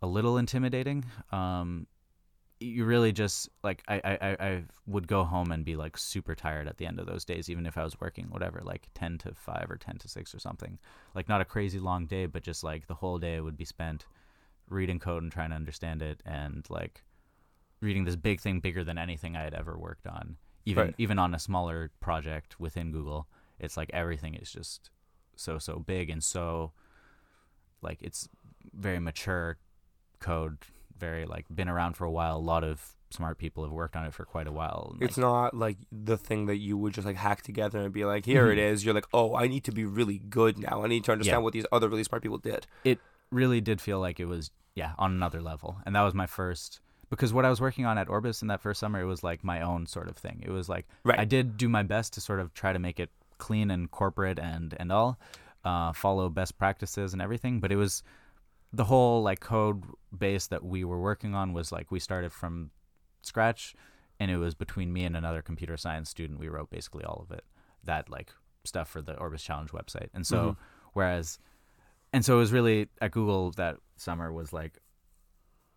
a 0.02 0.06
little 0.06 0.36
intimidating. 0.36 1.06
Um, 1.30 1.86
you 2.62 2.84
really 2.84 3.12
just 3.12 3.48
like 3.62 3.82
I, 3.88 4.00
I 4.04 4.46
I- 4.46 4.64
would 4.86 5.06
go 5.08 5.24
home 5.24 5.52
and 5.52 5.64
be 5.64 5.76
like 5.76 5.96
super 5.98 6.34
tired 6.34 6.68
at 6.68 6.78
the 6.78 6.86
end 6.86 6.98
of 7.00 7.06
those 7.06 7.24
days, 7.24 7.50
even 7.50 7.66
if 7.66 7.76
I 7.78 7.84
was 7.84 8.00
working 8.00 8.26
whatever 8.30 8.60
like 8.62 8.88
ten 8.94 9.18
to 9.18 9.34
five 9.34 9.70
or 9.70 9.76
ten 9.76 9.98
to 9.98 10.08
six 10.08 10.34
or 10.34 10.38
something. 10.38 10.78
Like 11.14 11.28
not 11.28 11.40
a 11.40 11.44
crazy 11.44 11.78
long 11.78 12.06
day, 12.06 12.26
but 12.26 12.42
just 12.42 12.64
like 12.64 12.86
the 12.86 12.94
whole 12.94 13.18
day 13.18 13.40
would 13.40 13.56
be 13.56 13.64
spent 13.64 14.06
reading 14.68 14.98
code 14.98 15.22
and 15.22 15.32
trying 15.32 15.50
to 15.50 15.56
understand 15.56 16.02
it, 16.02 16.22
and 16.24 16.64
like 16.70 17.02
reading 17.80 18.04
this 18.04 18.16
big 18.16 18.40
thing 18.40 18.60
bigger 18.60 18.84
than 18.84 18.98
anything 18.98 19.36
I 19.36 19.42
had 19.42 19.54
ever 19.54 19.76
worked 19.76 20.06
on, 20.06 20.36
even 20.64 20.86
Right. 20.86 20.94
even 20.98 21.18
on 21.18 21.34
a 21.34 21.38
smaller 21.38 21.90
project 22.00 22.58
within 22.60 22.92
Google. 22.92 23.26
It's 23.58 23.76
like 23.76 23.90
everything 23.92 24.34
is 24.34 24.50
just 24.52 24.90
so 25.36 25.58
so 25.58 25.78
big 25.78 26.10
and 26.10 26.22
so 26.22 26.72
like 27.82 28.02
it's 28.02 28.28
very 28.74 28.98
mature 29.00 29.58
code 30.20 30.58
very 31.06 31.24
like 31.34 31.44
been 31.58 31.68
around 31.68 31.92
for 31.98 32.04
a 32.04 32.10
while. 32.18 32.36
A 32.36 32.46
lot 32.54 32.64
of 32.70 32.94
smart 33.10 33.36
people 33.36 33.62
have 33.64 33.72
worked 33.82 33.94
on 33.96 34.04
it 34.06 34.14
for 34.14 34.24
quite 34.24 34.46
a 34.46 34.52
while. 34.60 34.80
and, 34.92 35.02
It's 35.02 35.18
like, 35.18 35.22
not 35.26 35.54
like 35.66 35.78
the 36.10 36.16
thing 36.16 36.46
that 36.46 36.56
you 36.66 36.74
would 36.78 36.94
just 36.94 37.06
like 37.06 37.16
hack 37.16 37.42
together 37.42 37.78
and 37.84 37.92
be 37.92 38.04
like, 38.12 38.24
here 38.24 38.50
it 38.50 38.58
Mhm. 38.58 38.70
is. 38.72 38.84
You're 38.84 38.94
like, 38.94 39.08
oh, 39.12 39.34
I 39.42 39.48
need 39.48 39.64
to 39.64 39.72
be 39.72 39.84
really 39.84 40.18
good 40.40 40.54
now. 40.58 40.76
I 40.84 40.86
need 40.86 41.04
to 41.04 41.12
understand 41.12 41.40
Yeah. 41.40 41.44
what 41.44 41.52
these 41.52 41.66
other 41.76 41.88
really 41.90 42.04
smart 42.04 42.22
people 42.22 42.38
did. 42.38 42.66
It 42.84 42.98
really 43.30 43.60
did 43.60 43.80
feel 43.80 44.00
like 44.00 44.18
it 44.20 44.26
was 44.34 44.50
yeah 44.74 44.92
on 44.98 45.10
another 45.12 45.42
level, 45.42 45.70
and 45.84 45.94
that 45.96 46.02
was 46.08 46.14
my 46.14 46.26
first 46.26 46.80
because 47.10 47.30
what 47.36 47.44
I 47.44 47.50
was 47.50 47.60
working 47.60 47.84
on 47.84 47.98
at 47.98 48.08
Orbis 48.08 48.40
in 48.40 48.48
that 48.48 48.60
first 48.62 48.80
summer 48.80 48.98
it 49.02 49.08
was 49.14 49.22
like 49.22 49.44
my 49.44 49.60
own 49.60 49.84
sort 49.86 50.08
of 50.08 50.16
thing. 50.16 50.36
It 50.48 50.50
was 50.58 50.66
like 50.74 50.86
Right. 51.04 51.18
I 51.18 51.26
did 51.26 51.58
do 51.58 51.68
my 51.68 51.82
best 51.82 52.14
to 52.14 52.20
sort 52.22 52.40
of 52.40 52.54
try 52.54 52.72
to 52.72 52.78
make 52.78 52.98
it 52.98 53.10
clean 53.36 53.70
and 53.70 53.90
corporate 53.90 54.38
and 54.38 54.74
and 54.80 54.90
all, 54.90 55.18
uh, 55.64 55.92
follow 55.92 56.30
best 56.30 56.56
practices 56.56 57.12
and 57.12 57.20
everything. 57.20 57.60
But 57.60 57.70
it 57.70 57.76
was 57.76 58.02
the 58.72 58.84
whole 58.84 59.22
like 59.22 59.40
code 59.40 59.84
base 60.16 60.46
that 60.48 60.64
we 60.64 60.84
were 60.84 61.00
working 61.00 61.34
on 61.34 61.52
was 61.52 61.70
like 61.72 61.90
we 61.90 62.00
started 62.00 62.32
from 62.32 62.70
scratch, 63.22 63.74
and 64.18 64.30
it 64.30 64.38
was 64.38 64.54
between 64.54 64.92
me 64.92 65.04
and 65.04 65.16
another 65.16 65.42
computer 65.42 65.76
science 65.76 66.08
student. 66.08 66.38
We 66.40 66.48
wrote 66.48 66.70
basically 66.70 67.04
all 67.04 67.20
of 67.28 67.30
it, 67.36 67.44
that 67.84 68.08
like 68.08 68.32
stuff 68.64 68.88
for 68.88 69.02
the 69.02 69.16
Orbis 69.18 69.42
Challenge 69.42 69.70
website. 69.70 70.08
And 70.14 70.26
so 70.26 70.52
Mhm. 70.52 70.56
whereas, 70.92 71.38
and 72.12 72.24
so 72.24 72.36
it 72.36 72.38
was 72.38 72.52
really 72.52 72.88
at 73.00 73.10
Google 73.10 73.50
that 73.52 73.76
summer 73.96 74.32
was 74.32 74.52
like 74.52 74.78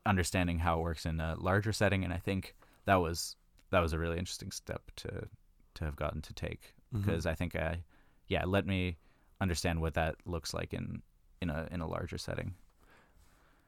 understanding 0.05 0.59
how 0.59 0.79
it 0.79 0.83
works 0.83 1.05
in 1.05 1.19
a 1.19 1.35
larger 1.37 1.73
setting, 1.73 2.03
and 2.03 2.13
I 2.13 2.17
think 2.17 2.55
that 2.85 2.95
was 2.95 3.35
that 3.71 3.79
was 3.79 3.93
a 3.93 3.99
really 3.99 4.17
interesting 4.17 4.51
step 4.51 4.91
to 4.97 5.27
to 5.75 5.83
have 5.83 5.95
gotten 5.95 6.21
to 6.21 6.33
take 6.33 6.73
because 6.93 7.25
I 7.25 7.33
think 7.35 7.55
I 7.57 7.83
yeah 8.27 8.45
let 8.45 8.65
me 8.65 8.97
understand 9.41 9.81
what 9.81 9.95
that 9.95 10.15
looks 10.25 10.53
like 10.53 10.73
in 10.73 11.01
in 11.41 11.49
a 11.49 11.67
in 11.71 11.81
a 11.81 11.87
larger 11.87 12.17
setting. 12.17 12.55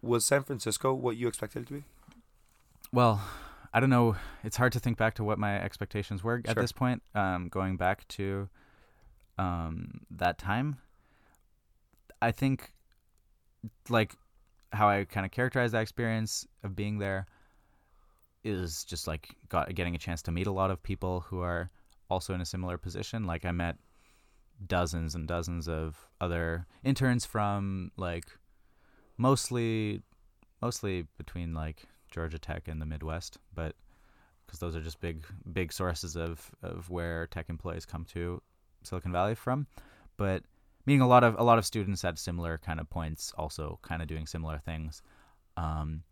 Was 0.01 0.25
San 0.25 0.44
Francisco 0.44 0.94
what 0.94 1.18
you 1.18 1.27
expected 1.27 1.63
it 1.63 1.68
to 1.68 1.74
be? 1.74 1.84
Well, 2.92 3.22
I 3.74 3.80
don't 3.80 3.89
know. 3.89 4.16
It's 4.44 4.58
hard 4.58 4.74
to 4.74 4.80
think 4.80 4.98
back 4.98 5.16
to 5.16 5.24
what 5.24 5.38
my 5.38 5.60
expectations 5.60 6.24
were 6.24 6.42
at 6.46 6.56
this 6.56 6.72
point. 6.72 7.01
Um, 7.13 7.50
going 7.50 7.77
back 7.77 8.08
to 8.10 8.50
um, 9.38 10.01
that 10.12 10.38
time, 10.38 10.77
I 12.22 12.32
think 12.32 12.72
like 13.89 14.16
how 14.72 14.88
I 14.89 15.06
kind 15.06 15.25
of 15.25 15.32
characterize 15.32 15.72
that 15.72 15.82
experience 15.82 16.48
of 16.63 16.75
being 16.75 17.00
there. 17.00 17.27
is 18.44 18.84
just 18.86 19.08
like 19.08 19.36
got 19.50 19.74
getting 19.75 19.96
a 19.96 19.98
chance 19.98 20.22
to 20.24 20.32
meet 20.32 20.48
a 20.48 20.51
lot 20.51 20.72
of 20.72 20.82
people 20.82 21.22
who 21.22 21.42
are 21.42 21.70
also 22.10 22.34
in 22.34 22.42
a 22.42 22.46
similar 22.46 22.77
position. 22.77 23.25
Like 23.25 23.46
I 23.46 23.51
met 23.51 23.77
dozens 24.66 25.13
and 25.16 25.27
dozens 25.27 25.68
of 25.68 26.08
other 26.20 26.66
interns 26.84 27.25
from 27.25 27.92
like 27.98 28.25
mostly 29.17 30.01
mostly 30.62 31.05
between 31.17 31.53
like 31.53 31.83
Georgia 32.12 32.39
Tech 32.39 32.67
and 32.67 32.81
the 32.81 32.86
Midwest, 32.86 33.38
but 33.53 33.75
because 34.45 34.59
those 34.59 34.75
are 34.75 34.81
just 34.81 35.00
big 35.00 35.25
big 35.51 35.74
sources 35.74 36.15
of 36.15 36.51
of 36.63 36.89
where 36.89 37.27
tech 37.27 37.50
employees 37.50 37.86
come 37.86 38.05
to 38.05 38.41
Silicon 38.83 39.12
Valley 39.12 39.36
from. 39.36 39.67
But 40.15 40.43
meeting 40.86 41.01
a 41.01 41.07
lot 41.07 41.24
of 41.24 41.38
a 41.38 41.43
lot 41.43 41.57
of 41.57 41.65
students 41.65 42.03
at 42.05 42.17
similar 42.17 42.57
kind 42.57 42.79
of 42.79 42.89
points, 42.89 43.33
also 43.38 43.79
kind 43.81 44.01
of 44.01 44.07
doing 44.07 44.25
similar 44.25 44.57
things. 44.59 45.01
Um, 45.57 46.03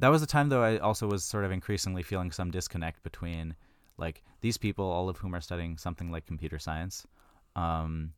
that 0.00 0.08
was 0.08 0.20
the 0.20 0.26
time 0.26 0.48
though 0.48 0.62
I 0.62 0.78
also 0.78 1.06
was 1.06 1.24
sort 1.24 1.44
of 1.44 1.52
increasingly 1.52 2.02
feeling 2.02 2.32
some 2.32 2.50
disconnect 2.50 3.02
between 3.02 3.54
like 3.96 4.24
these 4.40 4.58
people, 4.58 4.84
all 4.84 5.08
of 5.08 5.18
whom 5.18 5.34
are 5.34 5.40
studying 5.40 5.78
something 5.78 6.10
like 6.10 6.26
computer 6.26 6.58
science, 6.58 7.06
um, 7.54 8.12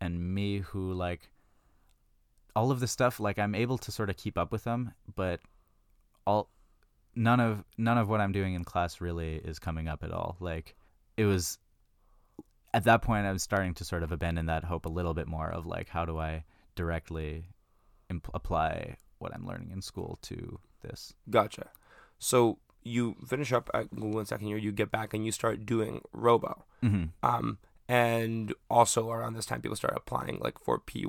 and 0.00 0.34
me 0.34 0.58
who 0.58 0.92
like 0.92 1.30
all 2.54 2.70
of 2.70 2.80
this 2.80 2.90
stuff 2.90 3.20
like 3.20 3.38
I'm 3.38 3.54
able 3.54 3.78
to 3.78 3.92
sort 3.92 4.10
of 4.10 4.16
keep 4.16 4.36
up 4.38 4.52
with 4.52 4.64
them, 4.64 4.92
but 5.14 5.40
all 6.26 6.50
none 7.14 7.40
of 7.40 7.64
none 7.76 7.98
of 7.98 8.08
what 8.08 8.20
I'm 8.20 8.32
doing 8.32 8.54
in 8.54 8.64
class 8.64 9.00
really 9.00 9.36
is 9.36 9.58
coming 9.58 9.88
up 9.88 10.02
at 10.02 10.12
all. 10.12 10.36
Like 10.40 10.76
it 11.16 11.24
was 11.24 11.58
at 12.72 12.84
that 12.84 13.02
point 13.02 13.26
I 13.26 13.32
was 13.32 13.42
starting 13.42 13.74
to 13.74 13.84
sort 13.84 14.02
of 14.02 14.12
abandon 14.12 14.46
that 14.46 14.64
hope 14.64 14.86
a 14.86 14.90
little 14.90 15.14
bit 15.14 15.26
more 15.26 15.50
of 15.50 15.66
like 15.66 15.88
how 15.88 16.04
do 16.04 16.18
I 16.18 16.44
directly 16.74 17.46
imp- 18.08 18.30
apply 18.32 18.96
what 19.18 19.34
I'm 19.34 19.46
learning 19.46 19.70
in 19.72 19.82
school 19.82 20.18
to 20.22 20.58
this. 20.82 21.14
Gotcha. 21.28 21.70
So 22.18 22.58
you 22.82 23.16
finish 23.26 23.52
up 23.52 23.70
at 23.74 23.90
Google 23.94 24.20
in 24.20 24.26
second 24.26 24.48
year, 24.48 24.56
you 24.56 24.72
get 24.72 24.90
back 24.90 25.12
and 25.12 25.24
you 25.24 25.32
start 25.32 25.66
doing 25.66 26.00
Robo. 26.12 26.64
Mm-hmm. 26.82 27.04
Um, 27.22 27.58
and 27.90 28.54
also 28.70 29.10
around 29.10 29.34
this 29.34 29.46
time, 29.46 29.60
people 29.60 29.74
start 29.74 29.94
applying 29.96 30.38
like 30.38 30.60
for 30.60 30.78
PEY. 30.78 31.08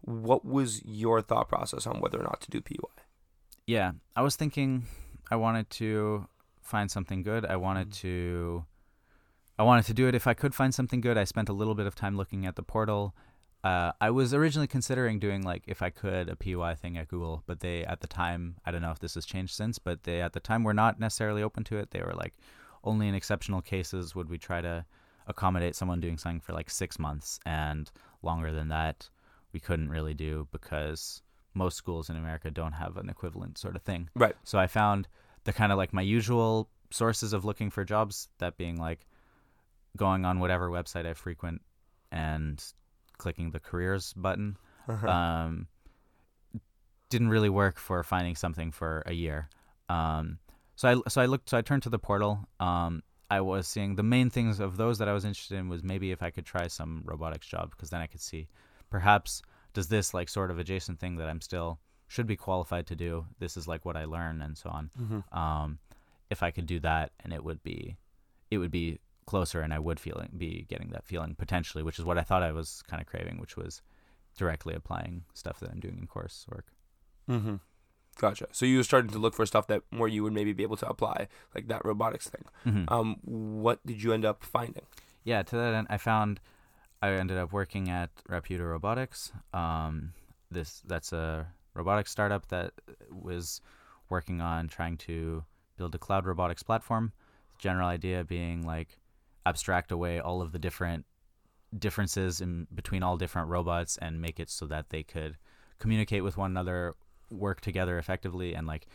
What 0.00 0.44
was 0.44 0.84
your 0.84 1.22
thought 1.22 1.48
process 1.48 1.86
on 1.86 2.00
whether 2.00 2.18
or 2.18 2.24
not 2.24 2.40
to 2.40 2.50
do 2.50 2.60
PEY? 2.60 2.78
Yeah, 3.64 3.92
I 4.16 4.22
was 4.22 4.34
thinking 4.34 4.86
I 5.30 5.36
wanted 5.36 5.70
to 5.70 6.26
find 6.62 6.90
something 6.90 7.22
good. 7.22 7.46
I 7.46 7.54
wanted 7.54 7.92
to 8.02 8.64
I 9.56 9.62
wanted 9.62 9.84
to 9.84 9.94
do 9.94 10.08
it 10.08 10.16
if 10.16 10.26
I 10.26 10.34
could 10.34 10.52
find 10.52 10.74
something 10.74 11.00
good. 11.00 11.16
I 11.16 11.22
spent 11.22 11.48
a 11.48 11.52
little 11.52 11.76
bit 11.76 11.86
of 11.86 11.94
time 11.94 12.16
looking 12.16 12.44
at 12.44 12.56
the 12.56 12.62
portal. 12.64 13.14
Uh, 13.62 13.92
I 14.00 14.10
was 14.10 14.34
originally 14.34 14.66
considering 14.66 15.20
doing 15.20 15.42
like 15.42 15.62
if 15.68 15.80
I 15.80 15.90
could 15.90 16.28
a 16.28 16.34
PEY 16.34 16.74
thing 16.74 16.98
at 16.98 17.06
Google, 17.06 17.44
but 17.46 17.60
they 17.60 17.84
at 17.84 18.00
the 18.00 18.08
time 18.08 18.56
I 18.66 18.72
don't 18.72 18.82
know 18.82 18.90
if 18.90 18.98
this 18.98 19.14
has 19.14 19.26
changed 19.26 19.54
since, 19.54 19.78
but 19.78 20.02
they 20.02 20.20
at 20.22 20.32
the 20.32 20.40
time 20.40 20.64
were 20.64 20.74
not 20.74 20.98
necessarily 20.98 21.44
open 21.44 21.62
to 21.64 21.76
it. 21.76 21.92
They 21.92 22.00
were 22.00 22.14
like 22.14 22.34
only 22.82 23.06
in 23.06 23.14
exceptional 23.14 23.62
cases 23.62 24.16
would 24.16 24.28
we 24.28 24.38
try 24.38 24.60
to 24.60 24.84
accommodate 25.26 25.74
someone 25.74 26.00
doing 26.00 26.18
something 26.18 26.40
for 26.40 26.52
like 26.52 26.70
six 26.70 26.98
months 26.98 27.40
and 27.44 27.90
longer 28.22 28.52
than 28.52 28.68
that 28.68 29.08
we 29.52 29.60
couldn't 29.60 29.88
really 29.88 30.14
do 30.14 30.46
because 30.52 31.22
most 31.54 31.76
schools 31.76 32.10
in 32.10 32.16
America 32.16 32.50
don't 32.50 32.72
have 32.72 32.98
an 32.98 33.08
equivalent 33.08 33.56
sort 33.56 33.74
of 33.74 33.82
thing. 33.82 34.10
Right. 34.14 34.36
So 34.44 34.58
I 34.58 34.66
found 34.66 35.08
the 35.44 35.52
kind 35.52 35.72
of 35.72 35.78
like 35.78 35.92
my 35.92 36.02
usual 36.02 36.68
sources 36.90 37.32
of 37.32 37.44
looking 37.44 37.70
for 37.70 37.84
jobs, 37.84 38.28
that 38.38 38.58
being 38.58 38.76
like 38.76 39.06
going 39.96 40.26
on 40.26 40.40
whatever 40.40 40.68
website 40.68 41.06
I 41.06 41.14
frequent 41.14 41.62
and 42.12 42.62
clicking 43.16 43.50
the 43.50 43.60
careers 43.60 44.12
button. 44.12 44.58
Uh-huh. 44.88 45.08
Um, 45.08 45.68
didn't 47.08 47.28
really 47.28 47.48
work 47.48 47.78
for 47.78 48.02
finding 48.02 48.36
something 48.36 48.72
for 48.72 49.04
a 49.06 49.12
year. 49.12 49.48
Um, 49.88 50.38
so 50.74 50.88
I 50.88 51.08
so 51.08 51.22
I 51.22 51.26
looked 51.26 51.48
so 51.48 51.56
I 51.56 51.62
turned 51.62 51.84
to 51.84 51.88
the 51.88 51.98
portal. 51.98 52.46
Um, 52.60 53.02
I 53.30 53.40
was 53.40 53.66
seeing 53.66 53.96
the 53.96 54.02
main 54.02 54.30
things 54.30 54.60
of 54.60 54.76
those 54.76 54.98
that 54.98 55.08
I 55.08 55.12
was 55.12 55.24
interested 55.24 55.56
in 55.58 55.68
was 55.68 55.82
maybe 55.82 56.12
if 56.12 56.22
I 56.22 56.30
could 56.30 56.46
try 56.46 56.68
some 56.68 57.02
robotics 57.04 57.46
job 57.46 57.70
because 57.70 57.90
then 57.90 58.00
I 58.00 58.06
could 58.06 58.20
see 58.20 58.48
perhaps 58.88 59.42
does 59.74 59.88
this 59.88 60.14
like 60.14 60.28
sort 60.28 60.50
of 60.50 60.58
adjacent 60.58 61.00
thing 61.00 61.16
that 61.16 61.28
I'm 61.28 61.40
still 61.40 61.80
should 62.08 62.26
be 62.26 62.36
qualified 62.36 62.86
to 62.86 62.94
do. 62.96 63.26
This 63.38 63.56
is 63.56 63.66
like 63.66 63.84
what 63.84 63.96
I 63.96 64.04
learn 64.04 64.40
and 64.40 64.56
so 64.56 64.70
on. 64.70 64.90
Mhm. 64.98 65.36
Um, 65.36 65.78
if 66.30 66.42
I 66.42 66.50
could 66.50 66.66
do 66.66 66.78
that 66.80 67.12
and 67.20 67.32
it 67.32 67.42
would 67.42 67.62
be 67.62 67.96
it 68.50 68.58
would 68.58 68.70
be 68.70 69.00
closer 69.26 69.60
and 69.60 69.74
I 69.74 69.80
would 69.80 69.98
feeling 69.98 70.30
be 70.36 70.64
getting 70.68 70.90
that 70.90 71.04
feeling 71.04 71.34
potentially, 71.34 71.82
which 71.82 71.98
is 71.98 72.04
what 72.04 72.18
I 72.18 72.22
thought 72.22 72.44
I 72.44 72.52
was 72.52 72.82
kind 72.82 73.00
of 73.00 73.08
craving, 73.08 73.38
which 73.40 73.56
was 73.56 73.82
directly 74.36 74.74
applying 74.74 75.24
stuff 75.34 75.58
that 75.60 75.70
I'm 75.70 75.80
doing 75.80 75.98
in 75.98 76.06
coursework. 76.06 76.62
Mm-hmm. 77.28 77.56
Gotcha. 78.18 78.46
So 78.52 78.64
you 78.66 78.78
were 78.78 78.82
starting 78.82 79.10
to 79.10 79.18
look 79.18 79.34
for 79.34 79.44
stuff 79.46 79.66
that 79.68 79.82
where 79.90 80.08
you 80.08 80.22
would 80.22 80.32
maybe 80.32 80.52
be 80.52 80.62
able 80.62 80.76
to 80.78 80.88
apply, 80.88 81.28
like 81.54 81.68
that 81.68 81.84
robotics 81.84 82.28
thing. 82.28 82.44
Mhm. 82.64 82.90
Um, 82.90 83.16
what 83.24 83.84
did 83.86 84.02
you 84.02 84.12
end 84.12 84.24
up 84.24 84.42
finding? 84.42 84.84
yeah, 85.24 85.42
to 85.42 85.56
that 85.56 85.74
end, 85.74 85.86
I 85.90 85.96
found 85.98 86.40
I 87.02 87.10
ended 87.10 87.36
up 87.36 87.52
working 87.52 87.90
at 87.90 88.10
Rapyuta 88.28 88.68
Robotics. 88.68 89.32
Um, 89.52 90.12
this 90.50 90.80
that's 90.86 91.12
a 91.12 91.48
robotics 91.74 92.10
startup 92.10 92.46
that 92.48 92.72
was 93.10 93.60
working 94.08 94.40
on 94.40 94.68
trying 94.68 94.96
to 94.98 95.44
build 95.76 95.94
a 95.94 95.98
cloud 95.98 96.24
robotics 96.26 96.62
platform. 96.62 97.12
The 97.50 97.58
general 97.58 97.88
idea 97.88 98.24
being 98.24 98.64
like 98.64 98.98
abstract 99.44 99.92
away 99.92 100.18
all 100.20 100.40
of 100.40 100.52
the 100.52 100.58
different 100.58 101.04
differences 101.76 102.40
in 102.40 102.66
between 102.74 103.02
all 103.02 103.16
different 103.16 103.48
robots 103.48 103.98
and 103.98 104.20
make 104.20 104.40
it 104.40 104.48
so 104.48 104.64
that 104.66 104.90
they 104.90 105.02
could 105.02 105.36
communicate 105.78 106.24
with 106.24 106.36
one 106.36 106.50
another, 106.52 106.94
work 107.30 107.60
together 107.60 107.98
effectively, 107.98 108.54
and 108.54 108.66
like 108.66 108.86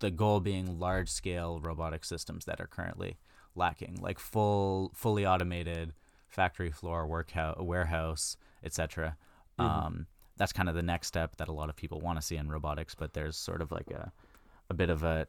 the 0.00 0.10
goal 0.10 0.40
being 0.40 0.78
large 0.78 1.08
scale 1.08 1.60
robotic 1.60 2.04
systems 2.04 2.44
that 2.44 2.60
are 2.60 2.66
currently 2.66 3.16
lacking, 3.54 3.96
like 4.00 4.18
full 4.18 4.90
fully 4.94 5.26
automated 5.26 5.94
factory 6.28 6.70
floor 6.70 7.06
workhouse 7.06 7.56
warehouse 7.58 8.36
etc 8.62 9.16
Mhm. 9.58 9.64
um, 9.64 10.06
that's 10.36 10.52
kind 10.52 10.68
of 10.68 10.74
the 10.74 10.82
next 10.82 11.06
step 11.08 11.36
that 11.36 11.48
a 11.48 11.52
lot 11.52 11.70
of 11.70 11.74
people 11.74 12.00
want 12.00 12.18
to 12.18 12.22
see 12.22 12.36
in 12.36 12.48
robotics 12.50 12.94
but 12.94 13.14
there's 13.14 13.34
sort 13.36 13.62
of 13.62 13.72
like 13.72 13.90
a, 13.90 14.12
a 14.68 14.74
bit 14.74 14.90
of 14.90 15.02
a 15.02 15.26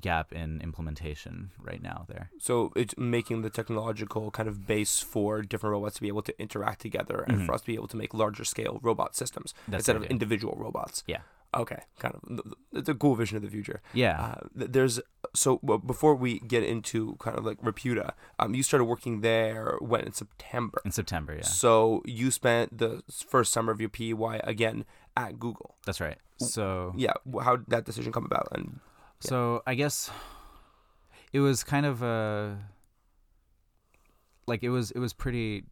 gap 0.00 0.32
in 0.32 0.60
implementation 0.62 1.50
right 1.60 1.82
now 1.82 2.04
there 2.08 2.30
So 2.38 2.72
it's 2.76 2.94
making 2.96 3.42
the 3.42 3.50
technological 3.50 4.30
kind 4.30 4.48
of 4.48 4.66
base 4.66 5.00
for 5.00 5.42
different 5.42 5.72
robots 5.72 5.96
to 5.96 6.02
be 6.02 6.08
able 6.08 6.22
to 6.22 6.34
interact 6.40 6.80
together 6.80 7.24
and 7.28 7.38
Mhm. 7.40 7.46
for 7.46 7.54
us 7.54 7.60
to 7.62 7.66
be 7.66 7.74
able 7.74 7.88
to 7.88 7.96
make 7.96 8.14
larger 8.14 8.44
scale 8.44 8.78
robot 8.82 9.14
systems 9.14 9.54
That's 9.68 9.80
instead 9.82 9.96
of 9.96 10.04
individual 10.04 10.54
robots. 10.56 11.04
Yeah. 11.06 11.20
Okay. 11.54 11.82
Kind 11.98 12.14
of. 12.14 12.54
It's 12.72 12.88
a 12.88 12.94
cool 12.94 13.14
vision 13.14 13.36
of 13.36 13.42
the 13.42 13.50
future. 13.50 13.82
yeah 13.92 14.16
Uh, 14.18 14.48
there's 14.54 14.98
so 15.34 15.58
well, 15.62 15.78
before 15.78 16.14
we 16.14 16.38
get 16.40 16.62
into 16.62 17.16
kind 17.20 17.36
of 17.38 17.44
like 17.44 17.60
Rapyuta, 17.60 18.12
um, 18.38 18.54
you 18.54 18.62
started 18.62 18.84
working 18.86 19.20
there 19.20 19.76
when 19.80 20.00
in 20.02 20.12
September. 20.12 20.80
in 20.84 20.92
september 20.92 21.34
yeah 21.34 21.42
So 21.62 22.02
you 22.06 22.30
spent 22.30 22.78
the 22.78 23.02
first 23.28 23.52
summer 23.52 23.70
of 23.72 23.80
your 23.80 23.90
PEY 23.90 24.12
again 24.44 24.84
at 25.16 25.38
Google. 25.38 25.74
that's 25.84 26.00
right 26.00 26.18
so 26.38 26.92
Yeah. 26.96 27.12
How 27.46 27.56
did 27.56 27.66
that 27.68 27.84
decision 27.84 28.10
come 28.12 28.24
about? 28.24 28.48
And 28.56 28.80
So 29.22 29.62
I 29.66 29.74
guess 29.74 30.10
it 31.32 31.40
was 31.40 31.62
kind 31.64 31.86
of 31.86 32.02
a 32.02 32.58
like 34.46 34.62
it 34.62 34.70
was 34.70 34.90
it 34.90 34.98
was 34.98 35.12
pretty 35.12 35.64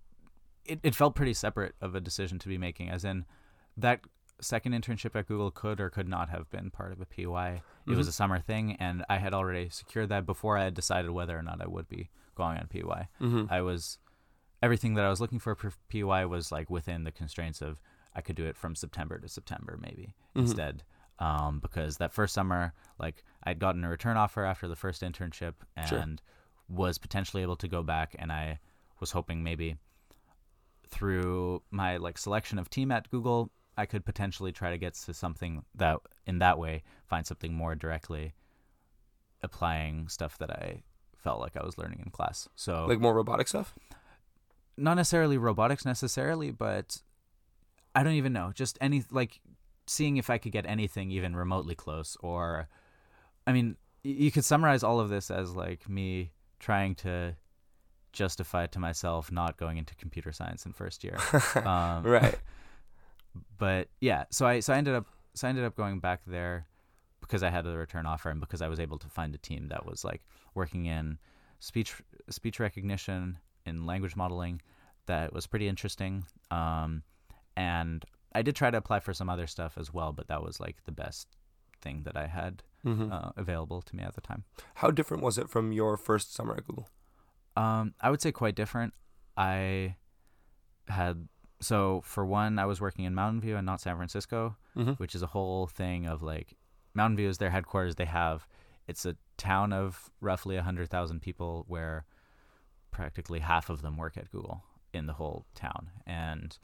it, 0.64 0.80
it 0.82 0.94
felt 0.94 1.14
pretty 1.14 1.34
separate 1.34 1.74
of 1.80 1.94
a 1.94 2.00
decision 2.00 2.38
to 2.38 2.48
be 2.48 2.58
making 2.58 2.90
as 2.90 3.04
in 3.04 3.24
that 3.76 4.00
second 4.40 4.72
internship 4.72 5.14
at 5.18 5.26
Google 5.26 5.50
could 5.50 5.80
or 5.80 5.90
could 5.90 6.08
not 6.08 6.30
have 6.30 6.48
been 6.50 6.70
part 6.70 6.92
of 6.92 7.00
a 7.00 7.04
PEY. 7.04 7.60
It 7.86 7.96
was 7.96 8.08
a 8.08 8.12
summer 8.12 8.38
thing 8.40 8.76
and 8.78 9.04
I 9.10 9.18
had 9.18 9.34
already 9.34 9.68
secured 9.68 10.08
that 10.10 10.24
before 10.24 10.56
I 10.56 10.64
had 10.64 10.74
decided 10.74 11.10
whether 11.10 11.36
or 11.36 11.42
not 11.42 11.60
I 11.60 11.66
would 11.66 11.88
be 11.88 12.08
going 12.36 12.56
on 12.56 12.66
PEY. 12.68 12.82
Mhm. 13.20 13.50
I 13.50 13.60
was 13.60 13.98
everything 14.62 14.94
that 14.94 15.04
I 15.04 15.10
was 15.10 15.20
looking 15.20 15.38
for 15.40 15.54
for 15.54 15.72
PEY 15.88 16.24
was 16.24 16.52
like 16.52 16.70
within 16.70 17.04
the 17.04 17.12
constraints 17.12 17.60
of 17.60 17.80
I 18.14 18.20
could 18.22 18.36
do 18.36 18.46
it 18.46 18.56
from 18.56 18.74
September 18.74 19.18
to 19.18 19.28
September 19.28 19.78
maybe 19.80 20.14
Mhm. 20.36 20.42
instead. 20.42 20.84
Um, 21.18 21.58
because 21.60 21.98
that 21.98 22.12
first 22.14 22.32
summer, 22.32 22.72
like 22.98 23.22
I'd 23.42 23.58
gotten 23.58 23.84
a 23.84 23.88
return 23.88 24.16
offer 24.16 24.44
after 24.44 24.68
the 24.68 24.76
first 24.76 25.02
internship 25.02 25.54
and 25.76 25.88
Sure. 25.88 26.06
was 26.68 26.98
potentially 26.98 27.42
able 27.42 27.56
to 27.56 27.68
go 27.68 27.82
back, 27.82 28.14
and 28.18 28.30
I 28.30 28.58
was 29.00 29.12
hoping 29.12 29.42
maybe 29.42 29.76
through 30.88 31.62
my 31.70 31.96
like 31.96 32.18
selection 32.18 32.58
of 32.58 32.68
team 32.68 32.90
at 32.90 33.10
Google, 33.10 33.50
I 33.76 33.86
could 33.86 34.04
potentially 34.04 34.52
try 34.52 34.70
to 34.70 34.78
get 34.78 34.94
to 34.94 35.14
something 35.14 35.64
that 35.74 35.98
in 36.26 36.38
that 36.40 36.58
way 36.58 36.82
find 37.06 37.26
something 37.26 37.54
more 37.54 37.74
directly 37.74 38.34
applying 39.42 40.08
stuff 40.08 40.36
that 40.38 40.50
I 40.50 40.82
felt 41.16 41.40
like 41.40 41.56
I 41.56 41.64
was 41.64 41.78
learning 41.78 42.02
in 42.04 42.10
class. 42.10 42.48
So 42.56 42.86
like 42.86 43.00
more 43.00 43.14
robotic 43.14 43.48
stuff. 43.48 43.74
not 44.76 44.94
necessarily 44.94 45.38
robotics 45.38 45.84
necessarily, 45.84 46.50
but 46.50 47.02
I 47.94 48.02
don't 48.02 48.14
even 48.14 48.32
know. 48.32 48.52
Just 48.54 48.76
any 48.80 49.04
like 49.10 49.40
seeing 49.86 50.16
if 50.16 50.28
I 50.28 50.38
could 50.38 50.52
get 50.52 50.66
anything 50.66 51.10
even 51.10 51.34
remotely 51.36 51.74
close 51.74 52.16
or 52.20 52.68
I 53.50 53.52
mean, 53.52 53.76
you 54.02 54.30
could 54.30 54.44
summarize 54.44 54.82
all 54.82 55.00
of 55.00 55.08
this 55.08 55.30
as 55.30 55.54
like 55.54 55.88
me 55.88 56.30
trying 56.58 56.94
to 56.96 57.36
justify 58.12 58.66
to 58.66 58.78
myself 58.78 59.30
not 59.30 59.56
going 59.56 59.76
into 59.76 59.94
computer 59.96 60.32
science 60.32 60.66
in 60.66 60.72
first 60.72 61.04
year. 61.04 61.18
Um, 61.56 62.04
right. 62.04 62.38
but 63.58 63.88
yeah, 64.00 64.24
so 64.30 64.46
I 64.46 64.60
so 64.60 64.72
I 64.72 64.76
ended 64.76 64.94
up 64.94 65.06
so 65.34 65.46
I 65.46 65.50
ended 65.50 65.64
up 65.64 65.76
going 65.76 65.98
back 66.00 66.20
there 66.26 66.66
because 67.20 67.42
I 67.42 67.50
had 67.50 67.66
a 67.66 67.76
return 67.76 68.06
offer 68.06 68.30
and 68.30 68.40
because 68.40 68.62
I 68.62 68.68
was 68.68 68.80
able 68.80 68.98
to 68.98 69.08
find 69.08 69.34
a 69.34 69.38
team 69.38 69.68
that 69.68 69.84
was 69.84 70.04
like 70.04 70.22
working 70.54 70.86
in 70.86 71.18
speech 71.58 71.94
speech 72.28 72.60
recognition 72.60 73.38
in 73.66 73.84
language 73.84 74.16
modeling 74.16 74.62
that 75.06 75.32
was 75.32 75.46
pretty 75.46 75.68
interesting. 75.68 76.24
Um, 76.50 77.02
and 77.56 78.04
I 78.32 78.42
did 78.42 78.54
try 78.54 78.70
to 78.70 78.78
apply 78.78 79.00
for 79.00 79.12
some 79.12 79.28
other 79.28 79.46
stuff 79.46 79.76
as 79.76 79.92
well, 79.92 80.12
but 80.12 80.28
that 80.28 80.42
was 80.42 80.60
like 80.60 80.76
the 80.84 80.92
best 80.92 81.28
thing 81.80 82.02
that 82.04 82.16
I 82.16 82.26
had 82.26 82.62
Mm-hmm. 82.84 83.12
uh, 83.12 83.30
available 83.36 83.82
to 83.82 83.96
me 83.96 84.02
at 84.02 84.14
the 84.14 84.20
time. 84.22 84.44
How 84.76 84.90
different 84.90 85.22
was 85.22 85.36
it 85.38 85.48
from 85.50 85.70
your 85.72 85.96
first 85.96 86.34
summer 86.34 86.54
at 86.54 86.66
Google? 86.66 86.88
Um, 87.56 87.94
I 88.00 88.10
would 88.10 88.22
say 88.22 88.32
quite 88.32 88.54
different. 88.54 88.94
I 89.36 89.96
had 90.88 91.28
so 91.60 92.00
for 92.04 92.24
one, 92.24 92.58
I 92.58 92.64
was 92.64 92.80
working 92.80 93.04
in 93.04 93.14
Mountain 93.14 93.42
View 93.42 93.56
and 93.56 93.66
not 93.66 93.80
San 93.80 93.96
Francisco, 93.96 94.56
Mm-hmm. 94.76 94.92
which 94.92 95.14
is 95.14 95.22
a 95.22 95.26
whole 95.26 95.66
thing 95.66 96.06
of 96.06 96.22
like 96.22 96.56
Mountain 96.94 97.16
View 97.16 97.28
is 97.28 97.38
their 97.38 97.50
headquarters. 97.50 97.96
They 97.96 98.04
have 98.06 98.46
it's 98.88 99.04
a 99.04 99.16
town 99.36 99.72
of 99.72 100.10
roughly 100.20 100.56
hundred 100.56 100.88
thousand 100.88 101.20
people 101.20 101.64
where 101.68 102.06
practically 102.90 103.40
half 103.40 103.68
of 103.68 103.82
them 103.82 103.96
work 103.96 104.16
at 104.16 104.30
Google 104.30 104.62
in 104.94 105.06
the 105.06 105.12
whole 105.14 105.44
town, 105.54 105.90
and 106.06 106.56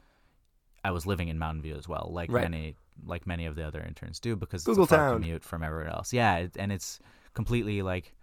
I 0.87 0.91
was 0.91 1.05
living 1.05 1.27
in 1.27 1.37
Mountain 1.37 1.61
View 1.63 1.75
as 1.75 1.87
well, 1.87 2.09
like 2.13 2.31
Right. 2.31 2.49
many 2.49 2.75
like 3.05 3.27
many 3.27 3.45
of 3.45 3.55
the 3.55 3.63
other 3.67 3.81
interns 3.81 4.19
do 4.19 4.35
because 4.35 4.63
Google 4.63 4.83
it's 4.85 4.91
a 4.93 4.95
far 4.95 5.05
town. 5.09 5.21
commute 5.21 5.43
from 5.43 5.61
everywhere 5.63 5.89
else. 5.89 6.13
Yeah, 6.13 6.37
it, 6.37 6.51
and 6.57 6.71
it's 6.71 6.99
completely 7.33 7.81
like 7.81 8.13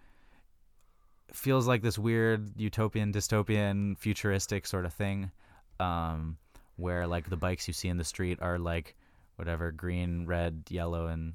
feels 1.31 1.67
like 1.67 1.81
this 1.81 1.97
weird 1.97 2.51
utopian 2.59 3.11
dystopian 3.11 3.97
futuristic 3.97 4.65
sort 4.67 4.85
of 4.85 4.93
thing 4.93 5.31
um 5.79 6.37
where 6.77 7.07
like 7.07 7.29
the 7.29 7.35
bikes 7.37 7.67
you 7.67 7.73
see 7.73 7.87
in 7.89 7.97
the 7.97 8.03
street 8.03 8.37
are 8.41 8.57
like 8.59 8.95
whatever 9.37 9.71
green 9.71 10.25
red 10.25 10.63
yellow 10.69 11.07
and 11.07 11.33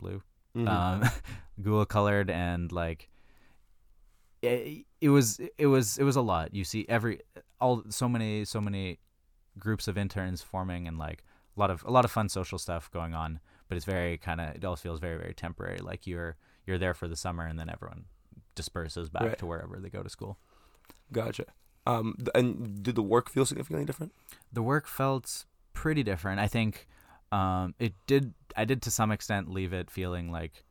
blue 0.00 0.22
Mm-hmm. 0.56 0.68
um 0.68 1.02
Google 1.62 1.86
colored 1.86 2.28
and 2.30 2.70
like 2.72 3.08
it, 4.42 4.84
it 5.00 5.08
was 5.08 5.40
it 5.56 5.66
was 5.66 5.96
it 5.98 6.04
was 6.04 6.16
a 6.16 6.20
lot 6.20 6.54
you 6.54 6.64
see 6.64 6.84
every 6.88 7.20
all 7.60 7.82
so 7.88 8.08
many 8.08 8.44
so 8.44 8.60
many 8.60 8.98
groups 9.58 9.86
of 9.88 9.98
interns 9.98 10.42
forming 10.42 10.86
and 10.88 10.98
like 10.98 11.22
a 11.56 11.60
lot 11.60 11.70
of 11.70 11.84
a 11.84 11.90
lot 11.90 12.04
of 12.04 12.10
fun 12.10 12.28
social 12.28 12.58
stuff 12.58 12.90
going 12.90 13.14
on 13.14 13.38
but 13.68 13.76
it's 13.76 13.84
very 13.84 14.16
kind 14.16 14.40
of 14.40 14.54
it 14.56 14.64
all 14.64 14.76
feels 14.76 14.98
very 15.00 15.18
very 15.18 15.34
temporary 15.34 15.78
like 15.78 16.06
you're 16.06 16.36
you're 16.66 16.78
there 16.78 16.94
for 16.94 17.06
the 17.08 17.16
summer 17.16 17.44
and 17.46 17.58
then 17.58 17.68
everyone 17.68 18.04
disperses 18.54 19.08
back 19.10 19.22
Right. 19.22 19.38
to 19.38 19.46
wherever 19.46 19.78
they 19.78 19.88
go 19.90 20.02
to 20.02 20.08
school 20.08 20.38
Gotcha. 21.12 21.44
Um, 21.86 22.16
and 22.34 22.82
did 22.82 22.94
the 22.94 23.02
work 23.02 23.28
feel 23.28 23.44
significantly 23.44 23.84
different? 23.84 24.12
the 24.52 24.62
work 24.62 24.86
felt 24.86 25.44
pretty 25.72 26.02
different. 26.02 26.40
I 26.40 26.46
think 26.46 26.86
um, 27.32 27.74
it 27.78 27.94
did. 28.06 28.34
I 28.56 28.64
did 28.64 28.82
to 28.82 28.90
some 28.90 29.10
extent 29.10 29.50
leave 29.50 29.72
it 29.72 29.90
feeling 29.90 30.30
like 30.30 30.64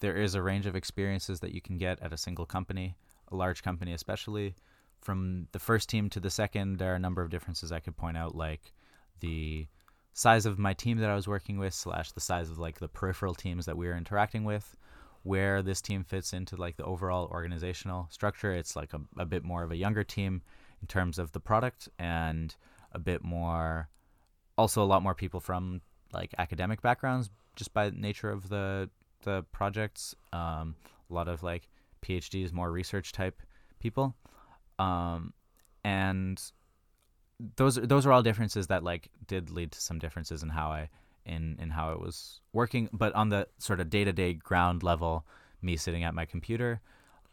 there 0.00 0.16
is 0.16 0.34
a 0.34 0.42
range 0.42 0.66
of 0.66 0.74
experiences 0.74 1.40
that 1.40 1.52
you 1.52 1.60
can 1.60 1.76
get 1.78 2.00
at 2.00 2.12
a 2.12 2.16
single 2.16 2.46
company, 2.46 2.96
a 3.30 3.36
large 3.36 3.62
company 3.62 3.92
especially. 3.92 4.54
From 5.04 5.48
the 5.52 5.58
first 5.58 5.88
team 5.90 6.08
to 6.10 6.20
the 6.20 6.30
second, 6.30 6.78
there 6.78 6.92
are 6.92 6.96
a 6.96 6.98
number 6.98 7.22
of 7.22 7.28
differences 7.28 7.70
I 7.70 7.80
could 7.80 7.96
point 7.96 8.16
out, 8.16 8.34
like 8.34 8.72
the 9.20 9.66
size 10.14 10.46
of 10.46 10.58
my 10.58 10.72
team 10.72 10.98
that 10.98 11.10
I 11.10 11.14
was 11.14 11.28
working 11.28 11.58
with, 11.58 11.74
slash 11.74 12.12
the 12.12 12.20
size 12.20 12.48
of 12.48 12.58
like 12.58 12.78
the 12.78 12.88
peripheral 12.88 13.34
teams 13.34 13.66
that 13.66 13.76
we 13.76 13.86
were 13.86 13.96
interacting 13.96 14.44
with, 14.44 14.76
where 15.22 15.60
this 15.60 15.82
team 15.82 16.04
fits 16.04 16.32
into 16.32 16.56
like 16.56 16.78
the 16.78 16.84
overall 16.84 17.28
organizational 17.30 18.08
structure. 18.10 18.54
It's 18.54 18.76
like 18.76 18.94
a, 18.94 19.00
a 19.18 19.26
bit 19.26 19.44
more 19.44 19.62
of 19.62 19.70
a 19.70 19.76
younger 19.76 20.04
team 20.04 20.40
in 20.80 20.86
terms 20.86 21.18
of 21.18 21.32
the 21.32 21.40
product 21.40 21.88
and 21.98 22.56
a 22.92 22.98
bit 22.98 23.22
more 23.22 23.88
also 24.56 24.82
a 24.82 24.84
lot 24.84 25.02
more 25.02 25.14
people 25.14 25.40
from 25.40 25.80
like 26.12 26.34
academic 26.38 26.80
backgrounds 26.80 27.30
just 27.56 27.74
by 27.74 27.90
nature 27.90 28.30
of 28.30 28.48
the 28.48 28.88
the 29.22 29.42
projects 29.52 30.14
um, 30.32 30.74
a 31.10 31.14
lot 31.14 31.28
of 31.28 31.42
like 31.42 31.68
phds 32.04 32.52
more 32.52 32.70
research 32.70 33.12
type 33.12 33.40
people 33.80 34.14
um, 34.78 35.32
and 35.84 36.40
those 37.56 37.76
those 37.76 38.06
are 38.06 38.12
all 38.12 38.22
differences 38.22 38.68
that 38.68 38.82
like 38.82 39.08
did 39.26 39.50
lead 39.50 39.72
to 39.72 39.80
some 39.80 39.98
differences 39.98 40.42
in 40.42 40.48
how 40.48 40.68
i 40.68 40.88
in 41.26 41.56
in 41.60 41.70
how 41.70 41.90
it 41.90 42.00
was 42.00 42.40
working 42.52 42.88
but 42.92 43.12
on 43.14 43.28
the 43.28 43.46
sort 43.58 43.80
of 43.80 43.90
day-to-day 43.90 44.34
ground 44.34 44.82
level 44.82 45.26
me 45.60 45.76
sitting 45.76 46.04
at 46.04 46.14
my 46.14 46.24
computer 46.24 46.80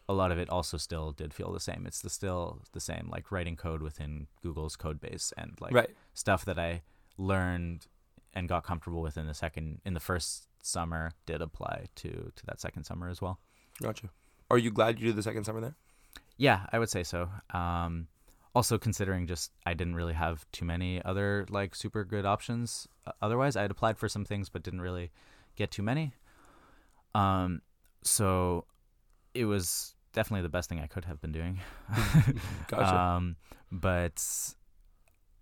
a 0.10 0.14
lot 0.14 0.32
of 0.32 0.40
it 0.40 0.50
also 0.50 0.76
still 0.76 1.12
did 1.12 1.34
feel 1.34 1.52
the 1.52 1.60
same 1.60 1.84
it's 1.86 2.02
the 2.02 2.10
still 2.10 2.62
the 2.72 2.80
same 2.80 3.08
like 3.12 3.32
writing 3.32 3.56
code 3.56 3.82
within 3.84 4.28
google's 4.42 4.76
code 4.76 5.00
base 5.00 5.32
and 5.38 5.54
like 5.62 5.74
right. 5.74 5.92
stuff 6.14 6.44
that 6.46 6.58
I 6.58 6.82
learned 7.18 7.88
and 8.34 8.48
got 8.48 8.64
comfortable 8.64 9.02
with 9.02 9.18
in 9.18 9.28
the 9.28 9.34
second 9.34 9.82
in 9.86 9.94
the 9.94 10.00
first 10.00 10.48
summer 10.62 11.12
did 11.26 11.42
apply 11.42 11.86
to 11.96 12.32
to 12.36 12.46
that 12.46 12.60
second 12.60 12.84
summer 12.84 13.10
as 13.10 13.22
well. 13.22 13.40
Gotcha. 13.82 14.10
Are 14.50 14.58
you 14.58 14.72
glad 14.72 15.00
you 15.00 15.08
did 15.08 15.16
the 15.16 15.24
second 15.24 15.46
summer 15.46 15.62
there? 15.62 15.76
Yeah, 16.38 16.66
I 16.72 16.80
would 16.80 16.90
say 16.90 17.04
so. 17.04 17.30
Um, 17.54 18.08
also 18.54 18.78
considering 18.78 19.28
just 19.28 19.52
I 19.66 19.74
didn't 19.74 19.96
really 19.96 20.14
have 20.14 20.46
too 20.52 20.66
many 20.66 21.04
other 21.04 21.46
like 21.50 21.76
super 21.76 22.04
good 22.04 22.26
options. 22.26 22.88
Uh, 23.06 23.12
otherwise, 23.22 23.56
I 23.56 23.62
had 23.62 23.72
applied 23.72 23.98
for 23.98 24.10
some 24.10 24.26
things 24.26 24.50
but 24.50 24.64
didn't 24.64 24.82
really 24.82 25.12
get 25.56 25.72
too 25.72 25.84
many. 25.84 26.14
Um, 27.14 27.62
so 28.04 28.66
it 29.34 29.46
was 29.46 29.96
definitely 30.14 30.44
the 30.44 30.50
best 30.50 30.70
thing 30.70 30.80
I 30.80 30.88
could 30.88 31.06
have 31.06 31.22
been 31.22 31.32
doing. 31.32 31.60
Gotcha. 32.68 32.96
Um, 32.96 33.36
but 33.72 34.22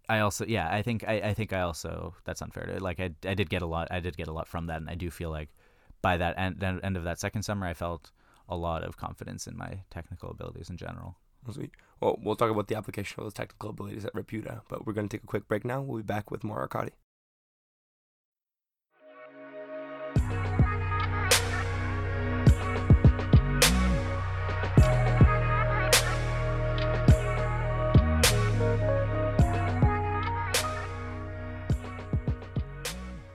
I 0.07 0.19
also, 0.19 0.45
yeah, 0.45 0.69
I 0.71 0.81
think 0.81 1.03
I, 1.07 1.21
I 1.21 1.33
think 1.33 1.53
I 1.53 1.61
also 1.61 2.15
that's 2.25 2.41
unfair 2.41 2.65
to 2.65 2.83
like 2.83 2.99
I, 2.99 3.11
I 3.25 3.33
did 3.33 3.49
get 3.49 3.61
a 3.61 3.67
lot 3.67 3.87
I 3.91 3.99
did 3.99 4.17
get 4.17 4.27
a 4.27 4.33
lot 4.33 4.47
from 4.47 4.67
that, 4.67 4.77
and 4.77 4.89
I 4.89 4.95
do 4.95 5.09
feel 5.09 5.29
like 5.29 5.49
by 6.01 6.17
that 6.17 6.37
end, 6.37 6.63
end 6.63 6.81
end 6.83 6.97
of 6.97 7.03
that 7.03 7.19
second 7.19 7.43
summer, 7.43 7.65
I 7.65 7.73
felt 7.73 8.11
a 8.49 8.57
lot 8.57 8.83
of 8.83 8.97
confidence 8.97 9.47
in 9.47 9.55
my 9.55 9.83
technical 9.89 10.31
abilities 10.31 10.69
in 10.69 10.77
general. 10.77 11.15
Sweet. 11.49 11.71
Well, 12.01 12.19
we'll 12.21 12.35
talk 12.35 12.51
about 12.51 12.67
the 12.67 12.75
application 12.75 13.19
of 13.19 13.25
those 13.25 13.33
technical 13.33 13.69
abilities 13.69 14.03
at 14.03 14.13
Rapyuta, 14.13 14.61
but 14.67 14.85
we're 14.85 14.93
going 14.93 15.07
to 15.07 15.17
take 15.17 15.23
a 15.23 15.27
quick 15.27 15.47
break 15.47 15.63
now. 15.63 15.81
We'll 15.81 16.01
be 16.01 16.05
back 16.05 16.31
with 16.31 16.43
more 16.43 16.59
Arkady. 16.59 16.91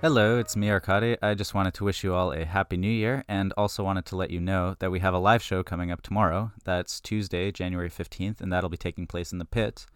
Hello, 0.05 0.39
it's 0.39 0.55
me, 0.55 0.69
Arkady. 0.69 1.17
I 1.23 1.33
just 1.33 1.55
wanted 1.55 1.73
to 1.73 1.85
wish 1.85 2.05
you 2.05 2.13
all 2.13 2.31
a 2.31 2.45
happy 2.45 2.77
new 2.77 2.91
year 2.91 3.25
and 3.27 3.55
also 3.57 3.83
wanted 3.83 4.05
to 4.05 4.17
let 4.17 4.29
you 4.29 4.39
know 4.39 4.77
that 4.79 4.91
we 4.91 5.01
have 5.01 5.15
a 5.15 5.19
live 5.19 5.43
show 5.43 5.63
coming 5.63 5.91
up 5.91 6.03
tomorrow. 6.03 6.53
That's 6.65 7.01
Tuesday, 7.01 7.51
January 7.51 7.89
15th, 7.89 8.43
and 8.43 8.53
that'll 8.53 8.69
be 8.69 8.77
taking 8.77 9.07
place 9.07 9.33
in 9.33 9.39
the 9.39 9.47
pit. 9.47 9.87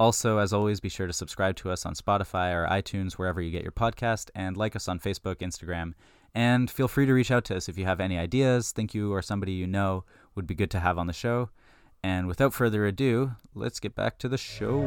Also, 0.00 0.38
as 0.38 0.54
always, 0.54 0.80
be 0.80 0.88
sure 0.88 1.06
to 1.06 1.12
subscribe 1.12 1.54
to 1.56 1.70
us 1.70 1.84
on 1.84 1.92
Spotify 1.92 2.54
or 2.54 2.66
iTunes, 2.66 3.18
wherever 3.18 3.42
you 3.42 3.50
get 3.50 3.62
your 3.62 3.72
podcast, 3.72 4.30
and 4.34 4.56
like 4.56 4.74
us 4.74 4.88
on 4.88 4.98
Facebook, 4.98 5.40
Instagram. 5.40 5.92
And 6.34 6.70
feel 6.70 6.88
free 6.88 7.04
to 7.04 7.12
reach 7.12 7.30
out 7.30 7.44
to 7.44 7.56
us 7.56 7.68
if 7.68 7.76
you 7.76 7.84
have 7.84 8.00
any 8.00 8.16
ideas, 8.16 8.72
think 8.72 8.94
you 8.94 9.12
or 9.12 9.20
somebody 9.20 9.52
you 9.52 9.66
know 9.66 10.04
would 10.34 10.46
be 10.46 10.54
good 10.54 10.70
to 10.70 10.80
have 10.80 10.96
on 10.96 11.08
the 11.08 11.12
show. 11.12 11.50
And 12.02 12.26
without 12.26 12.54
further 12.54 12.86
ado, 12.86 13.32
let's 13.54 13.80
get 13.80 13.94
back 13.94 14.16
to 14.20 14.30
the 14.30 14.38
show. 14.38 14.80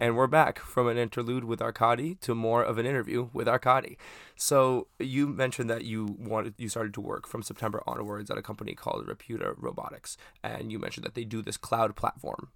And 0.00 0.16
we're 0.16 0.26
back 0.26 0.58
from 0.60 0.88
an 0.88 0.96
interlude 0.96 1.44
with 1.44 1.60
Arkady 1.60 2.14
to 2.22 2.34
more 2.34 2.62
of 2.62 2.78
an 2.78 2.86
interview 2.86 3.28
with 3.34 3.46
Arkady. 3.46 3.98
So 4.34 4.86
you 4.98 5.26
mentioned 5.26 5.68
that 5.68 5.84
you 5.84 6.16
wanted 6.18 6.54
you 6.56 6.70
started 6.70 6.94
to 6.94 7.02
work 7.02 7.26
from 7.26 7.42
September 7.42 7.82
onwards 7.86 8.30
at 8.30 8.38
a 8.38 8.42
company 8.42 8.74
called 8.74 9.06
Rapyuta 9.06 9.54
Robotics, 9.58 10.16
and 10.42 10.72
you 10.72 10.78
mentioned 10.78 11.04
that 11.04 11.14
they 11.14 11.24
do 11.24 11.42
this 11.42 11.58
cloud 11.58 11.96
platform 11.96 12.48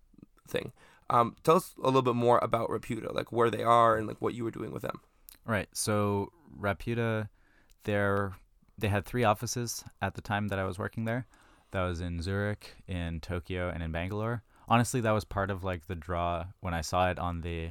thing. 0.48 0.72
Um, 1.10 1.36
tell 1.42 1.56
us 1.56 1.74
a 1.82 1.84
little 1.84 2.00
bit 2.00 2.14
more 2.14 2.38
about 2.42 2.70
Rapyuta, 2.70 3.14
like 3.14 3.30
where 3.30 3.50
they 3.50 3.62
are 3.62 3.98
and 3.98 4.08
like 4.08 4.22
what 4.22 4.32
you 4.32 4.42
were 4.42 4.50
doing 4.50 4.72
with 4.72 4.80
them. 4.80 5.00
Right. 5.44 5.68
So 5.74 6.32
Rapyuta, 6.58 7.28
they're 7.82 8.32
they 8.78 8.88
had 8.88 9.04
three 9.04 9.24
offices 9.24 9.84
at 10.00 10.14
the 10.14 10.22
time 10.22 10.48
that 10.48 10.58
I 10.58 10.64
was 10.64 10.78
working 10.78 11.04
there. 11.04 11.26
That 11.72 11.82
was 11.82 12.00
in 12.00 12.22
Zurich, 12.22 12.76
in 12.88 13.20
Tokyo, 13.20 13.68
and 13.68 13.82
in 13.82 13.92
Bangalore. 13.92 14.42
Honestly, 14.68 15.00
that 15.00 15.10
was 15.12 15.24
part 15.24 15.50
of 15.50 15.64
like 15.64 15.86
the 15.86 15.94
draw 15.94 16.46
when 16.60 16.74
I 16.74 16.80
saw 16.80 17.10
it 17.10 17.18
on 17.18 17.42
the 17.42 17.70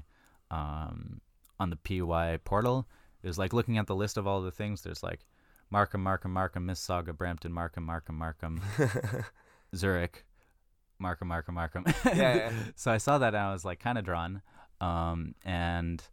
um, 0.52 1.22
on 1.60 1.70
the 1.70 1.76
PEY 1.76 2.38
portal. 2.44 2.88
It 3.24 3.28
was 3.28 3.38
like 3.38 3.54
looking 3.54 3.78
at 3.78 3.88
the 3.88 3.96
list 3.96 4.18
of 4.18 4.28
all 4.28 4.42
the 4.42 4.52
things. 4.52 4.82
There's 4.82 5.02
like 5.02 5.26
Markham, 5.70 6.04
Markham, 6.04 6.34
Markham, 6.34 6.68
Mississauga, 6.68 7.16
Brampton, 7.18 7.52
Markham, 7.52 7.86
Markham, 7.86 8.18
Markham, 8.18 8.62
Zurich, 9.76 10.26
Markham, 11.00 11.30
Markham, 11.30 11.56
Markham. 11.56 11.86
Yeah, 12.06 12.36
yeah. 12.36 12.52
so 12.76 12.92
I 12.92 12.98
saw 12.98 13.18
that 13.18 13.34
and 13.34 13.44
I 13.44 13.52
was 13.52 13.66
like 13.66 13.80
kind 13.80 13.98
of 13.98 14.06
drawn. 14.06 14.42
Um, 14.82 15.36
and 15.46 16.04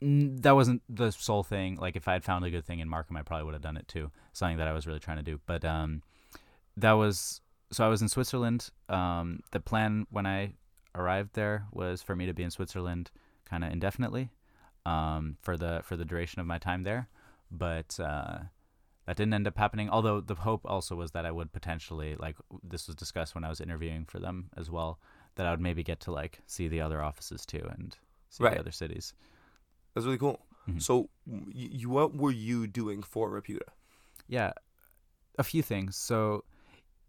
that 0.00 0.54
wasn't 0.54 0.82
the 0.88 1.10
sole 1.10 1.42
thing. 1.42 1.76
Like 1.76 1.96
if 1.96 2.08
I 2.08 2.14
had 2.14 2.24
found 2.24 2.44
a 2.44 2.50
good 2.50 2.64
thing 2.64 2.80
in 2.80 2.88
Markham, 2.88 3.16
I 3.16 3.22
probably 3.22 3.44
would 3.44 3.54
have 3.54 3.62
done 3.62 3.76
it 3.76 3.86
too. 3.86 4.10
Something 4.32 4.58
that 4.58 4.68
I 4.68 4.72
was 4.72 4.86
really 4.86 5.00
trying 5.00 5.18
to 5.18 5.22
do. 5.22 5.40
But 5.46 5.64
um, 5.64 6.02
that 6.76 6.92
was 6.92 7.40
so 7.70 7.84
I 7.84 7.88
was 7.88 8.02
in 8.02 8.08
Switzerland. 8.08 8.70
Um, 8.88 9.40
the 9.52 9.60
plan 9.60 10.06
when 10.10 10.26
I 10.26 10.54
arrived 10.94 11.34
there 11.34 11.66
was 11.72 12.02
for 12.02 12.16
me 12.16 12.26
to 12.26 12.32
be 12.34 12.42
in 12.42 12.50
Switzerland 12.50 13.10
kind 13.44 13.64
of 13.64 13.72
indefinitely 13.72 14.30
um, 14.86 15.36
for 15.42 15.56
the 15.56 15.80
for 15.84 15.96
the 15.96 16.04
duration 16.04 16.40
of 16.40 16.46
my 16.46 16.58
time 16.58 16.82
there, 16.82 17.08
but 17.50 17.98
uh, 18.00 18.38
that 19.06 19.16
didn't 19.16 19.34
end 19.34 19.46
up 19.46 19.56
happening. 19.58 19.88
Although 19.90 20.20
the 20.20 20.34
hope 20.34 20.62
also 20.64 20.94
was 20.96 21.10
that 21.12 21.24
I 21.26 21.30
would 21.30 21.52
potentially 21.52 22.14
like 22.18 22.36
this 22.62 22.86
was 22.86 22.96
discussed 22.96 23.34
when 23.34 23.44
I 23.44 23.48
was 23.48 23.60
interviewing 23.60 24.04
for 24.06 24.18
them 24.18 24.50
as 24.56 24.70
well 24.70 24.98
that 25.36 25.46
I 25.46 25.50
would 25.50 25.60
maybe 25.60 25.82
get 25.82 26.00
to 26.00 26.10
like 26.10 26.40
see 26.46 26.68
the 26.68 26.80
other 26.80 27.00
offices 27.02 27.46
too 27.46 27.64
and 27.70 27.96
see 28.28 28.44
Right. 28.44 28.54
the 28.54 28.60
other 28.60 28.72
cities. 28.72 29.14
That's 29.94 30.04
really 30.06 30.18
cool. 30.18 30.40
Mhm. 30.68 30.82
So, 30.82 31.08
you, 31.52 31.88
what 31.88 32.14
were 32.14 32.30
you 32.32 32.66
doing 32.66 33.02
for 33.02 33.30
Rapyuta? 33.30 33.68
Yeah, 34.26 34.52
a 35.38 35.44
few 35.44 35.62
things. 35.62 35.96
So 35.96 36.44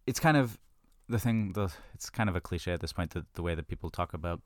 it's 0.10 0.20
kind 0.20 0.38
of 0.38 0.58
the 1.08 1.20
thing. 1.20 1.54
The 1.54 1.72
it's 1.94 2.10
kind 2.10 2.30
of 2.30 2.36
a 2.36 2.42
cliche 2.42 2.72
at 2.74 2.82
this 2.82 2.94
point. 2.94 3.12
The 3.12 3.26
the 3.36 3.44
way 3.44 3.54
that 3.56 3.68
people 3.68 3.90
talk 3.92 4.14
about 4.14 4.42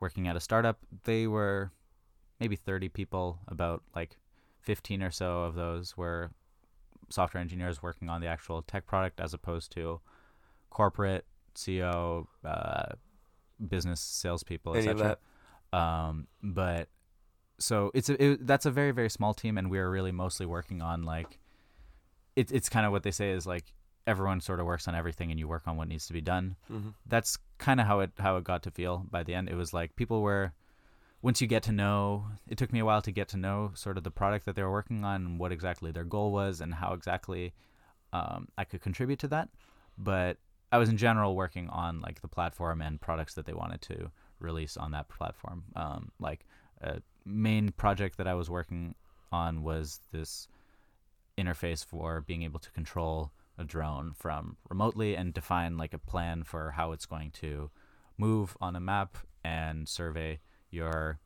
working 0.00 0.26
at 0.26 0.34
a 0.34 0.40
startup, 0.40 0.78
they 1.04 1.26
were 1.26 1.70
maybe 2.40 2.56
thirty 2.56 2.88
people. 2.88 3.38
About 3.48 3.82
like 3.94 4.16
fifteen 4.60 5.02
or 5.02 5.10
so 5.10 5.42
of 5.42 5.54
those 5.54 5.96
were 5.96 6.30
software 7.10 7.40
engineers 7.42 7.82
working 7.82 8.08
on 8.08 8.22
the 8.22 8.26
actual 8.26 8.62
tech 8.62 8.86
product, 8.86 9.20
as 9.20 9.34
opposed 9.34 9.70
to 9.72 10.00
corporate 10.70 11.26
CEO, 11.54 12.26
uh, 12.42 12.94
business 13.68 14.00
salespeople, 14.00 14.74
etc. 14.74 15.18
Um, 15.72 16.28
but 16.42 16.88
so 17.58 17.90
it's 17.92 18.08
a 18.08 18.24
it, 18.24 18.46
that's 18.46 18.64
a 18.64 18.70
very 18.70 18.92
very 18.92 19.10
small 19.10 19.34
team, 19.34 19.58
and 19.58 19.70
we 19.70 19.78
are 19.78 19.90
really 19.90 20.12
mostly 20.12 20.46
working 20.46 20.80
on 20.80 21.02
like 21.02 21.38
it, 22.36 22.50
it's 22.50 22.70
kind 22.70 22.86
of 22.86 22.92
what 22.92 23.02
they 23.02 23.10
say 23.10 23.30
is 23.32 23.46
like 23.46 23.74
everyone 24.06 24.40
sort 24.40 24.60
of 24.60 24.66
works 24.66 24.88
on 24.88 24.94
everything, 24.94 25.30
and 25.30 25.38
you 25.38 25.48
work 25.48 25.62
on 25.66 25.76
what 25.76 25.88
needs 25.88 26.06
to 26.06 26.12
be 26.12 26.20
done. 26.20 26.56
Mm-hmm. 26.70 26.90
That's 27.06 27.38
kind 27.58 27.80
of 27.80 27.86
how 27.86 28.00
it 28.00 28.10
how 28.18 28.36
it 28.36 28.44
got 28.44 28.62
to 28.64 28.70
feel 28.70 29.04
by 29.10 29.22
the 29.22 29.34
end. 29.34 29.48
It 29.48 29.56
was 29.56 29.72
like 29.72 29.96
people 29.96 30.22
were 30.22 30.52
once 31.22 31.40
you 31.40 31.46
get 31.46 31.62
to 31.64 31.72
know. 31.72 32.26
It 32.48 32.58
took 32.58 32.72
me 32.72 32.80
a 32.80 32.84
while 32.84 33.02
to 33.02 33.10
get 33.10 33.28
to 33.28 33.36
know 33.36 33.72
sort 33.74 33.96
of 33.96 34.04
the 34.04 34.10
product 34.10 34.46
that 34.46 34.56
they 34.56 34.62
were 34.62 34.72
working 34.72 35.04
on, 35.04 35.24
and 35.24 35.38
what 35.38 35.52
exactly 35.52 35.90
their 35.90 36.04
goal 36.04 36.32
was, 36.32 36.60
and 36.60 36.74
how 36.74 36.92
exactly 36.92 37.52
um, 38.12 38.48
I 38.58 38.64
could 38.64 38.82
contribute 38.82 39.18
to 39.20 39.28
that. 39.28 39.48
But 39.96 40.38
I 40.72 40.78
was 40.78 40.88
in 40.88 40.96
general 40.96 41.36
working 41.36 41.68
on 41.68 42.00
like 42.00 42.20
the 42.20 42.28
platform 42.28 42.82
and 42.82 43.00
products 43.00 43.34
that 43.34 43.46
they 43.46 43.52
wanted 43.52 43.80
to 43.82 44.10
release 44.40 44.76
on 44.76 44.90
that 44.90 45.08
platform. 45.08 45.64
Um, 45.76 46.10
like 46.18 46.44
a 46.80 47.00
main 47.24 47.70
project 47.70 48.18
that 48.18 48.26
I 48.26 48.34
was 48.34 48.50
working 48.50 48.94
on 49.32 49.62
was 49.62 50.00
this 50.12 50.48
interface 51.38 51.84
for 51.84 52.20
being 52.20 52.42
able 52.42 52.60
to 52.60 52.70
control 52.72 53.32
a 53.58 53.64
drone 53.64 54.12
from 54.14 54.56
remotely 54.68 55.16
and 55.16 55.32
define 55.32 55.76
like 55.76 55.94
a 55.94 55.98
plan 55.98 56.42
for 56.44 56.72
how 56.72 56.92
it's 56.92 57.06
going 57.06 57.30
to 57.30 57.70
move 58.18 58.56
on 58.60 58.76
a 58.76 58.80
map 58.80 59.16
and 59.44 59.88
survey 59.88 60.40
your 60.70 61.18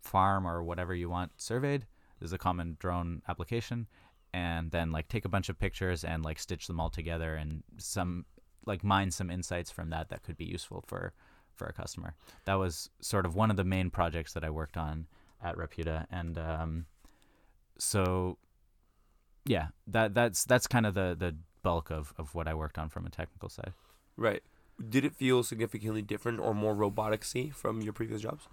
farm 0.00 0.46
or 0.46 0.62
whatever 0.62 0.94
you 0.94 1.08
want 1.08 1.32
surveyed. 1.36 1.86
This 2.18 2.28
is 2.28 2.32
a 2.32 2.38
common 2.38 2.76
drone 2.78 3.22
application 3.28 3.86
and 4.32 4.70
then 4.70 4.92
like 4.92 5.08
take 5.08 5.24
a 5.24 5.30
bunch 5.30 5.48
of 5.48 5.58
pictures 5.58 6.04
and 6.04 6.24
like 6.24 6.38
stitch 6.38 6.66
them 6.66 6.80
all 6.80 6.90
together 6.90 7.34
and 7.34 7.62
some 7.78 8.24
like 8.66 8.84
mine 8.84 9.10
some 9.10 9.30
insights 9.30 9.70
from 9.70 9.90
that 9.90 10.10
that 10.10 10.22
could 10.22 10.36
be 10.36 10.44
useful 10.44 10.84
for 10.86 11.12
for 11.60 11.66
a 11.66 11.72
customer. 11.72 12.14
That 12.46 12.54
was 12.54 12.90
sort 13.00 13.26
of 13.26 13.34
one 13.34 13.50
of 13.50 13.56
the 13.56 13.64
main 13.64 13.90
projects 13.90 14.32
that 14.32 14.44
I 14.44 14.50
worked 14.50 14.76
on 14.76 15.06
at 15.42 15.56
Rapyuta, 15.56 16.06
and 16.10 16.38
um, 16.38 16.86
so 17.78 18.38
yeah, 19.44 19.68
that 19.86 20.14
that's 20.14 20.44
that's 20.44 20.66
kind 20.66 20.86
of 20.86 20.94
the 20.94 21.14
the 21.18 21.36
bulk 21.62 21.90
of 21.90 22.12
of 22.18 22.34
what 22.34 22.48
I 22.48 22.54
worked 22.54 22.78
on 22.78 22.88
from 22.88 23.06
a 23.06 23.10
technical 23.10 23.48
side. 23.48 23.72
Right. 24.16 24.42
Did 24.88 25.04
it 25.04 25.14
feel 25.14 25.42
significantly 25.42 26.02
different 26.02 26.40
or 26.40 26.54
more 26.54 26.74
roboticsy 26.74 27.52
from 27.54 27.82
your 27.82 27.92
previous 27.92 28.22
jobs? 28.22 28.48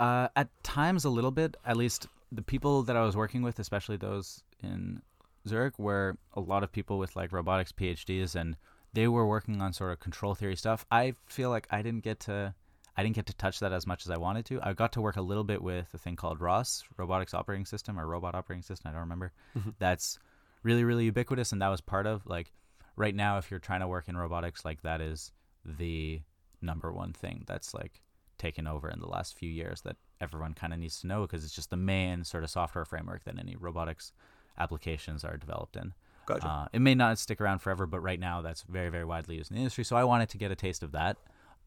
Uh, 0.00 0.28
at 0.36 0.48
times, 0.62 1.04
a 1.04 1.10
little 1.10 1.30
bit. 1.30 1.56
At 1.64 1.76
least 1.76 2.06
the 2.30 2.42
people 2.42 2.82
that 2.84 2.96
I 2.96 3.02
was 3.02 3.16
working 3.16 3.42
with, 3.42 3.58
especially 3.58 3.96
those 3.96 4.42
in 4.62 5.02
Zurich, 5.46 5.78
were 5.78 6.16
a 6.34 6.40
lot 6.40 6.62
of 6.62 6.70
people 6.72 6.98
with 6.98 7.16
like 7.16 7.32
robotics 7.32 7.72
PhDs, 7.72 8.34
and 8.34 8.56
they 8.92 9.08
were 9.08 9.26
working 9.26 9.60
on 9.60 9.72
sort 9.72 9.92
of 9.92 10.00
control 10.00 10.34
theory 10.34 10.56
stuff. 10.56 10.86
I 10.90 11.14
feel 11.26 11.50
like 11.50 11.66
I 11.70 11.82
didn't 11.82 12.04
get 12.04 12.20
to, 12.20 12.54
I 12.96 13.02
didn't 13.02 13.16
get 13.16 13.26
to 13.26 13.36
touch 13.36 13.60
that 13.60 13.72
as 13.72 13.86
much 13.86 14.06
as 14.06 14.10
I 14.10 14.18
wanted 14.18 14.46
to. 14.46 14.60
I 14.62 14.72
got 14.72 14.92
to 14.92 15.00
work 15.00 15.16
a 15.16 15.22
little 15.22 15.44
bit 15.44 15.62
with 15.62 15.92
a 15.92 15.98
thing 15.98 16.16
called 16.16 16.40
ROS, 16.40 16.84
Robotics 16.96 17.34
Operating 17.34 17.66
System, 17.66 17.98
or 17.98 18.06
Robot 18.06 18.34
Operating 18.34 18.62
System. 18.62 18.88
I 18.88 18.92
don't 18.92 19.00
remember. 19.02 19.32
Mhm. 19.56 19.74
That's 19.78 20.18
really, 20.62 20.84
really 20.84 21.04
ubiquitous, 21.04 21.52
and 21.52 21.62
that 21.62 21.68
was 21.68 21.80
part 21.80 22.06
of 22.06 22.26
like 22.26 22.52
right 22.96 23.14
now. 23.14 23.38
If 23.38 23.50
you're 23.50 23.60
trying 23.60 23.80
to 23.80 23.88
work 23.88 24.08
in 24.08 24.16
robotics, 24.16 24.64
like 24.64 24.82
that 24.82 25.00
is 25.00 25.32
the 25.64 26.22
number 26.60 26.92
one 26.92 27.12
thing 27.12 27.44
that's 27.46 27.74
like 27.74 28.02
taken 28.38 28.66
over 28.66 28.88
in 28.88 29.00
the 29.00 29.06
last 29.06 29.36
few 29.36 29.50
years 29.50 29.82
that 29.82 29.96
everyone 30.20 30.54
kind 30.54 30.72
of 30.72 30.78
needs 30.78 31.00
to 31.00 31.06
know 31.06 31.22
because 31.22 31.44
it's 31.44 31.54
just 31.54 31.70
the 31.70 31.76
main 31.76 32.24
sort 32.24 32.44
of 32.44 32.50
software 32.50 32.84
framework 32.84 33.24
that 33.24 33.38
any 33.38 33.56
robotics 33.56 34.12
applications 34.58 35.24
are 35.24 35.36
developed 35.36 35.76
in. 35.76 35.92
Gotcha. 36.26 36.46
Uh, 36.46 36.66
it 36.72 36.80
may 36.80 36.94
not 36.94 37.18
stick 37.18 37.40
around 37.40 37.60
forever, 37.60 37.86
but 37.86 38.00
right 38.00 38.20
now 38.20 38.42
that's 38.42 38.62
very, 38.62 38.90
very 38.90 39.04
widely 39.04 39.36
used 39.36 39.50
in 39.50 39.56
the 39.56 39.60
industry. 39.60 39.84
So 39.84 39.96
I 39.96 40.04
wanted 40.04 40.28
to 40.30 40.38
get 40.38 40.50
a 40.50 40.56
taste 40.56 40.82
of 40.82 40.92
that. 40.92 41.16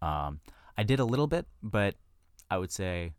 Um, 0.02 0.40
I 0.78 0.84
did 0.84 1.00
a 1.00 1.06
little 1.06 1.28
bit, 1.28 1.46
but 1.64 1.96
I 2.50 2.58
would 2.58 2.72
say 2.72 3.14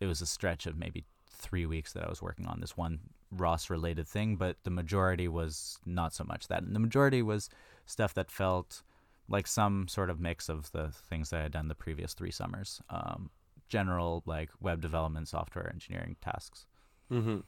it 0.00 0.06
was 0.06 0.20
a 0.20 0.26
stretch 0.26 0.66
of 0.66 0.76
maybe 0.76 1.04
three 1.30 1.66
weeks 1.66 1.92
that 1.92 2.04
I 2.04 2.08
was 2.08 2.20
working 2.20 2.46
on 2.46 2.60
this 2.60 2.76
one 2.76 2.98
ROS 3.30 3.70
related 3.70 4.06
thing, 4.06 4.36
but 4.36 4.56
the 4.64 4.70
majority 4.70 5.28
was 5.28 5.78
not 5.84 6.14
so 6.14 6.24
much 6.24 6.48
that. 6.48 6.62
And 6.62 6.74
the 6.74 6.80
majority 6.80 7.22
was 7.22 7.50
stuff 7.86 8.14
that 8.14 8.30
felt 8.30 8.82
like 9.28 9.46
some 9.46 9.88
sort 9.88 10.10
of 10.10 10.20
mix 10.20 10.48
of 10.48 10.70
the 10.72 10.92
things 11.08 11.30
that 11.30 11.40
I 11.40 11.42
had 11.44 11.52
done 11.52 11.68
the 11.68 11.74
previous 11.74 12.14
three 12.14 12.30
summers. 12.30 12.80
Um, 12.90 13.30
general 13.68 14.22
like 14.26 14.50
web 14.60 14.80
development, 14.80 15.28
software 15.28 15.68
engineering 15.72 16.16
tasks. 16.22 16.66
Mm-hmm. 17.10 17.38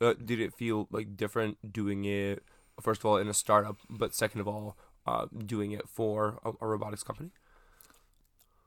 Uh, 0.00 0.14
did 0.24 0.40
it 0.40 0.54
feel 0.54 0.88
like 0.90 1.16
different 1.16 1.72
doing 1.72 2.04
it 2.04 2.42
first 2.80 3.00
of 3.00 3.06
all 3.06 3.16
in 3.16 3.28
a 3.28 3.34
startup, 3.34 3.78
but 3.90 4.14
second 4.14 4.40
of 4.40 4.48
all, 4.48 4.76
uh, 5.06 5.26
doing 5.46 5.72
it 5.72 5.88
for 5.88 6.38
a, 6.44 6.52
a 6.60 6.66
robotics 6.66 7.02
company? 7.02 7.30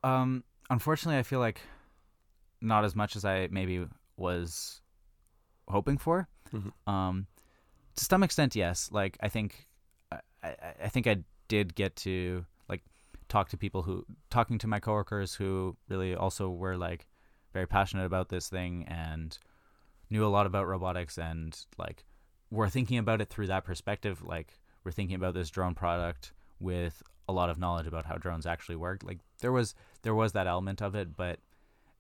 Um, 0.04 0.43
unfortunately, 0.69 1.19
I 1.19 1.24
feel 1.24 1.39
like 1.39 1.62
not 2.62 2.86
as 2.86 2.95
much 2.95 3.15
as 3.15 3.26
I 3.26 3.48
maybe 3.52 3.86
was 4.17 4.82
hoping 5.67 5.97
for. 5.97 6.28
Mhm. 6.54 6.71
Um, 6.91 7.28
to 7.95 8.06
some 8.06 8.23
extent, 8.23 8.56
yes. 8.56 8.89
Like 8.91 9.17
I 9.21 9.30
think, 9.30 9.67
I, 10.12 10.19
I, 10.43 10.56
I 10.84 10.89
think 10.89 11.08
I 11.08 11.23
did 11.47 11.75
get 11.75 11.95
to 11.97 12.45
like 12.67 12.84
talk 13.30 13.49
to 13.49 13.58
people 13.58 13.84
who, 13.84 14.06
talking 14.30 14.58
to 14.60 14.67
my 14.67 14.80
coworkers 14.80 15.36
who 15.36 15.75
really 15.89 16.15
also 16.15 16.49
were 16.49 16.78
like 16.78 17.08
very 17.54 17.67
passionate 17.67 18.06
about 18.06 18.30
this 18.30 18.49
thing 18.49 18.86
and 18.88 19.38
knew 20.10 20.25
a 20.25 20.28
lot 20.28 20.45
about 20.45 20.67
robotics 20.67 21.17
and 21.17 21.65
like 21.78 22.06
were 22.51 22.69
thinking 22.69 22.97
about 22.97 23.21
it 23.21 23.30
through 23.30 23.47
that 23.47 23.63
perspective. 23.63 24.21
Like 24.23 24.60
we're 24.84 24.91
thinking 24.91 25.15
about 25.15 25.34
this 25.34 25.49
drone 25.49 25.73
product 25.73 26.34
with 26.60 27.01
a 27.28 27.34
lot 27.34 27.49
of 27.49 27.58
knowledge 27.58 27.88
about 27.88 28.06
how 28.06 28.15
drones 28.15 28.45
actually 28.45 28.75
work. 28.75 29.04
Like 29.04 29.19
there 29.39 29.51
was 29.51 29.73
there 30.04 30.13
was 30.13 30.34
that 30.34 30.47
element 30.47 30.82
of 30.82 30.95
it, 30.95 31.15
but 31.15 31.39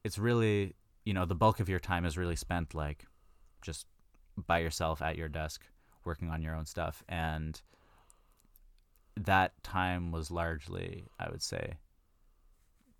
it's 0.03 0.19
really 0.19 0.75
you 1.03 1.13
know 1.13 1.25
the 1.25 1.35
bulk 1.35 1.59
of 1.59 1.69
your 1.69 1.79
time 1.79 2.05
is 2.05 2.17
really 2.17 2.35
spent 2.35 2.75
like 2.75 3.05
just 3.61 3.87
by 4.47 4.59
yourself 4.59 5.01
at 5.01 5.17
your 5.17 5.29
desk 5.29 5.65
working 6.03 6.29
on 6.29 6.41
your 6.41 6.55
own 6.55 6.65
stuff. 6.65 7.03
And 7.07 7.61
that 9.17 9.53
time 9.63 10.11
was 10.11 10.29
largely 10.29 11.05
i 11.21 11.29
would 11.29 11.41
say 11.41 11.77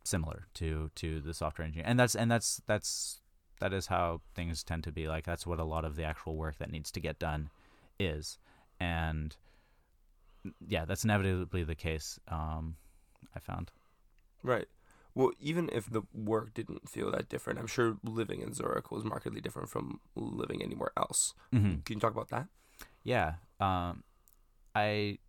similar 0.05 0.47
to 0.53 0.89
to 0.95 1.19
the 1.19 1.33
software 1.33 1.65
engineer. 1.65 1.85
And 1.87 1.99
that's 1.99 2.15
and 2.15 2.29
that's 2.29 2.61
that's 2.67 3.19
that 3.59 3.73
is 3.73 3.87
how 3.87 4.21
things 4.35 4.63
tend 4.63 4.83
to 4.83 4.91
be. 4.91 5.07
Like 5.07 5.25
that's 5.25 5.47
what 5.47 5.59
a 5.59 5.63
lot 5.63 5.85
of 5.85 5.95
the 5.95 6.03
actual 6.03 6.35
work 6.35 6.57
that 6.59 6.71
needs 6.71 6.91
to 6.91 6.99
get 6.99 7.19
done 7.19 7.49
is. 7.99 8.37
And 8.79 9.35
yeah 10.67 10.85
that's 10.85 11.03
inevitably 11.03 11.63
the 11.63 11.75
case 11.75 12.19
um 12.27 12.75
i 13.35 13.39
found. 13.39 13.71
Right. 14.43 14.67
Well, 15.15 15.31
even 15.39 15.69
if 15.71 15.89
the 15.89 16.03
work 16.13 16.53
didn't 16.53 16.89
feel 16.89 17.09
that 17.11 17.29
different, 17.29 17.57
I'm 17.57 17.67
sure 17.67 17.97
living 18.03 18.41
in 18.41 18.53
Zurich 18.53 18.91
was 18.91 19.05
markedly 19.05 19.39
different 19.41 19.69
from 19.69 20.01
living 20.15 20.61
anywhere 20.61 20.91
else. 20.97 21.33
mm-hmm. 21.53 21.79
Can 21.85 21.95
you 21.95 21.99
talk 21.99 22.11
about 22.11 22.29
that? 22.29 22.47
Yeah, 23.03 23.35
um, 23.61 24.03
I 24.75 25.19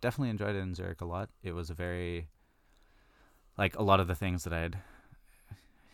definitely 0.00 0.30
enjoyed 0.30 0.54
it 0.54 0.60
in 0.60 0.74
Zurich 0.74 1.00
a 1.00 1.04
lot. 1.04 1.28
It 1.42 1.52
was 1.52 1.70
a 1.70 1.74
very 1.74 2.28
like 3.58 3.76
a 3.76 3.82
lot 3.82 4.00
of 4.00 4.06
the 4.06 4.14
things 4.14 4.44
that 4.44 4.52
I 4.52 4.60
had 4.60 4.76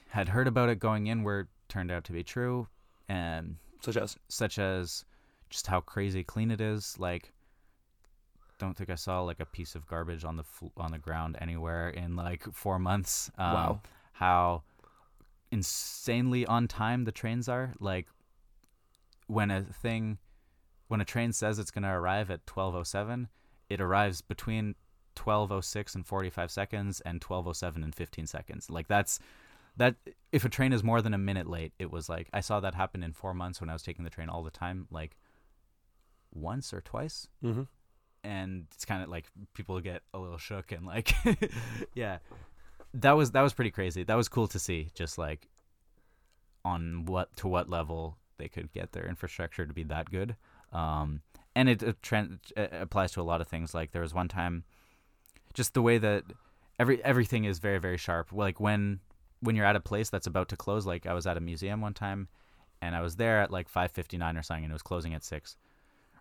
had 0.09 0.29
heard 0.29 0.47
about 0.47 0.69
it 0.69 0.79
going 0.79 1.07
in 1.07 1.23
were 1.23 1.49
turned 1.69 1.91
out 1.91 2.05
to 2.05 2.13
be 2.13 2.23
true, 2.23 2.69
and 3.09 3.57
Such 3.81 3.97
as 3.97 4.17
such 4.29 4.59
as 4.59 5.05
just 5.49 5.67
how 5.67 5.81
crazy 5.81 6.23
clean 6.23 6.51
it 6.51 6.61
is. 6.61 6.99
Like, 6.99 7.33
don't 8.63 8.77
think 8.77 8.91
I 8.91 8.95
saw 8.95 9.21
like 9.23 9.41
a 9.41 9.47
piece 9.47 9.75
of 9.75 9.87
garbage 9.87 10.25
on 10.25 10.37
the 10.37 10.45
fl- 10.45 10.69
on 10.77 10.93
the 10.93 10.99
ground 10.99 11.37
anywhere 11.41 11.89
in 11.91 12.17
like 12.17 12.45
four 12.53 12.79
months. 12.79 13.31
Um, 13.37 13.53
Wow. 13.55 13.81
How 14.13 14.63
insanely 15.51 16.47
on 16.47 16.69
time 16.69 17.05
the 17.05 17.13
trains 17.13 17.49
are. 17.49 17.75
Like, 17.81 18.07
when 19.27 19.51
a 19.51 19.63
thing, 19.63 20.19
when 20.89 21.01
a 21.01 21.05
train 21.05 21.33
says 21.33 21.59
it's 21.59 21.71
going 21.71 21.83
to 21.83 21.91
arrive 21.91 22.31
at 22.31 22.47
twelve 22.47 22.75
oh 22.75 22.85
seven, 22.85 23.29
it 23.69 23.81
arrives 23.81 24.21
between 24.21 24.75
1206 25.15 25.95
and 25.95 26.07
45 26.07 26.51
seconds 26.51 27.01
and 27.03 27.23
1207 27.23 27.83
and 27.85 27.95
15 27.95 28.27
seconds. 28.27 28.71
Like 28.71 28.89
that's 28.89 29.19
that 29.77 29.97
if 30.31 30.45
a 30.45 30.49
train 30.49 30.73
is 30.73 30.83
more 30.83 31.03
than 31.03 31.15
a 31.15 31.19
minute 31.19 31.47
late, 31.49 31.73
it 31.79 31.91
was 31.91 32.09
like 32.09 32.29
I 32.33 32.41
saw 32.41 32.61
that 32.61 32.75
happen 32.75 33.03
in 33.03 33.13
4 33.13 33.35
months 33.35 33.61
when 33.61 33.69
I 33.71 33.75
was 33.75 33.83
taking 33.83 34.05
the 34.05 34.11
train 34.11 34.29
all 34.29 34.43
the 34.43 34.51
time 34.51 34.87
like 34.91 35.17
once 36.33 36.73
or 36.73 36.81
twice. 36.81 37.29
Mm-hmm. 37.45 37.63
And 38.25 38.67
it's 38.73 38.85
kind 38.85 39.03
of 39.03 39.09
like 39.09 39.27
people 39.55 39.81
get 39.81 40.03
a 40.15 40.19
little 40.19 40.39
shook 40.39 40.73
and 40.73 40.87
like 40.87 41.15
yeah. 41.95 42.19
That 42.95 43.13
was 43.13 43.31
that 43.33 43.43
was 43.43 43.55
pretty 43.55 43.71
crazy. 43.71 44.03
That 44.03 44.15
was 44.15 44.29
cool 44.29 44.47
to 44.49 44.59
see 44.59 44.91
just 44.95 45.19
like 45.19 45.49
on 46.65 47.05
what 47.07 47.35
to 47.37 47.49
what 47.49 47.69
level 47.69 48.19
they 48.39 48.49
could 48.49 48.73
get 48.73 48.93
their 48.93 49.07
infrastructure 49.07 49.67
to 49.67 49.73
be 49.73 49.85
that 49.85 50.11
good. 50.11 50.37
Um, 50.73 51.23
and 51.55 51.69
it, 51.69 51.83
it, 51.83 51.97
it 52.57 52.71
applies 52.73 53.13
to 53.13 53.21
a 53.21 53.23
lot 53.23 53.41
of 53.41 53.49
things. 53.49 53.75
Like 53.75 53.93
there 53.93 54.03
was 54.03 54.15
one 54.15 54.29
time, 54.29 54.65
just 55.55 55.75
the 55.75 55.83
way 55.83 55.99
that 55.99 56.25
every 56.79 57.03
everything 57.05 57.45
is 57.45 57.59
very 57.59 57.79
very 57.79 57.99
sharp. 57.99 58.33
Like 58.33 58.61
when 58.61 59.01
when 59.43 59.57
you're 59.57 59.67
at 59.67 59.77
a 59.77 59.81
place 59.81 60.09
that's 60.09 60.27
about 60.27 60.49
to 60.49 60.57
close. 60.57 60.87
Like 60.87 61.05
I 61.07 61.15
was 61.15 61.27
at 61.27 61.37
a 61.37 61.41
museum 61.41 61.81
one 61.81 61.95
time, 61.95 62.29
and 62.81 62.95
I 62.95 63.01
was 63.01 63.17
there 63.17 63.41
at 63.41 63.51
like 63.51 63.71
5:59 63.71 64.39
or 64.39 64.43
something, 64.43 64.65
and 64.65 64.73
it 64.73 64.75
was 64.75 64.83
closing 64.83 65.15
at 65.15 65.25
six, 65.25 65.57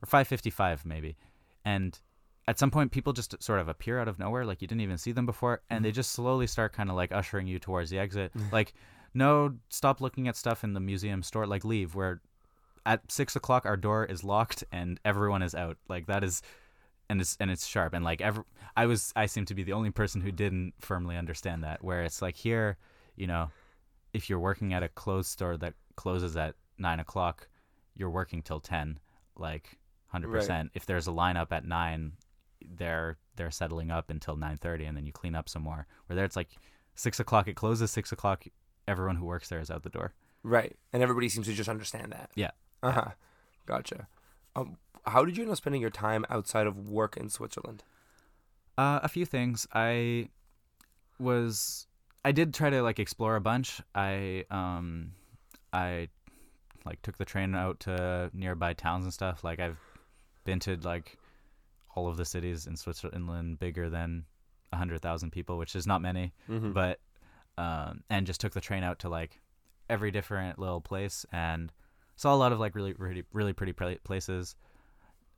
or 0.02 0.08
5:55 0.08 0.86
maybe, 0.86 1.16
and 1.66 2.00
at 2.48 2.58
some 2.60 2.72
point 2.72 2.92
people 2.92 3.14
just 3.14 3.42
sort 3.42 3.60
of 3.60 3.68
appear 3.68 4.00
out 4.00 4.08
of 4.08 4.20
nowhere 4.20 4.46
like 4.46 4.62
you 4.62 4.68
didn't 4.68 4.82
even 4.82 4.98
see 4.98 5.12
them 5.12 5.26
before 5.26 5.62
and 5.70 5.86
they 5.86 5.90
mm-hmm. 5.90 5.96
just 5.96 6.12
slowly 6.12 6.48
start 6.48 6.74
kind 6.74 6.90
of 6.90 6.96
like 6.96 7.12
ushering 7.12 7.48
you 7.48 7.60
towards 7.60 7.90
the 7.90 8.00
exit. 8.00 8.32
Like 8.52 8.74
no 9.14 9.56
stop 9.70 10.02
looking 10.02 10.28
at 10.28 10.36
stuff 10.36 10.64
in 10.64 10.74
the 10.74 10.80
museum 10.80 11.22
store 11.24 11.46
like 11.46 11.66
leave 11.66 11.96
where 11.96 12.22
at 12.86 13.12
six 13.12 13.36
o'clock 13.36 13.66
our 13.66 13.78
door 13.78 14.06
is 14.06 14.24
locked 14.24 14.64
and 14.72 15.00
everyone 15.06 15.42
is 15.42 15.54
out. 15.54 15.78
Like 15.88 16.08
that 16.08 16.24
is 16.24 16.42
and 17.12 17.20
it's 17.20 17.36
and 17.42 17.52
it's 17.52 17.68
sharp 17.68 17.94
and 17.94 18.06
like 18.06 18.22
every 18.22 18.44
i 18.78 18.86
was 18.86 19.12
i 19.18 19.26
seem 19.26 19.44
to 19.44 19.54
be 19.54 19.64
the 19.64 19.74
only 19.74 19.92
person 19.92 20.22
who 20.22 20.32
didn't 20.32 20.74
firmly 20.80 21.18
understand 21.18 21.62
that 21.62 21.84
where 21.84 22.04
it's 22.04 22.22
like 22.22 22.38
here 22.38 22.78
you 23.18 23.28
know 23.28 23.50
if 24.14 24.30
you're 24.30 24.40
working 24.40 24.74
at 24.74 24.82
a 24.82 24.88
clothes 24.88 25.28
store 25.28 25.58
that 25.58 25.74
closes 25.98 26.38
at 26.38 26.56
nine 26.78 27.02
o'clock 27.02 27.50
you're 27.98 28.10
working 28.10 28.42
till 28.42 28.62
10 28.62 28.98
like 29.36 29.78
100% 30.14 30.50
Right. 30.50 30.70
if 30.74 30.86
there's 30.86 31.08
a 31.08 31.12
lineup 31.12 31.52
at 31.52 31.66
9 31.66 32.14
they're 32.76 33.18
they're 33.36 33.50
settling 33.52 33.90
up 33.90 34.10
until 34.10 34.36
9.30 34.38 34.88
and 34.88 34.96
then 34.98 35.06
you 35.06 35.12
clean 35.12 35.34
up 35.36 35.50
some 35.50 35.64
more 35.64 35.88
where 36.06 36.16
there 36.16 36.26
it's 36.26 36.36
like 36.36 36.50
6 36.96 37.20
o'clock 37.20 37.48
it 37.48 37.56
closes 37.56 37.90
6 37.92 38.12
o'clock 38.12 38.46
everyone 38.88 39.16
who 39.16 39.26
works 39.26 39.50
there 39.50 39.60
is 39.60 39.72
out 39.72 39.84
the 39.84 39.90
door 39.90 40.14
Right. 40.44 40.76
And 40.92 41.04
everybody 41.04 41.30
seems 41.30 41.46
to 41.46 41.54
just 41.54 41.70
understand 41.70 42.14
that. 42.14 42.32
Yeah. 42.34 42.50
Uh 42.82 42.92
huh. 42.92 43.10
Gotcha. 43.68 44.08
Um, 44.56 44.78
how 45.06 45.24
did 45.24 45.38
you 45.38 45.44
end 45.44 45.52
up 45.52 45.58
spending 45.58 45.82
your 45.82 45.92
time 45.92 46.26
outside 46.32 46.66
of 46.66 46.90
work 46.90 47.16
in 47.16 47.30
Switzerland? 47.30 47.84
Uh, 48.76 49.00
a 49.04 49.08
few 49.08 49.24
things. 49.24 49.68
I 49.72 50.30
was 51.20 51.86
I 52.26 52.32
did 52.32 52.54
try 52.56 52.70
to 52.72 52.82
like 52.82 52.98
explore 53.00 53.36
a 53.36 53.42
bunch. 53.42 53.82
I 53.94 54.46
um 54.50 55.12
I 55.74 56.10
like 56.86 57.02
took 57.04 57.18
the 57.18 57.26
train 57.26 57.54
out 57.54 57.80
to 57.82 58.32
nearby 58.34 58.74
towns 58.74 59.06
and 59.06 59.14
stuff. 59.14 59.44
Like 59.44 59.60
I've 59.60 59.78
been 60.44 60.60
to 60.62 60.78
like 60.82 61.18
all 61.96 62.08
of 62.08 62.18
the 62.18 62.26
cities 62.26 62.68
in 62.68 62.76
Switzerland 62.78 63.60
bigger 63.60 63.90
than 63.90 64.26
a 64.72 64.78
hundred 64.78 65.02
thousand 65.02 65.32
people, 65.32 65.58
which 65.58 65.76
is 65.76 65.86
not 65.86 66.02
many, 66.02 66.34
Mm-hmm. 66.50 66.72
but 66.74 67.00
um 67.58 68.04
and 68.10 68.26
just 68.26 68.40
took 68.42 68.54
the 68.54 68.62
train 68.62 68.84
out 68.84 69.00
to 69.00 69.10
like 69.10 69.40
every 69.90 70.10
different 70.12 70.58
little 70.58 70.80
place 70.80 71.26
and 71.34 71.72
saw 72.16 72.34
a 72.34 72.38
lot 72.38 72.54
of 72.54 72.60
like 72.60 72.76
really 72.76 72.94
really 72.94 73.24
really 73.34 73.54
pretty 73.54 73.74
places. 74.04 74.56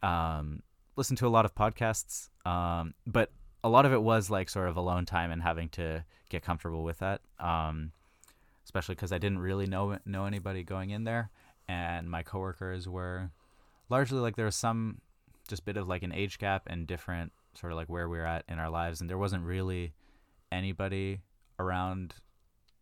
Um, 0.01 0.61
listened 0.95 1.17
to 1.19 1.27
a 1.27 1.29
lot 1.29 1.45
of 1.45 1.55
podcasts, 1.55 2.29
um, 2.45 2.93
but 3.07 3.31
a 3.63 3.69
lot 3.69 3.85
of 3.85 3.93
it 3.93 4.01
was 4.01 4.29
like 4.29 4.49
sort 4.49 4.67
of 4.67 4.75
alone 4.77 5.05
time 5.05 5.31
and 5.31 5.41
having 5.41 5.69
to 5.69 6.03
get 6.29 6.43
comfortable 6.43 6.83
with 6.83 6.99
that. 6.99 7.21
Um, 7.39 7.91
especially 8.65 8.95
because 8.95 9.11
I 9.11 9.17
didn't 9.17 9.39
really 9.39 9.65
know 9.65 9.97
know 10.05 10.25
anybody 10.25 10.63
going 10.63 10.89
in 10.91 11.03
there, 11.05 11.29
and 11.67 12.09
my 12.09 12.21
coworkers 12.23 12.87
were 12.87 13.29
largely 13.93 14.19
like 14.19 14.36
there 14.36 14.45
was 14.45 14.56
some 14.56 14.97
just 15.47 15.65
bit 15.65 15.77
of 15.77 15.88
like 15.88 16.01
an 16.01 16.12
age 16.12 16.39
gap 16.39 16.63
and 16.65 16.88
different 16.88 17.32
sort 17.53 17.71
of 17.71 17.77
like 17.77 17.89
where 17.89 18.10
we 18.10 18.17
are 18.17 18.25
at 18.25 18.43
in 18.49 18.58
our 18.58 18.71
lives, 18.71 18.99
and 18.99 19.08
there 19.08 19.19
wasn't 19.19 19.43
really 19.43 19.93
anybody 20.51 21.21
around 21.60 22.15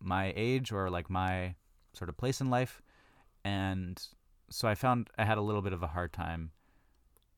my 0.00 0.32
age 0.34 0.72
or 0.72 0.88
like 0.88 1.10
my 1.10 1.54
sort 1.92 2.08
of 2.08 2.16
place 2.16 2.40
in 2.40 2.48
life, 2.48 2.80
and 3.44 4.02
so 4.48 4.66
I 4.66 4.74
found 4.74 5.10
I 5.18 5.24
had 5.24 5.36
a 5.36 5.42
little 5.42 5.60
bit 5.60 5.74
of 5.74 5.82
a 5.82 5.88
hard 5.88 6.14
time 6.14 6.50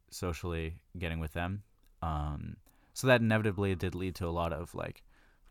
socially 0.08 0.76
getting 0.96 1.18
with 1.18 1.32
them. 1.32 1.64
Um, 2.00 2.58
so 2.92 3.08
that 3.08 3.22
inevitably 3.22 3.74
did 3.74 3.96
lead 3.96 4.14
to 4.16 4.28
a 4.28 4.36
lot 4.40 4.52
of 4.52 4.72
like 4.76 5.02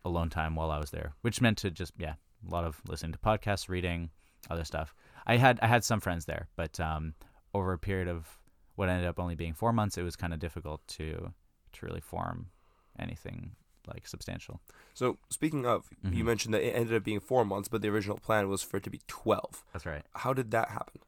alone 0.02 0.30
time 0.30 0.54
while 0.56 0.70
I 0.70 0.78
was 0.78 0.92
there, 0.92 1.12
which 1.20 1.42
meant 1.42 1.58
to 1.58 1.70
just 1.70 1.92
yeah, 1.98 2.14
a 2.48 2.50
lot 2.50 2.64
of 2.64 2.80
listening 2.88 3.12
to 3.12 3.18
podcasts, 3.18 3.68
reading, 3.68 4.08
other 4.48 4.64
stuff. 4.64 4.94
I 5.26 5.36
had 5.36 5.60
I 5.60 5.66
had 5.66 5.84
some 5.84 6.00
friends 6.00 6.24
there, 6.24 6.48
but 6.56 6.80
um, 6.80 7.12
over 7.54 7.72
a 7.72 7.78
period 7.78 8.08
of 8.08 8.38
what 8.74 8.88
ended 8.88 9.06
up 9.06 9.18
only 9.20 9.34
being 9.36 9.54
four 9.54 9.72
months, 9.72 9.96
it 9.96 10.02
was 10.02 10.16
kind 10.16 10.32
of 10.34 10.40
difficult 10.40 10.86
to 10.88 11.32
to 11.72 11.86
really 11.86 12.00
form 12.00 12.50
anything 12.98 13.52
like 13.86 14.06
substantial. 14.06 14.60
So 14.94 15.18
speaking 15.28 15.66
of, 15.66 15.88
you 16.02 16.22
Mhm. 16.22 16.26
mentioned 16.26 16.54
that 16.54 16.62
it 16.62 16.72
ended 16.72 16.94
up 16.96 17.04
being 17.04 17.20
four 17.20 17.44
months, 17.44 17.68
but 17.68 17.82
the 17.82 17.88
original 17.88 18.18
plan 18.18 18.48
was 18.48 18.62
for 18.62 18.76
it 18.78 18.82
to 18.84 18.90
be 18.90 19.00
twelve. 19.06 19.64
That's 19.72 19.84
right. 19.86 20.04
How 20.14 20.32
did 20.32 20.50
that 20.52 20.68
happen? 20.70 21.00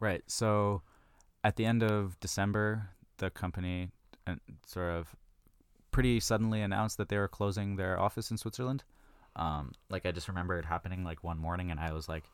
Right. 0.00 0.22
So 0.30 0.82
at 1.44 1.56
the 1.56 1.64
end 1.64 1.82
of 1.82 2.18
December, 2.20 2.90
the 3.18 3.30
company 3.30 3.90
uh, 4.26 4.36
sort 4.66 4.92
of 4.92 5.16
pretty 5.90 6.20
suddenly 6.20 6.60
announced 6.60 6.98
that 6.98 7.08
they 7.08 7.16
were 7.18 7.28
closing 7.28 7.76
their 7.76 7.98
office 7.98 8.30
in 8.30 8.36
Switzerland. 8.36 8.84
Um, 9.36 9.72
like 9.88 10.04
I 10.04 10.10
just 10.12 10.28
remember 10.28 10.58
it 10.58 10.64
happening 10.66 11.04
like 11.04 11.22
one 11.24 11.38
morning, 11.38 11.70
and 11.70 11.78
I 11.80 11.92
was 11.92 12.08
like, 12.08 12.24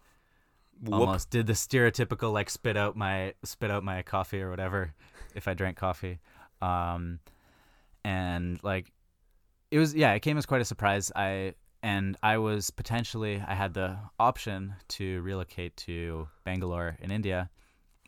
Whoop. 0.83 1.01
almost 1.01 1.31
did 1.31 1.47
the 1.47 1.53
stereotypical 1.55 2.33
like 2.33 2.51
spit 2.51 2.77
out 2.77 2.97
my 2.97 3.35
spit 3.45 3.71
out 3.71 3.85
my 3.85 4.03
coffee 4.03 4.43
or 4.43 4.51
whatever 4.51 4.95
if 5.35 5.49
I 5.49 5.55
drank 5.55 5.77
coffee. 5.77 6.21
Um, 6.61 7.21
and 8.05 8.63
like 8.63 8.93
it 9.71 9.79
was 9.79 9.95
yeah, 9.95 10.13
it 10.13 10.21
came 10.21 10.39
as 10.39 10.47
quite 10.47 10.61
a 10.61 10.65
surprise. 10.65 11.11
I 11.15 11.55
and 11.83 12.17
I 12.23 12.39
was 12.39 12.71
potentially 12.71 13.43
I 13.47 13.55
had 13.55 13.75
the 13.75 13.99
option 14.19 14.75
to 14.89 15.21
relocate 15.23 15.77
to 15.79 16.29
Bangalore 16.45 16.97
in 17.01 17.11
India. 17.11 17.51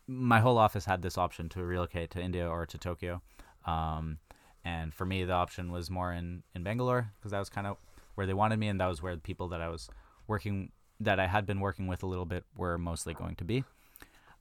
My 0.07 0.41
whole 0.41 0.59
office 0.59 0.85
had 0.85 1.03
this 1.03 1.19
option 1.19 1.49
to 1.51 1.65
relocate 1.65 2.11
to 2.13 2.21
India 2.21 2.49
or 2.49 2.65
to 2.67 2.79
Tokyo. 2.79 3.23
Um, 3.67 4.19
and 4.65 4.95
for 4.95 5.05
me, 5.05 5.25
the 5.25 5.33
option 5.33 5.71
was 5.71 5.91
more 5.91 6.13
in, 6.13 6.43
in 6.55 6.63
Bangalore 6.63 7.13
because 7.19 7.33
that 7.33 7.39
was 7.39 7.49
kind 7.49 7.67
of 7.67 7.77
where 8.15 8.27
they 8.27 8.35
wanted 8.35 8.59
me, 8.59 8.69
and 8.69 8.81
that 8.81 8.87
was 8.87 9.03
where 9.03 9.15
the 9.15 9.21
people 9.21 9.49
that 9.49 9.61
I 9.61 9.69
was 9.69 9.89
working 10.27 10.73
that 11.01 11.21
I 11.21 11.27
had 11.27 11.47
been 11.47 11.61
working 11.61 11.87
with 11.87 12.03
a 12.03 12.07
little 12.07 12.25
bit 12.27 12.45
were 12.57 12.79
mostly 12.79 13.15
going 13.15 13.37
to 13.37 13.45
be. 13.45 13.65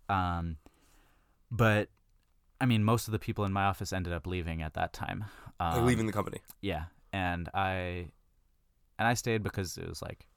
Um, 0.09 0.57
but 1.51 1.89
I 2.61 2.65
mean, 2.65 2.83
most 2.83 3.07
of 3.07 3.11
the 3.11 3.19
people 3.19 3.45
in 3.45 3.51
my 3.53 3.65
office 3.65 3.91
ended 3.93 4.13
up 4.13 4.25
leaving 4.27 4.61
at 4.61 4.73
that 4.75 4.93
time. 4.93 5.25
Um, 5.59 5.77
like 5.77 5.83
leaving 5.85 6.05
the 6.05 6.13
company. 6.13 6.39
yeah, 6.61 6.85
and 7.13 7.49
I 7.53 8.09
and 8.97 9.07
I 9.07 9.13
stayed 9.13 9.43
because 9.43 9.77
it 9.77 9.87
was 9.87 10.01
like, 10.01 10.27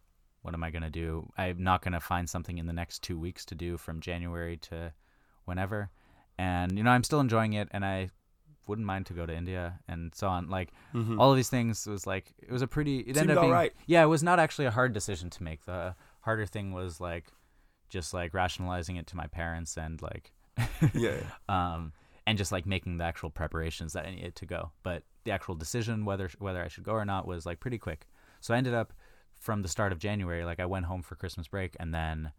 what 0.42 0.54
am 0.54 0.62
I 0.64 0.70
gonna 0.70 0.90
do? 0.90 1.30
I'm 1.36 1.62
not 1.62 1.82
gonna 1.82 2.00
find 2.00 2.28
something 2.28 2.58
in 2.58 2.66
the 2.66 2.72
next 2.72 3.02
two 3.02 3.18
weeks 3.18 3.44
to 3.46 3.54
do 3.54 3.76
from 3.76 4.00
January 4.00 4.56
to 4.58 4.92
whenever, 5.44 5.90
and 6.38 6.76
you 6.76 6.84
know 6.84 6.90
I'm 6.90 7.04
still 7.04 7.20
enjoying 7.20 7.52
it, 7.54 7.68
and 7.72 7.84
I 7.84 8.10
wouldn't 8.66 8.86
mind 8.86 9.06
to 9.06 9.14
go 9.14 9.24
to 9.24 9.34
India 9.34 9.78
and 9.88 10.14
so 10.14 10.28
on. 10.28 10.48
Like 10.50 10.72
Mm-hmm. 10.94 11.18
all 11.20 11.30
of 11.30 11.36
these 11.36 11.48
things 11.50 11.86
was 11.86 12.06
like 12.06 12.32
it 12.38 12.50
was 12.52 12.62
a 12.62 12.66
pretty. 12.68 12.98
It 12.98 13.06
Seemed 13.06 13.18
ended 13.18 13.36
up 13.38 13.42
being 13.42 13.52
yeah. 13.86 14.02
It 14.02 14.06
was 14.08 14.22
not 14.22 14.38
actually 14.38 14.66
a 14.66 14.70
hard 14.70 14.92
decision 14.92 15.30
to 15.30 15.42
make. 15.42 15.64
The 15.66 15.94
harder 16.28 16.44
thing 16.44 16.72
was 16.72 17.00
like 17.00 17.24
just 17.88 18.12
like 18.12 18.34
rationalizing 18.34 18.96
it 18.96 19.06
to 19.06 19.16
my 19.16 19.26
parents 19.26 19.78
and 19.78 20.02
like 20.02 20.30
yeah. 20.94 21.16
um, 21.48 21.94
and 22.26 22.36
just 22.36 22.52
like 22.52 22.66
making 22.66 22.98
the 22.98 23.04
actual 23.04 23.30
preparations 23.30 23.94
that 23.94 24.04
I 24.04 24.10
needed 24.10 24.36
to 24.36 24.44
go. 24.44 24.70
But 24.82 25.04
the 25.24 25.30
actual 25.30 25.54
decision 25.54 26.04
whether 26.04 26.28
whether 26.38 26.62
I 26.62 26.68
should 26.68 26.84
go 26.84 26.92
or 26.92 27.06
not 27.06 27.26
was 27.26 27.46
like 27.46 27.60
pretty 27.60 27.78
quick. 27.78 28.06
So 28.40 28.52
I 28.52 28.58
ended 28.58 28.74
up 28.74 28.92
from 29.40 29.62
the 29.62 29.68
start 29.68 29.90
of 29.90 29.98
January, 29.98 30.44
like 30.44 30.60
I 30.60 30.66
went 30.66 30.84
home 30.84 31.00
for 31.00 31.14
Christmas 31.14 31.48
break 31.48 31.74
and 31.80 31.94
then, 31.94 32.32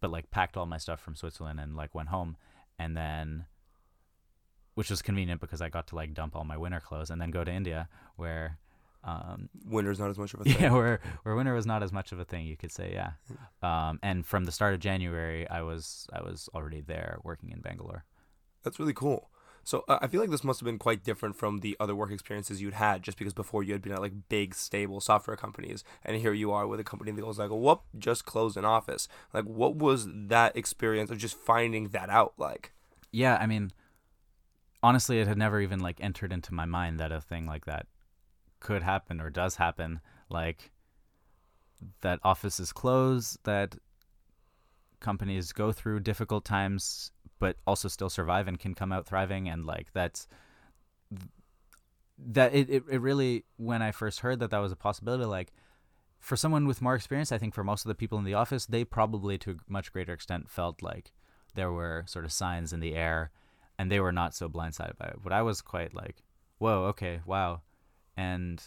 but 0.00 0.12
like 0.12 0.30
packed 0.30 0.56
all 0.56 0.66
my 0.66 0.78
stuff 0.78 1.00
from 1.00 1.16
Switzerland 1.16 1.58
and 1.58 1.74
like 1.74 1.96
went 1.96 2.10
home 2.10 2.36
and 2.78 2.96
then, 2.96 3.46
which 4.74 4.88
was 4.88 5.02
convenient 5.02 5.40
because 5.40 5.60
I 5.60 5.68
got 5.68 5.88
to 5.88 5.96
like 5.96 6.14
dump 6.14 6.36
all 6.36 6.44
my 6.44 6.56
winter 6.56 6.78
clothes 6.78 7.10
and 7.10 7.20
then 7.20 7.32
go 7.32 7.42
to 7.42 7.50
India 7.50 7.88
where. 8.14 8.58
Um, 9.04 9.48
Winter's 9.64 9.98
not 9.98 10.10
as 10.10 10.18
much 10.18 10.32
of 10.34 10.40
a 10.40 10.44
thing. 10.44 10.60
yeah, 10.60 10.72
where 10.72 11.00
where 11.24 11.34
winter 11.34 11.54
was 11.54 11.66
not 11.66 11.82
as 11.82 11.92
much 11.92 12.12
of 12.12 12.20
a 12.20 12.24
thing, 12.24 12.46
you 12.46 12.56
could 12.56 12.72
say, 12.72 12.92
yeah. 12.92 13.12
Um, 13.62 13.98
and 14.02 14.24
from 14.24 14.44
the 14.44 14.52
start 14.52 14.74
of 14.74 14.80
January, 14.80 15.48
I 15.48 15.62
was 15.62 16.06
I 16.12 16.22
was 16.22 16.48
already 16.54 16.80
there 16.80 17.18
working 17.24 17.50
in 17.50 17.60
Bangalore. 17.60 18.04
That's 18.62 18.78
really 18.78 18.94
cool. 18.94 19.30
So 19.64 19.84
uh, 19.88 19.98
I 20.00 20.08
feel 20.08 20.20
like 20.20 20.30
this 20.30 20.42
must 20.42 20.58
have 20.60 20.64
been 20.64 20.78
quite 20.78 21.04
different 21.04 21.36
from 21.36 21.60
the 21.60 21.76
other 21.78 21.94
work 21.94 22.10
experiences 22.10 22.60
you'd 22.60 22.74
had, 22.74 23.02
just 23.02 23.16
because 23.16 23.32
before 23.32 23.62
you 23.62 23.72
had 23.72 23.82
been 23.82 23.92
at 23.92 24.00
like 24.00 24.28
big, 24.28 24.54
stable 24.54 25.00
software 25.00 25.36
companies, 25.36 25.84
and 26.04 26.16
here 26.16 26.32
you 26.32 26.50
are 26.50 26.66
with 26.66 26.80
a 26.80 26.84
company 26.84 27.12
that 27.12 27.26
was 27.26 27.38
like, 27.38 27.50
"Whoop, 27.50 27.82
just 27.98 28.24
closed 28.24 28.56
an 28.56 28.64
office." 28.64 29.08
Like, 29.32 29.44
what 29.44 29.76
was 29.76 30.08
that 30.10 30.56
experience 30.56 31.10
of 31.10 31.18
just 31.18 31.36
finding 31.36 31.88
that 31.88 32.10
out 32.10 32.34
like? 32.38 32.72
Yeah, 33.12 33.36
I 33.40 33.46
mean, 33.46 33.72
honestly, 34.82 35.20
it 35.20 35.28
had 35.28 35.38
never 35.38 35.60
even 35.60 35.80
like 35.80 36.00
entered 36.00 36.32
into 36.32 36.54
my 36.54 36.64
mind 36.64 36.98
that 36.98 37.12
a 37.12 37.20
thing 37.20 37.46
like 37.46 37.66
that 37.66 37.86
could 38.62 38.82
happen 38.82 39.20
or 39.20 39.28
does 39.28 39.56
happen 39.56 40.00
like 40.30 40.70
that 42.00 42.20
offices 42.22 42.72
close 42.72 43.36
that 43.42 43.74
companies 45.00 45.52
go 45.52 45.72
through 45.72 45.98
difficult 45.98 46.44
times 46.44 47.10
but 47.40 47.56
also 47.66 47.88
still 47.88 48.08
survive 48.08 48.46
and 48.46 48.60
can 48.60 48.72
come 48.72 48.92
out 48.92 49.04
thriving 49.04 49.48
and 49.48 49.66
like 49.66 49.92
that's 49.92 50.28
that 52.16 52.54
it, 52.54 52.70
it, 52.70 52.84
it 52.88 53.00
really 53.00 53.44
when 53.56 53.82
i 53.82 53.90
first 53.90 54.20
heard 54.20 54.38
that 54.38 54.52
that 54.52 54.58
was 54.58 54.70
a 54.70 54.76
possibility 54.76 55.24
like 55.24 55.52
for 56.20 56.36
someone 56.36 56.68
with 56.68 56.80
more 56.80 56.94
experience 56.94 57.32
i 57.32 57.38
think 57.38 57.52
for 57.52 57.64
most 57.64 57.84
of 57.84 57.88
the 57.88 57.96
people 57.96 58.16
in 58.16 58.24
the 58.24 58.34
office 58.34 58.66
they 58.66 58.84
probably 58.84 59.36
to 59.36 59.50
a 59.50 59.56
much 59.66 59.92
greater 59.92 60.12
extent 60.12 60.48
felt 60.48 60.82
like 60.82 61.10
there 61.56 61.72
were 61.72 62.04
sort 62.06 62.24
of 62.24 62.32
signs 62.32 62.72
in 62.72 62.78
the 62.78 62.94
air 62.94 63.32
and 63.76 63.90
they 63.90 63.98
were 63.98 64.12
not 64.12 64.34
so 64.34 64.48
blindsided 64.48 64.96
by 64.96 65.06
it. 65.06 65.18
But 65.22 65.32
i 65.32 65.42
was 65.42 65.60
quite 65.60 65.94
like 65.94 66.22
whoa 66.58 66.84
okay 66.84 67.20
wow 67.26 67.62
and 68.16 68.62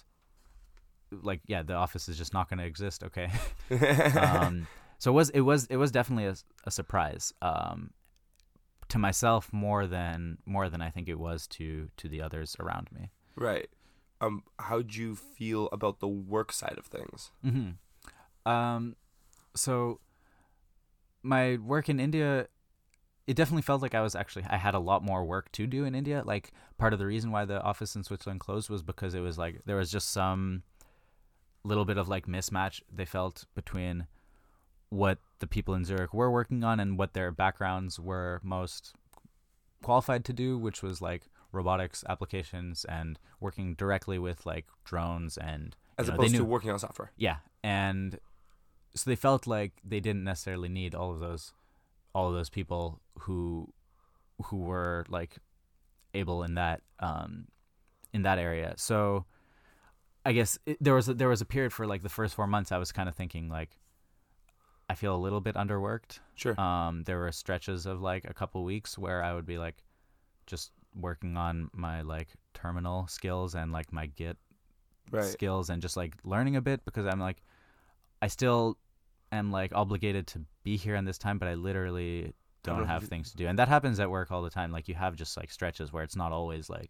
like 1.22 1.42
yeah 1.48 1.62
the 1.62 1.74
office 1.74 2.10
is 2.10 2.18
just 2.18 2.34
not 2.34 2.50
going 2.50 2.60
to 2.60 2.66
exist 2.66 3.04
okay 3.04 3.30
um, 4.20 4.68
so 4.98 5.12
it 5.12 5.14
was 5.14 5.30
it 5.30 5.42
was 5.42 5.66
it 5.68 5.78
was 5.78 5.92
definitely 5.92 6.26
a, 6.26 6.36
a 6.66 6.72
surprise 6.72 7.34
um, 7.42 7.92
to 8.90 8.98
myself 8.98 9.52
more 9.52 9.88
than 9.88 10.38
more 10.46 10.70
than 10.70 10.82
I 10.82 10.90
think 10.90 11.08
it 11.08 11.20
was 11.20 11.48
to 11.48 11.90
to 11.98 12.08
the 12.08 12.22
others 12.22 12.56
around 12.60 12.90
me. 12.92 13.10
Right. 13.36 13.70
Um, 14.22 14.44
how'd 14.60 14.96
you 14.96 15.16
feel 15.16 15.68
about 15.72 16.00
the 16.00 16.08
work 16.08 16.52
side 16.52 16.76
of 16.78 16.86
things? 16.86 17.32
Mm-hmm. 17.46 18.50
Um, 18.50 18.96
so 19.56 20.00
my 21.22 21.58
work 21.58 21.90
in 21.90 22.00
India, 22.00 22.48
it 23.28 23.36
definitely 23.36 23.62
felt 23.64 23.82
like 23.82 23.96
I 23.96 24.02
was 24.02 24.16
actually 24.16 24.46
I 24.50 24.58
had 24.58 24.76
a 24.76 24.80
lot 24.80 25.04
more 25.04 25.26
work 25.26 25.52
to 25.54 25.66
do 25.68 25.84
in 25.86 25.96
India. 25.96 26.22
Like 26.26 26.52
part 26.78 26.94
of 26.94 27.00
the 27.00 27.06
reason 27.08 27.32
why 27.32 27.46
the 27.46 27.62
office 27.62 27.96
in 27.96 28.04
Switzerland 28.04 28.40
closed 28.40 28.70
was 28.70 28.84
because 28.84 29.16
it 29.16 29.22
was 29.22 29.38
like 29.38 29.62
there 29.66 29.78
was 29.78 29.92
just 29.92 30.12
some 30.12 30.64
little 31.64 31.86
bit 31.86 31.98
of 31.98 32.08
like 32.08 32.28
mismatch 32.28 32.82
they 32.94 33.06
felt 33.06 33.46
between 33.56 34.06
what 34.90 35.18
the 35.40 35.48
people 35.48 35.74
in 35.74 35.84
Zurich 35.84 36.14
were 36.14 36.30
working 36.32 36.64
on 36.64 36.80
and 36.80 36.98
what 36.98 37.14
their 37.14 37.32
backgrounds 37.32 38.00
were 38.00 38.40
most 38.44 38.94
qualified 39.82 40.24
to 40.26 40.34
do, 40.34 40.58
which 40.58 40.84
was 40.84 41.02
like 41.02 41.24
robotics 41.52 42.04
applications 42.08 42.86
and 42.86 43.18
working 43.40 43.74
directly 43.74 44.20
with 44.20 44.46
like 44.46 44.68
drones 44.84 45.38
and 45.38 45.76
As 45.98 46.08
know, 46.08 46.14
opposed 46.14 46.34
they 46.34 46.38
to 46.38 46.44
knew, 46.44 46.50
working 46.50 46.70
on 46.70 46.78
software. 46.80 47.12
yeah, 47.18 47.38
and 47.64 48.20
so 48.94 49.10
they 49.10 49.16
felt 49.16 49.48
like 49.48 49.74
they 49.84 50.00
didn't 50.00 50.24
necessarily 50.24 50.70
need 50.70 50.94
all 50.94 51.12
of 51.12 51.20
those 51.20 51.54
all 52.16 52.30
of 52.30 52.34
those 52.34 52.50
people 52.50 53.02
who 53.20 53.72
who 54.46 54.58
were 54.58 55.06
like 55.10 55.38
able 56.14 56.44
in 56.44 56.56
that 56.56 56.82
um 57.00 57.46
in 58.14 58.24
that 58.24 58.40
area. 58.40 58.74
So 58.78 59.26
I 60.26 60.32
guess 60.32 60.58
it, 60.66 60.78
there 60.80 60.96
was 60.96 61.10
a, 61.10 61.14
there 61.14 61.28
was 61.28 61.42
a 61.42 61.46
period 61.46 61.74
for 61.74 61.86
like 61.86 62.02
the 62.02 62.10
first 62.10 62.34
4 62.34 62.48
months 62.48 62.72
I 62.72 62.78
was 62.78 62.92
kind 62.94 63.10
of 63.10 63.16
thinking 63.16 63.50
like 63.50 63.78
I 64.90 64.96
feel 64.96 65.16
a 65.16 65.18
little 65.18 65.42
bit 65.42 65.56
underworked. 65.56 66.20
Sure. 66.36 66.60
Um 66.60 67.04
there 67.04 67.20
were 67.20 67.32
stretches 67.34 67.86
of 67.86 68.02
like 68.02 68.24
a 68.26 68.34
couple 68.34 68.64
weeks 68.64 68.98
where 68.98 69.22
I 69.22 69.34
would 69.34 69.46
be 69.46 69.58
like 69.58 69.84
just 70.48 70.72
working 70.96 71.36
on 71.36 71.70
my 71.74 72.02
like 72.02 72.30
terminal 72.54 73.08
skills 73.08 73.56
and 73.56 73.74
like 73.74 73.92
my 73.92 74.06
git 74.06 74.38
right. 75.12 75.26
skills 75.26 75.70
and 75.70 75.82
just 75.82 75.98
like 75.98 76.16
learning 76.24 76.56
a 76.56 76.62
bit 76.62 76.86
because 76.86 77.06
I'm 77.06 77.20
like 77.20 77.42
I 78.22 78.28
still 78.28 78.78
am 79.32 79.52
like 79.52 79.72
obligated 79.74 80.28
to 80.28 80.42
be 80.64 80.78
here 80.78 80.96
in 80.96 81.06
this 81.06 81.18
time 81.18 81.38
but 81.38 81.48
I 81.48 81.56
literally 81.56 82.34
don't 82.64 82.88
have 82.88 83.04
things 83.04 83.30
to 83.32 83.38
do 83.38 83.48
and 83.48 83.60
that 83.60 83.68
happens 83.68 84.00
at 84.00 84.10
work 84.10 84.32
all 84.32 84.42
the 84.42 84.50
time 84.50 84.72
like 84.72 84.88
you 84.88 84.96
have 84.96 85.16
just 85.16 85.38
like 85.38 85.52
stretches 85.52 85.94
where 85.94 86.04
it's 86.04 86.16
not 86.16 86.32
always 86.32 86.70
like 86.70 86.90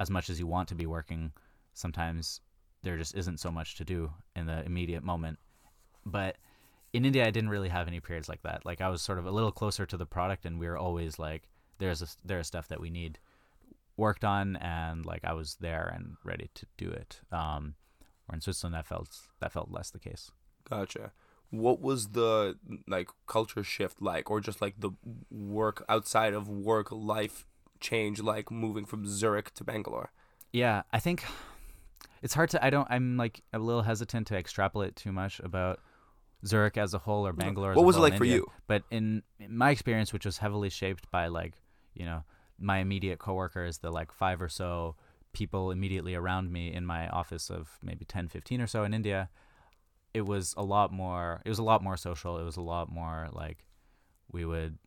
as 0.00 0.10
much 0.10 0.28
as 0.28 0.38
you 0.38 0.46
want 0.46 0.68
to 0.68 0.74
be 0.74 0.86
working 0.86 1.32
sometimes 1.72 2.40
there 2.82 2.98
just 2.98 3.14
isn't 3.14 3.40
so 3.40 3.50
much 3.50 3.76
to 3.76 3.84
do 3.84 4.12
in 4.36 4.46
the 4.46 4.64
immediate 4.66 5.02
moment 5.02 5.38
but 6.04 6.36
in 6.92 7.06
India 7.06 7.26
I 7.26 7.30
didn't 7.30 7.50
really 7.50 7.70
have 7.70 7.88
any 7.88 8.00
periods 8.00 8.28
like 8.28 8.42
that 8.42 8.66
like 8.66 8.82
I 8.82 8.90
was 8.90 9.00
sort 9.00 9.18
of 9.18 9.24
a 9.24 9.30
little 9.30 9.52
closer 9.52 9.86
to 9.86 9.96
the 9.96 10.06
product 10.06 10.44
and 10.44 10.58
we 10.58 10.66
were 10.66 10.76
always 10.76 11.18
like 11.18 11.48
there's 11.78 12.02
a, 12.02 12.06
there's 12.24 12.46
stuff 12.46 12.68
that 12.68 12.80
we 12.80 12.90
need 12.90 13.18
worked 13.98 14.24
on 14.24 14.56
and 14.56 15.04
like 15.04 15.24
I 15.24 15.34
was 15.34 15.56
there 15.60 15.92
and 15.94 16.16
ready 16.24 16.48
to 16.54 16.66
do 16.78 16.90
it. 16.90 17.20
Um, 17.30 17.74
where 18.26 18.34
in 18.36 18.40
Switzerland 18.40 18.74
that 18.74 18.86
felt 18.86 19.08
that 19.40 19.52
felt 19.52 19.70
less 19.70 19.90
the 19.90 19.98
case. 19.98 20.30
Gotcha. 20.68 21.12
What 21.50 21.80
was 21.80 22.08
the 22.08 22.58
like 22.86 23.08
culture 23.26 23.64
shift 23.64 24.02
like, 24.02 24.30
or 24.30 24.40
just 24.40 24.60
like 24.60 24.74
the 24.78 24.90
work 25.30 25.84
outside 25.88 26.34
of 26.34 26.48
work 26.48 26.88
life 26.90 27.46
change 27.80 28.20
like 28.20 28.50
moving 28.50 28.84
from 28.84 29.06
Zurich 29.06 29.54
to 29.54 29.64
Bangalore? 29.64 30.12
Yeah, 30.52 30.82
I 30.92 30.98
think 30.98 31.24
it's 32.22 32.34
hard 32.34 32.50
to. 32.50 32.64
I 32.64 32.70
don't. 32.70 32.86
I'm 32.90 33.16
like 33.16 33.40
a 33.52 33.58
little 33.58 33.82
hesitant 33.82 34.26
to 34.28 34.36
extrapolate 34.36 34.96
too 34.96 35.12
much 35.12 35.40
about 35.40 35.80
Zurich 36.46 36.76
as 36.76 36.94
a 36.94 36.98
whole 36.98 37.26
or 37.26 37.32
Bangalore. 37.32 37.72
as 37.72 37.76
What 37.76 37.86
was 37.86 37.96
it 37.96 38.00
like 38.00 38.16
for 38.16 38.24
India. 38.24 38.38
you? 38.38 38.46
But 38.66 38.82
in, 38.90 39.22
in 39.40 39.56
my 39.56 39.70
experience, 39.70 40.12
which 40.12 40.26
was 40.26 40.38
heavily 40.38 40.70
shaped 40.70 41.10
by 41.10 41.28
like 41.28 41.54
you 41.94 42.04
know 42.04 42.24
my 42.58 42.78
immediate 42.78 43.18
coworkers, 43.18 43.78
the 43.78 43.90
like 43.90 44.12
five 44.12 44.42
or 44.42 44.48
so 44.48 44.96
people 45.32 45.70
immediately 45.70 46.14
around 46.14 46.50
me 46.50 46.72
in 46.72 46.84
my 46.84 47.08
office 47.08 47.50
of 47.50 47.68
maybe 47.82 48.04
10, 48.04 48.28
15 48.28 48.60
or 48.60 48.66
so 48.66 48.82
in 48.82 48.94
India, 48.94 49.28
it 50.14 50.22
was 50.26 50.54
a 50.56 50.62
lot 50.62 50.92
more. 50.92 51.42
It 51.44 51.48
was 51.48 51.58
a 51.58 51.62
lot 51.62 51.82
more 51.82 51.96
social. 51.96 52.38
It 52.38 52.44
was 52.44 52.56
a 52.56 52.62
lot 52.62 52.90
more 52.90 53.28
like 53.32 53.64
we 54.32 54.44
would 54.44 54.78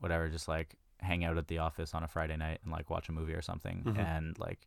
whatever 0.00 0.28
just 0.28 0.48
like 0.48 0.74
hang 1.00 1.24
out 1.24 1.36
at 1.38 1.48
the 1.48 1.58
office 1.58 1.94
on 1.94 2.02
a 2.02 2.08
Friday 2.08 2.36
night 2.36 2.60
and 2.64 2.72
like 2.72 2.90
watch 2.90 3.08
a 3.08 3.12
movie 3.12 3.34
or 3.34 3.42
something 3.42 3.82
Mhm. 3.84 3.98
and 3.98 4.38
like 4.38 4.66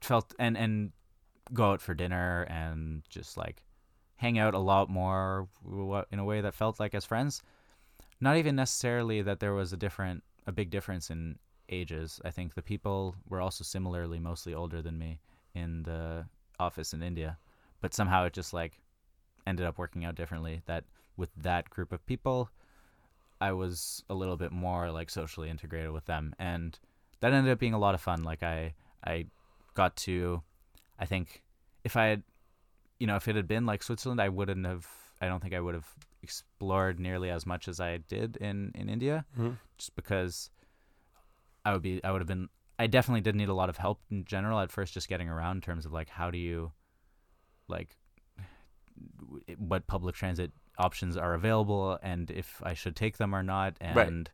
felt 0.00 0.34
and 0.38 0.56
and 0.56 0.92
go 1.52 1.72
out 1.72 1.80
for 1.80 1.94
dinner 1.94 2.42
and 2.48 3.02
just 3.08 3.36
like 3.36 3.64
hang 4.16 4.38
out 4.38 4.54
a 4.54 4.58
lot 4.58 4.88
more 4.88 5.48
in 6.10 6.18
a 6.18 6.24
way 6.24 6.40
that 6.40 6.54
felt 6.54 6.78
like 6.78 6.94
as 6.94 7.04
friends 7.04 7.42
not 8.20 8.36
even 8.36 8.54
necessarily 8.54 9.22
that 9.22 9.40
there 9.40 9.52
was 9.54 9.72
a 9.72 9.76
different 9.76 10.22
a 10.46 10.52
big 10.52 10.70
difference 10.70 11.10
in 11.10 11.36
ages 11.68 12.20
i 12.24 12.30
think 12.30 12.54
the 12.54 12.62
people 12.62 13.16
were 13.28 13.40
also 13.40 13.64
similarly 13.64 14.20
mostly 14.20 14.54
older 14.54 14.80
than 14.82 14.98
me 14.98 15.18
in 15.54 15.82
the 15.82 16.24
office 16.60 16.92
in 16.92 17.02
india 17.02 17.36
but 17.80 17.92
somehow 17.94 18.24
it 18.24 18.32
just 18.32 18.52
like 18.52 18.78
ended 19.46 19.66
up 19.66 19.78
working 19.78 20.04
out 20.04 20.14
differently 20.14 20.62
that 20.66 20.84
with 21.16 21.30
that 21.36 21.68
group 21.70 21.92
of 21.92 22.04
people 22.06 22.50
i 23.40 23.52
was 23.52 24.02
a 24.08 24.14
little 24.14 24.36
bit 24.36 24.52
more 24.52 24.90
like 24.90 25.10
socially 25.10 25.50
integrated 25.50 25.90
with 25.90 26.04
them. 26.06 26.32
And 26.38 26.78
that 27.20 27.32
ended 27.32 27.52
up 27.52 27.58
being 27.58 27.74
a 27.74 27.78
lot 27.78 27.94
of 27.94 28.00
fun. 28.00 28.22
Like 28.22 28.42
i 28.42 28.74
i 29.04 29.26
got 29.74 29.96
to 29.96 30.42
i 30.98 31.06
think 31.06 31.42
if 31.82 31.96
i 31.96 32.06
had 32.06 32.22
you 33.00 33.06
know 33.06 33.16
if 33.16 33.26
it 33.26 33.34
had 33.34 33.48
been 33.48 33.66
like 33.66 33.82
switzerland 33.82 34.20
i 34.20 34.28
wouldn't 34.28 34.64
have 34.66 34.86
i 35.20 35.26
don't 35.26 35.40
think 35.42 35.54
i 35.54 35.60
would 35.60 35.74
have 35.74 35.88
explored 36.22 37.00
nearly 37.00 37.30
as 37.30 37.44
much 37.46 37.66
as 37.66 37.80
i 37.80 37.96
did 37.96 38.36
in 38.36 38.70
in 38.76 38.88
india. 38.88 39.24
Mhm. 39.36 39.56
just 39.78 39.96
because 39.96 40.50
i 41.64 41.72
would 41.72 41.82
be 41.82 42.02
i 42.04 42.12
would 42.12 42.20
have 42.20 42.28
been 42.28 42.48
i 42.78 42.86
definitely 42.86 43.22
did 43.22 43.34
need 43.34 43.48
a 43.48 43.54
lot 43.54 43.68
of 43.70 43.78
help 43.78 44.00
in 44.10 44.24
general 44.24 44.60
at 44.60 44.70
first 44.70 44.94
just 44.94 45.08
getting 45.08 45.28
around 45.28 45.56
in 45.56 45.60
terms 45.62 45.84
of 45.86 45.92
like 45.92 46.10
how 46.10 46.30
do 46.30 46.38
you 46.38 46.70
like 47.66 47.96
what 49.58 49.86
public 49.86 50.14
transit 50.14 50.50
options 50.78 51.16
are 51.16 51.34
available 51.34 51.98
and 52.02 52.30
if 52.30 52.60
i 52.64 52.74
should 52.74 52.96
take 52.96 53.16
them 53.18 53.34
or 53.34 53.42
not 53.42 53.74
and 53.80 53.96
Right. 53.96 54.28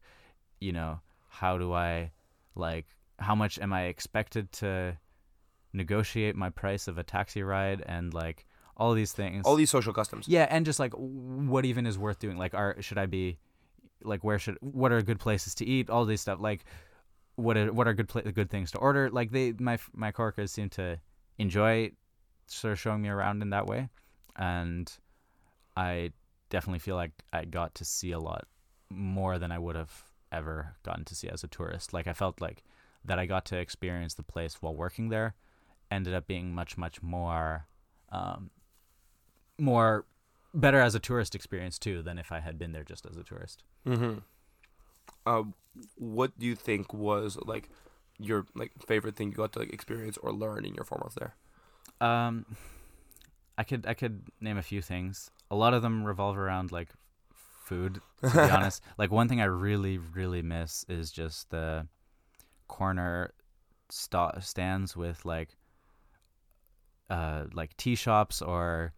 you 0.61 0.73
know 0.73 1.01
how 1.29 1.59
do 1.59 1.73
i 1.73 2.13
like 2.55 2.87
how 3.19 3.35
much 3.35 3.59
am 3.59 3.73
i 3.73 3.85
expected 3.85 4.51
to 4.53 4.97
negotiate 5.73 6.35
my 6.37 6.51
price 6.51 6.89
of 6.89 6.99
a 6.99 7.03
taxi 7.03 7.43
ride 7.43 7.83
and 7.87 8.15
like 8.15 8.47
all 8.77 8.95
these 8.95 9.13
things 9.13 9.45
All 9.45 9.57
these 9.57 9.71
social 9.71 9.93
customs. 9.93 10.29
yeah, 10.29 10.47
and 10.49 10.65
just 10.65 10.79
like 10.79 10.93
what 10.95 11.65
even 11.65 11.85
is 11.85 11.99
worth 11.99 12.21
doing? 12.21 12.37
Like, 12.39 12.55
are 12.55 12.77
should 12.81 12.97
I 12.97 13.07
be 13.07 13.39
like 14.05 14.23
where 14.23 14.39
should 14.39 14.57
what 14.61 14.93
are 14.93 15.03
good 15.03 15.19
places 15.19 15.57
to 15.57 15.67
eat? 15.67 15.91
All 15.91 16.05
these 16.05 16.21
stuff. 16.21 16.39
Like, 16.41 16.65
what 17.35 17.57
are 17.57 17.73
what 17.73 17.89
are 17.89 17.93
good 17.95 18.09
pla- 18.09 18.23
good 18.23 18.49
things 18.51 18.71
to 18.71 18.79
order? 18.79 19.11
Like 19.11 19.33
they 19.33 19.53
my 19.59 19.79
my 19.95 20.13
coworkers 20.13 20.53
seem 20.53 20.69
to 20.71 21.01
enjoy 21.39 21.91
sort 22.47 22.71
of 22.73 22.79
showing 22.79 23.03
me 23.03 23.09
around 23.09 23.43
in 23.43 23.51
that 23.51 23.67
way, 23.67 23.89
and 24.39 24.91
I 25.76 26.12
definitely 26.49 26.78
feel 26.78 26.97
like 26.97 27.12
I 27.32 27.45
got 27.45 27.74
to 27.76 27.84
see 27.84 28.12
a 28.12 28.18
lot 28.18 28.47
more 28.89 29.39
than 29.39 29.53
I 29.53 29.59
would 29.59 29.76
have 29.76 30.05
ever 30.32 30.76
gotten 30.82 31.05
to 31.07 31.14
see 31.14 31.28
as 31.28 31.45
a 31.45 31.49
tourist. 31.49 31.93
Like 31.93 32.07
I 32.07 32.12
felt 32.12 32.41
like 32.41 32.62
that 33.05 33.18
I 33.18 33.26
got 33.26 33.45
to 33.47 33.59
experience 33.59 34.14
the 34.14 34.22
place 34.22 34.57
while 34.61 34.74
working 34.74 35.09
there 35.09 35.34
ended 35.91 36.14
up 36.14 36.26
being 36.26 36.55
much 36.55 36.76
much 36.76 37.03
more 37.03 37.66
um, 38.11 38.51
more 39.59 40.05
better 40.55 40.80
as 40.80 40.95
a 40.95 41.01
tourist 41.01 41.34
experience 41.34 41.78
too 41.78 42.03
than 42.03 42.18
if 42.18 42.32
I 42.32 42.41
had 42.41 42.59
been 42.59 42.72
there 42.72 42.84
just 42.84 43.07
as 43.07 43.16
a 43.16 43.22
tourist. 43.22 43.62
Mm-hmm. 43.86 44.18
Uh, 45.26 45.43
what 45.97 46.39
do 46.39 46.47
you 46.47 46.55
think 46.55 46.93
was 46.93 47.39
like 47.45 47.68
your 48.18 48.47
like 48.55 48.72
favorite 48.86 49.16
thing 49.16 49.28
you 49.28 49.34
got 49.34 49.53
to 49.53 49.61
like 49.61 49.72
experience 49.72 50.16
or 50.18 50.32
learn 50.32 50.64
in 50.64 50.74
your 50.74 50.84
four 50.84 50.99
months 50.99 51.16
there? 51.16 51.34
Um, 52.01 52.47
I 53.59 53.65
could 53.65 53.87
I 53.87 53.95
could 53.95 54.23
name 54.41 54.57
a 54.57 54.63
few 54.63 54.81
things. 54.81 55.31
A 55.51 55.57
lot 55.57 55.75
of 55.75 55.83
them 55.83 56.05
revolve 56.05 56.39
around 56.39 56.73
like 56.73 56.89
food. 57.35 58.01
To 58.21 58.31
be 58.31 58.41
honest, 58.41 58.83
like 58.97 59.13
one 59.13 59.29
thing 59.29 59.41
I 59.41 59.45
really 59.45 59.99
really 59.99 60.43
miss 60.43 60.85
is 60.89 61.13
just 61.13 61.51
the 61.51 61.87
corner 62.67 63.33
sta- 63.91 64.41
stands 64.41 64.97
with 64.97 65.25
like 65.25 65.57
uh, 67.11 67.45
like 67.53 67.77
tea 67.77 67.95
shops 67.95 68.43
or 68.43 68.93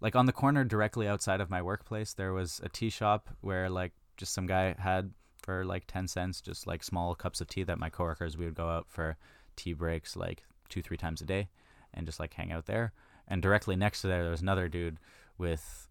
like 0.00 0.16
on 0.16 0.26
the 0.26 0.32
corner 0.32 0.64
directly 0.64 1.06
outside 1.06 1.40
of 1.40 1.50
my 1.50 1.60
workplace 1.60 2.14
there 2.14 2.32
was 2.32 2.60
a 2.64 2.68
tea 2.68 2.88
shop 2.88 3.28
where 3.42 3.68
like 3.68 3.92
just 4.16 4.32
some 4.32 4.46
guy 4.46 4.74
had 4.78 5.12
for 5.42 5.64
like 5.64 5.86
10 5.86 6.08
cents 6.08 6.40
just 6.40 6.66
like 6.66 6.82
small 6.82 7.14
cups 7.14 7.40
of 7.40 7.48
tea 7.48 7.62
that 7.62 7.78
my 7.78 7.90
coworkers 7.90 8.38
we 8.38 8.46
would 8.46 8.54
go 8.54 8.68
out 8.68 8.86
for 8.88 9.16
tea 9.54 9.74
breaks 9.74 10.16
like 10.16 10.44
two 10.70 10.80
three 10.80 10.96
times 10.96 11.20
a 11.20 11.26
day 11.26 11.48
and 11.92 12.06
just 12.06 12.18
like 12.18 12.32
hang 12.34 12.52
out 12.52 12.66
there 12.66 12.92
and 13.32 13.42
directly 13.42 13.74
next 13.74 14.02
to 14.02 14.06
there 14.06 14.22
there 14.22 14.30
was 14.30 14.42
another 14.42 14.68
dude 14.68 14.98
with 15.38 15.88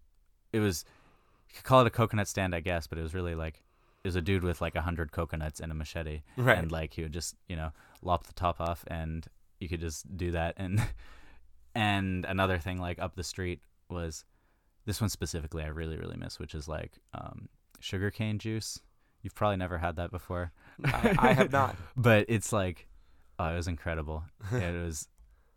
it 0.52 0.60
was 0.60 0.84
you 1.48 1.56
could 1.56 1.64
call 1.64 1.80
it 1.80 1.86
a 1.86 1.90
coconut 1.90 2.28
stand 2.28 2.54
i 2.54 2.60
guess 2.60 2.86
but 2.86 2.96
it 2.96 3.02
was 3.02 3.14
really 3.14 3.34
like 3.34 3.62
it 4.04 4.08
was 4.08 4.16
a 4.16 4.22
dude 4.22 4.42
with 4.42 4.60
like 4.60 4.74
a 4.74 4.82
hundred 4.82 5.12
coconuts 5.12 5.60
and 5.60 5.70
a 5.70 5.74
machete. 5.74 6.22
Right. 6.36 6.58
and 6.58 6.72
like 6.72 6.94
he 6.94 7.02
would 7.02 7.12
just 7.12 7.36
you 7.48 7.56
know 7.56 7.70
lop 8.02 8.26
the 8.26 8.32
top 8.32 8.60
off 8.60 8.84
and 8.88 9.26
you 9.60 9.68
could 9.68 9.80
just 9.80 10.16
do 10.16 10.32
that. 10.32 10.54
And 10.56 10.82
and 11.74 12.24
another 12.24 12.58
thing 12.58 12.78
like 12.78 12.98
up 12.98 13.14
the 13.14 13.22
street 13.22 13.60
was 13.88 14.24
this 14.84 15.00
one 15.00 15.08
specifically 15.08 15.62
i 15.62 15.68
really 15.68 15.96
really 15.96 16.16
miss 16.16 16.38
which 16.38 16.54
is 16.54 16.68
like 16.68 16.98
um 17.14 17.48
sugarcane 17.80 18.38
juice. 18.38 18.80
You've 19.22 19.34
probably 19.34 19.56
never 19.56 19.78
had 19.78 19.96
that 19.96 20.10
before. 20.10 20.52
I, 20.84 21.14
I 21.16 21.32
have 21.32 21.52
not. 21.52 21.76
but 21.96 22.26
it's 22.28 22.52
like 22.52 22.88
oh 23.38 23.46
it 23.46 23.56
was 23.56 23.68
incredible. 23.68 24.24
It 24.52 24.84
was 24.84 25.08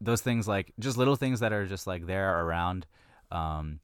those 0.01 0.21
things 0.21 0.47
like 0.47 0.73
just 0.79 0.97
little 0.97 1.15
things 1.15 1.39
that 1.39 1.53
are 1.53 1.65
just 1.65 1.87
like 1.87 2.05
there 2.05 2.41
around 2.45 2.85
um 3.31 3.79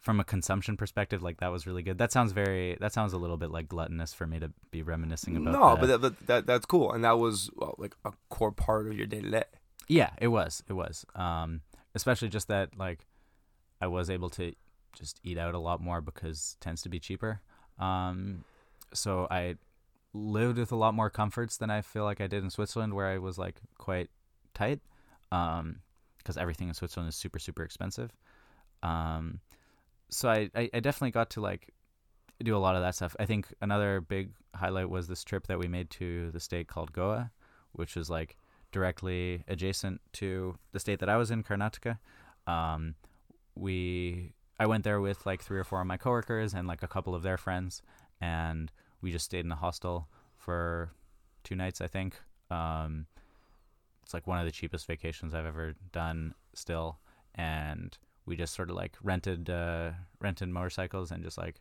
from 0.00 0.18
a 0.18 0.24
consumption 0.24 0.76
perspective 0.76 1.22
like 1.22 1.38
that 1.38 1.48
was 1.52 1.66
really 1.66 1.82
good 1.82 1.98
that 1.98 2.10
sounds 2.10 2.32
very 2.32 2.76
that 2.80 2.92
sounds 2.92 3.12
a 3.12 3.18
little 3.18 3.36
bit 3.36 3.50
like 3.50 3.68
gluttonous 3.68 4.12
for 4.12 4.26
me 4.26 4.40
to 4.40 4.50
be 4.70 4.82
reminiscing 4.82 5.36
about 5.36 5.52
No, 5.52 5.70
that. 5.70 5.80
but 5.80 5.86
that, 5.86 5.98
but 6.00 6.26
that 6.26 6.46
that's 6.46 6.66
cool, 6.66 6.92
and 6.92 7.04
that 7.04 7.18
was 7.18 7.50
well, 7.54 7.74
like 7.78 7.94
a 8.04 8.12
core 8.28 8.50
part 8.52 8.86
of 8.86 8.96
your 8.96 9.06
day 9.06 9.20
to 9.20 9.30
day. 9.30 9.44
Yeah, 9.88 10.10
it 10.18 10.28
was. 10.28 10.62
It 10.68 10.72
was. 10.72 11.04
Um, 11.14 11.60
especially 11.94 12.28
just 12.30 12.48
that 12.48 12.76
like 12.76 13.06
I 13.80 13.86
was 13.86 14.08
able 14.10 14.30
to 14.30 14.54
just 14.94 15.20
eat 15.22 15.38
out 15.38 15.54
a 15.54 15.58
lot 15.58 15.80
more 15.80 16.00
because 16.00 16.56
it 16.58 16.64
tends 16.64 16.82
to 16.82 16.88
be 16.88 16.98
cheaper. 16.98 17.40
Um, 17.78 18.44
so 18.92 19.26
I 19.30 19.56
lived 20.14 20.58
with 20.58 20.72
a 20.72 20.76
lot 20.76 20.94
more 20.94 21.10
comforts 21.10 21.56
than 21.56 21.70
I 21.70 21.80
feel 21.80 22.04
like 22.04 22.20
I 22.20 22.26
did 22.26 22.42
in 22.42 22.50
Switzerland, 22.50 22.94
where 22.94 23.06
I 23.06 23.18
was 23.18 23.38
like 23.38 23.60
quite 23.78 24.10
tight. 24.54 24.80
Um, 25.32 25.80
because 26.18 26.36
everything 26.36 26.68
in 26.68 26.74
Switzerland 26.74 27.08
is 27.08 27.16
super 27.16 27.40
super 27.40 27.64
expensive. 27.64 28.12
Um, 28.84 29.40
so 30.08 30.28
I, 30.28 30.50
I 30.54 30.70
I 30.74 30.80
definitely 30.80 31.10
got 31.10 31.30
to 31.30 31.40
like 31.40 31.72
do 32.42 32.56
a 32.56 32.58
lot 32.58 32.76
of 32.76 32.82
that 32.82 32.94
stuff. 32.94 33.16
I 33.18 33.26
think 33.26 33.52
another 33.60 34.00
big 34.00 34.30
highlight 34.54 34.88
was 34.90 35.08
this 35.08 35.24
trip 35.24 35.46
that 35.46 35.58
we 35.58 35.68
made 35.68 35.90
to 35.90 36.30
the 36.30 36.40
state 36.40 36.68
called 36.68 36.92
Goa, 36.92 37.30
which 37.72 37.96
is 37.96 38.10
like 38.10 38.36
directly 38.72 39.44
adjacent 39.48 40.00
to 40.14 40.56
the 40.72 40.80
state 40.80 40.98
that 41.00 41.08
I 41.08 41.16
was 41.16 41.30
in, 41.30 41.42
Karnataka. 41.42 41.98
Um, 42.46 42.94
we 43.54 44.32
I 44.58 44.66
went 44.66 44.84
there 44.84 45.00
with 45.00 45.26
like 45.26 45.42
three 45.42 45.58
or 45.58 45.64
four 45.64 45.80
of 45.80 45.86
my 45.86 45.96
coworkers 45.96 46.54
and 46.54 46.68
like 46.68 46.82
a 46.82 46.88
couple 46.88 47.14
of 47.14 47.22
their 47.22 47.38
friends, 47.38 47.82
and 48.20 48.70
we 49.00 49.10
just 49.10 49.24
stayed 49.24 49.44
in 49.44 49.52
a 49.52 49.56
hostel 49.56 50.08
for 50.36 50.92
two 51.44 51.54
nights, 51.54 51.80
I 51.80 51.86
think. 51.86 52.20
Um, 52.50 53.06
it's 54.02 54.14
like 54.14 54.26
one 54.26 54.38
of 54.38 54.44
the 54.46 54.52
cheapest 54.52 54.86
vacations 54.86 55.34
I've 55.34 55.46
ever 55.46 55.74
done 55.92 56.34
still, 56.54 56.98
and 57.34 57.96
we 58.26 58.36
just 58.36 58.54
sort 58.54 58.70
of 58.70 58.76
like 58.76 58.96
rented 59.02 59.50
uh, 59.50 59.90
rented 60.20 60.48
motorcycles 60.48 61.10
and 61.10 61.22
just 61.24 61.38
like 61.38 61.60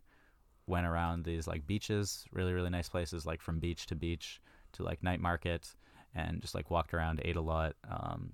went 0.67 0.85
around 0.85 1.23
these 1.25 1.47
like 1.47 1.65
beaches, 1.67 2.25
really 2.31 2.53
really 2.53 2.69
nice 2.69 2.89
places, 2.89 3.25
like 3.25 3.41
from 3.41 3.59
beach 3.59 3.85
to 3.87 3.95
beach 3.95 4.41
to 4.73 4.83
like 4.83 5.03
night 5.03 5.19
market, 5.19 5.73
and 6.15 6.41
just 6.41 6.55
like 6.55 6.69
walked 6.71 6.93
around, 6.93 7.21
ate 7.25 7.35
a 7.35 7.41
lot, 7.41 7.75
um, 7.89 8.31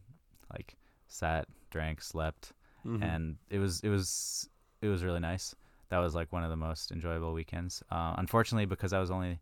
like 0.53 0.75
sat, 1.07 1.47
drank, 1.71 2.01
slept, 2.01 2.53
Mhm. 2.85 3.03
and 3.03 3.37
it 3.49 3.59
was 3.59 3.79
it 3.81 3.89
was 3.89 4.49
it 4.81 4.87
was 4.87 5.03
really 5.03 5.19
nice. 5.19 5.55
That 5.89 5.99
was 5.99 6.13
like 6.13 6.33
one 6.33 6.43
of 6.43 6.49
the 6.49 6.57
most 6.57 6.91
enjoyable 6.91 7.33
weekends. 7.33 7.81
Uh, 7.89 8.13
unfortunately, 8.17 8.65
because 8.65 8.91
I 8.91 8.99
was 8.99 9.09
only 9.09 9.39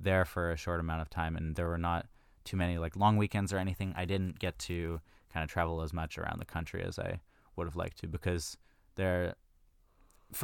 there 0.00 0.24
for 0.24 0.50
a 0.50 0.56
short 0.56 0.80
amount 0.80 1.02
of 1.02 1.10
time, 1.10 1.36
and 1.36 1.54
there 1.54 1.68
were 1.68 1.78
not 1.78 2.06
too 2.44 2.56
many 2.56 2.78
like 2.78 2.96
long 2.96 3.16
weekends 3.16 3.52
or 3.52 3.58
anything, 3.58 3.92
I 3.96 4.04
didn't 4.04 4.38
get 4.38 4.58
to 4.60 5.00
kind 5.32 5.44
of 5.44 5.50
travel 5.50 5.82
as 5.82 5.92
much 5.92 6.18
around 6.18 6.38
the 6.38 6.44
country 6.44 6.82
as 6.82 6.98
I 6.98 7.20
would 7.56 7.66
have 7.66 7.76
liked 7.76 7.98
to 8.00 8.06
because 8.06 8.56
there, 8.96 9.34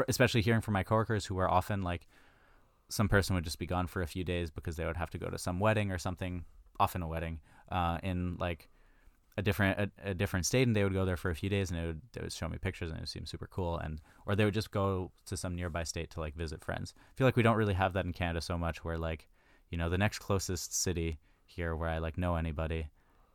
especially 0.09 0.43
hearing 0.43 0.61
from 0.61 0.75
my 0.75 0.83
coworkers 0.83 1.27
who 1.27 1.35
were 1.35 1.51
often 1.51 1.83
like, 1.83 2.07
some 2.89 3.09
person 3.09 3.35
would 3.35 3.45
just 3.45 3.59
be 3.59 3.67
gone 3.67 3.87
for 3.87 4.01
a 4.03 4.07
few 4.07 4.25
days 4.25 4.51
because 4.51 4.77
they 4.77 4.87
would 4.87 4.97
have 4.97 5.11
to 5.11 5.19
go 5.19 5.29
to 5.29 5.39
some 5.39 5.61
wedding 5.61 5.91
or 5.91 5.99
something, 5.99 6.45
often 6.81 7.03
a 7.03 7.09
wedding, 7.09 7.41
uh, 7.71 7.99
in 8.03 8.37
like 8.39 8.69
a 9.37 9.43
different 9.43 9.79
a, 9.79 10.11
a 10.11 10.15
different 10.15 10.47
state, 10.47 10.67
and 10.67 10.75
they 10.75 10.83
would 10.83 10.95
go 10.95 11.05
there 11.05 11.17
for 11.17 11.31
a 11.31 11.35
few 11.35 11.51
days, 11.51 11.71
and 11.71 11.79
it 11.79 11.87
would 11.87 12.01
they 12.13 12.21
would 12.23 12.33
show 12.33 12.49
me 12.49 12.59
pictures, 12.59 12.91
and 12.91 12.99
it 12.99 13.03
would 13.03 13.09
seem 13.09 13.27
super 13.27 13.47
cool, 13.47 13.79
and 13.79 14.01
or 14.27 14.35
they 14.35 14.45
would 14.45 14.55
just 14.55 14.71
go 14.71 15.13
to 15.27 15.37
some 15.37 15.55
nearby 15.55 15.85
state 15.85 16.11
to 16.11 16.21
like 16.21 16.35
visit 16.35 16.65
friends. 16.65 16.95
I 16.97 17.13
feel 17.15 17.27
like 17.27 17.37
we 17.37 17.43
don't 17.43 17.57
really 17.57 17.75
have 17.75 17.93
that 17.93 18.07
in 18.07 18.13
Canada 18.13 18.41
so 18.41 18.57
much, 18.57 18.85
where 18.85 18.99
like, 18.99 19.29
you 19.71 19.79
know, 19.79 19.89
the 19.89 19.99
next 19.99 20.19
closest 20.19 20.75
city 20.75 21.19
here 21.49 21.75
where 21.75 21.89
I 21.89 21.99
like 21.99 22.17
know 22.17 22.37
anybody 22.37 22.89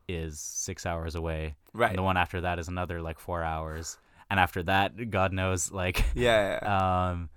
is 0.08 0.40
six 0.40 0.86
hours 0.86 1.16
away, 1.16 1.56
right. 1.74 1.90
and 1.90 1.98
the 1.98 2.04
one 2.04 2.18
after 2.18 2.42
that 2.42 2.60
is 2.60 2.68
another 2.68 3.02
like 3.02 3.20
four 3.20 3.44
hours, 3.44 3.98
and 4.34 4.40
after 4.40 4.64
that, 4.64 5.12
God 5.12 5.32
knows, 5.32 5.72
like, 5.72 6.04
yeah, 6.16 6.60
yeah, 6.60 7.10
um, 7.12 7.30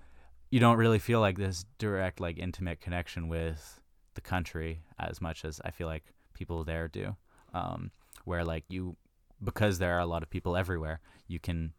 you 0.51 0.61
don't 0.61 0.79
really 0.79 0.99
feel 0.99 1.21
like 1.21 1.37
this 1.37 1.67
direct, 1.77 2.21
like, 2.21 2.39
intimate 2.39 2.81
connection 2.81 3.29
with 3.29 3.81
the 4.15 4.23
country 4.23 4.81
as 4.99 5.21
much 5.21 5.45
as 5.45 5.61
I 5.63 5.73
feel 5.73 5.89
like 5.89 6.05
people 6.33 6.65
there 6.65 6.89
do. 6.89 7.15
Um, 7.53 7.91
where 8.25 8.45
like 8.45 8.65
you, 8.69 8.97
because 9.45 9.79
there 9.79 9.95
are 9.95 10.01
a 10.01 10.07
lot 10.07 10.23
of 10.23 10.31
people 10.31 10.57
everywhere, 10.57 11.01
you 11.29 11.39
can, 11.39 11.75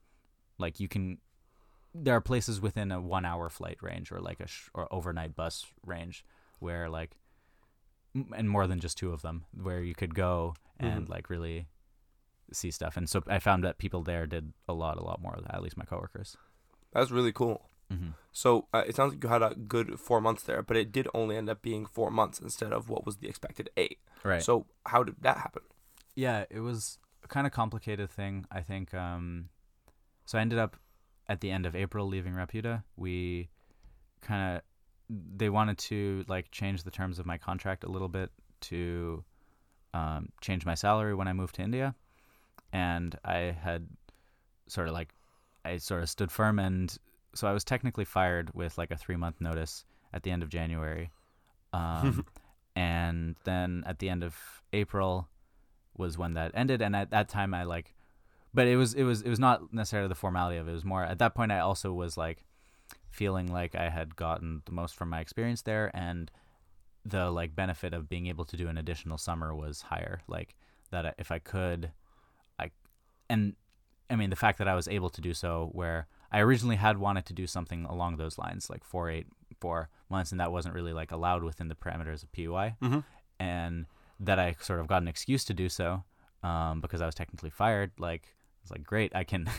like, 0.59 0.79
you 0.79 0.87
can. 0.87 1.17
There 1.95 2.15
are 2.15 2.21
places 2.21 2.61
within 2.61 2.91
a 2.91 3.01
one-hour 3.01 3.49
flight 3.49 3.77
range 3.81 4.11
or 4.11 4.19
like 4.19 4.39
a 4.39 4.45
sh- 4.45 4.69
or 4.75 4.87
overnight 4.93 5.35
bus 5.35 5.65
range 5.83 6.23
where 6.59 6.89
like, 6.89 7.17
and 8.13 8.49
more 8.49 8.67
than 8.67 8.79
just 8.79 8.97
two 8.97 9.11
of 9.11 9.21
them, 9.21 9.45
where 9.53 9.81
you 9.81 9.95
could 9.95 10.15
go 10.15 10.55
and 10.79 11.09
like 11.09 11.29
really 11.29 11.67
see 12.51 12.71
stuff. 12.71 12.97
And 12.97 13.09
so 13.09 13.23
I 13.27 13.39
found 13.39 13.63
that 13.63 13.77
people 13.77 14.03
there 14.03 14.25
did 14.25 14.53
a 14.67 14.73
lot, 14.73 14.97
a 14.97 15.03
lot 15.03 15.21
more 15.21 15.35
of 15.35 15.43
that. 15.43 15.55
At 15.55 15.63
least 15.63 15.77
my 15.77 15.85
coworkers. 15.85 16.37
that's 16.93 17.11
really 17.11 17.31
cool. 17.31 17.69
Mm-hmm. 17.91 18.09
So 18.33 18.67
uh, 18.73 18.83
it 18.85 18.95
sounds 18.95 19.13
like 19.13 19.23
you 19.23 19.29
had 19.29 19.41
a 19.41 19.55
good 19.55 19.99
four 19.99 20.19
months 20.19 20.43
there, 20.43 20.61
but 20.61 20.75
it 20.75 20.91
did 20.91 21.07
only 21.13 21.37
end 21.37 21.49
up 21.49 21.61
being 21.61 21.85
four 21.85 22.11
months 22.11 22.39
instead 22.39 22.73
of 22.73 22.89
what 22.89 23.05
was 23.05 23.17
the 23.17 23.27
expected 23.29 23.69
eight. 23.77 23.99
Right. 24.23 24.43
So 24.43 24.65
how 24.85 25.03
did 25.03 25.15
that 25.21 25.37
happen? 25.37 25.63
yeah, 26.17 26.45
it 26.49 26.61
was 26.61 26.97
a 27.23 27.27
kind 27.27 27.45
of 27.45 27.53
complicated 27.53 28.09
thing. 28.09 28.45
I 28.51 28.61
think. 28.61 28.93
Um, 28.93 29.49
so 30.25 30.37
I 30.37 30.41
ended 30.41 30.59
up 30.59 30.75
at 31.29 31.39
the 31.41 31.51
end 31.51 31.65
of 31.65 31.75
April 31.75 32.07
leaving 32.07 32.33
Rapyuta. 32.33 32.83
We 32.97 33.49
kind 34.21 34.57
of 34.57 34.61
they 35.09 35.49
wanted 35.49 35.77
to 35.77 36.25
like 36.27 36.51
change 36.51 36.83
the 36.83 36.91
terms 36.91 37.19
of 37.19 37.25
my 37.25 37.37
contract 37.37 37.83
a 37.83 37.89
little 37.89 38.09
bit 38.09 38.31
to 38.59 39.23
um, 39.93 40.29
change 40.41 40.65
my 40.65 40.75
salary 40.75 41.15
when 41.15 41.27
I 41.27 41.33
moved 41.33 41.55
to 41.55 41.61
India, 41.61 41.95
and 42.73 43.17
I 43.23 43.55
had 43.61 43.87
sort 44.67 44.87
of 44.87 44.93
like 44.93 45.13
I 45.63 45.77
sort 45.77 46.03
of 46.03 46.09
stood 46.09 46.31
firm, 46.31 46.59
and 46.59 46.95
so 47.33 47.47
I 47.47 47.53
was 47.53 47.63
technically 47.63 48.05
fired 48.05 48.53
with 48.53 48.77
like 48.77 48.91
a 48.91 48.97
three 48.97 49.15
month 49.15 49.39
notice 49.39 49.85
at 50.13 50.23
the 50.23 50.31
end 50.31 50.43
of 50.43 50.49
January, 50.49 51.11
um, 51.73 52.25
and 52.75 53.35
then 53.43 53.83
at 53.85 53.99
the 53.99 54.09
end 54.09 54.23
of 54.23 54.35
April 54.73 55.29
was 55.95 56.17
when 56.17 56.33
that 56.33 56.51
ended, 56.53 56.81
and 56.81 56.95
at 56.95 57.11
that 57.11 57.29
time 57.29 57.53
I 57.53 57.63
like, 57.63 57.95
but 58.53 58.67
it 58.67 58.75
was 58.75 58.93
it 58.93 59.03
was 59.03 59.21
it 59.21 59.29
was 59.29 59.39
not 59.39 59.73
necessarily 59.73 60.09
the 60.09 60.15
formality 60.15 60.57
of 60.57 60.67
it. 60.67 60.71
It 60.71 60.73
was 60.75 60.85
more 60.85 61.03
at 61.03 61.19
that 61.19 61.33
point 61.33 61.51
I 61.51 61.59
also 61.59 61.93
was 61.93 62.17
like 62.17 62.43
feeling 63.18 63.47
like 63.59 63.74
I 63.76 63.89
had 63.89 64.15
gotten 64.15 64.61
the 64.65 64.72
most 64.72 64.95
from 64.95 65.09
my 65.09 65.20
experience 65.20 65.61
there, 65.63 65.89
and 65.93 66.32
the 67.03 67.32
like 67.32 67.55
benefit 67.55 67.93
of 67.93 68.07
being 68.09 68.28
able 68.28 68.45
to 68.45 68.55
do 68.57 68.68
an 68.68 68.78
additional 68.78 69.18
summer 69.18 69.55
was 69.55 69.82
higher. 69.93 70.22
Like 70.28 70.55
that 70.91 71.15
if 71.18 71.32
I 71.32 71.39
could, 71.39 71.91
I 72.59 72.72
and 73.30 73.55
I 74.09 74.15
mean 74.15 74.30
the 74.30 74.36
fact 74.45 74.57
that 74.59 74.68
I 74.68 74.76
was 74.76 74.88
able 74.88 75.09
to 75.09 75.22
do 75.22 75.34
so 75.34 75.70
where 75.74 76.07
I 76.32 76.39
originally 76.39 76.76
had 76.76 76.97
wanted 76.97 77.26
to 77.28 77.34
do 77.34 77.47
something 77.47 77.86
along 77.86 78.18
those 78.18 78.38
lines, 78.38 78.70
like 78.70 78.84
four 78.84 79.09
eight 79.09 79.28
four 79.59 79.89
months, 80.09 80.32
and 80.32 80.39
that 80.39 80.51
wasn't 80.51 80.76
really 80.76 80.93
like 80.93 81.11
allowed 81.11 81.43
within 81.43 81.68
the 81.70 81.76
parameters 81.76 82.22
of 82.24 82.32
PEY, 82.32 82.76
Mhm. 82.82 83.03
and 83.39 83.86
that 84.20 84.38
I 84.39 84.55
sort 84.59 84.80
of 84.80 84.88
got 84.88 85.01
an 85.01 85.07
excuse 85.07 85.43
to 85.45 85.53
do 85.53 85.70
so 85.70 86.03
um, 86.43 86.82
because 86.82 87.01
I 87.01 87.05
was 87.05 87.15
technically 87.15 87.49
fired. 87.49 87.91
Like 87.97 88.36
it's 88.61 88.72
like 88.72 88.84
great, 88.84 89.15
I 89.15 89.24
can, 89.24 89.49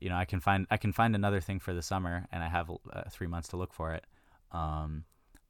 you 0.00 0.08
know, 0.08 0.16
I 0.16 0.24
can 0.24 0.40
find 0.40 0.66
I 0.70 0.76
can 0.76 0.92
find 0.92 1.14
another 1.14 1.40
thing 1.40 1.58
for 1.58 1.72
the 1.74 1.82
summer, 1.82 2.26
and 2.32 2.42
I 2.42 2.48
have 2.48 2.70
uh, 2.70 3.02
three 3.10 3.26
months 3.26 3.48
to 3.48 3.56
look 3.56 3.72
for 3.72 3.94
it. 3.94 4.04
Um, 4.52 5.04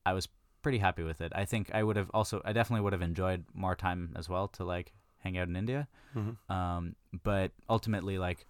I 0.05 0.13
was 0.13 0.29
pretty 0.63 0.79
happy 0.79 1.03
with 1.03 1.21
it. 1.21 1.33
I 1.35 1.45
think 1.45 1.71
I 1.73 1.83
would 1.83 1.97
have 1.97 2.11
also 2.13 2.43
I 2.45 2.53
definitely 2.53 2.83
would 2.83 2.93
have 2.93 3.03
enjoyed 3.03 3.45
more 3.55 3.75
time 3.75 4.13
as 4.17 4.29
well 4.29 4.49
to 4.49 4.65
like 4.65 4.93
hang 5.19 5.39
out 5.39 5.49
in 5.49 5.57
India. 5.57 5.89
Mm-hmm. 6.15 6.53
Um, 6.53 6.97
but 7.23 7.53
ultimately, 7.69 8.19
like 8.19 8.47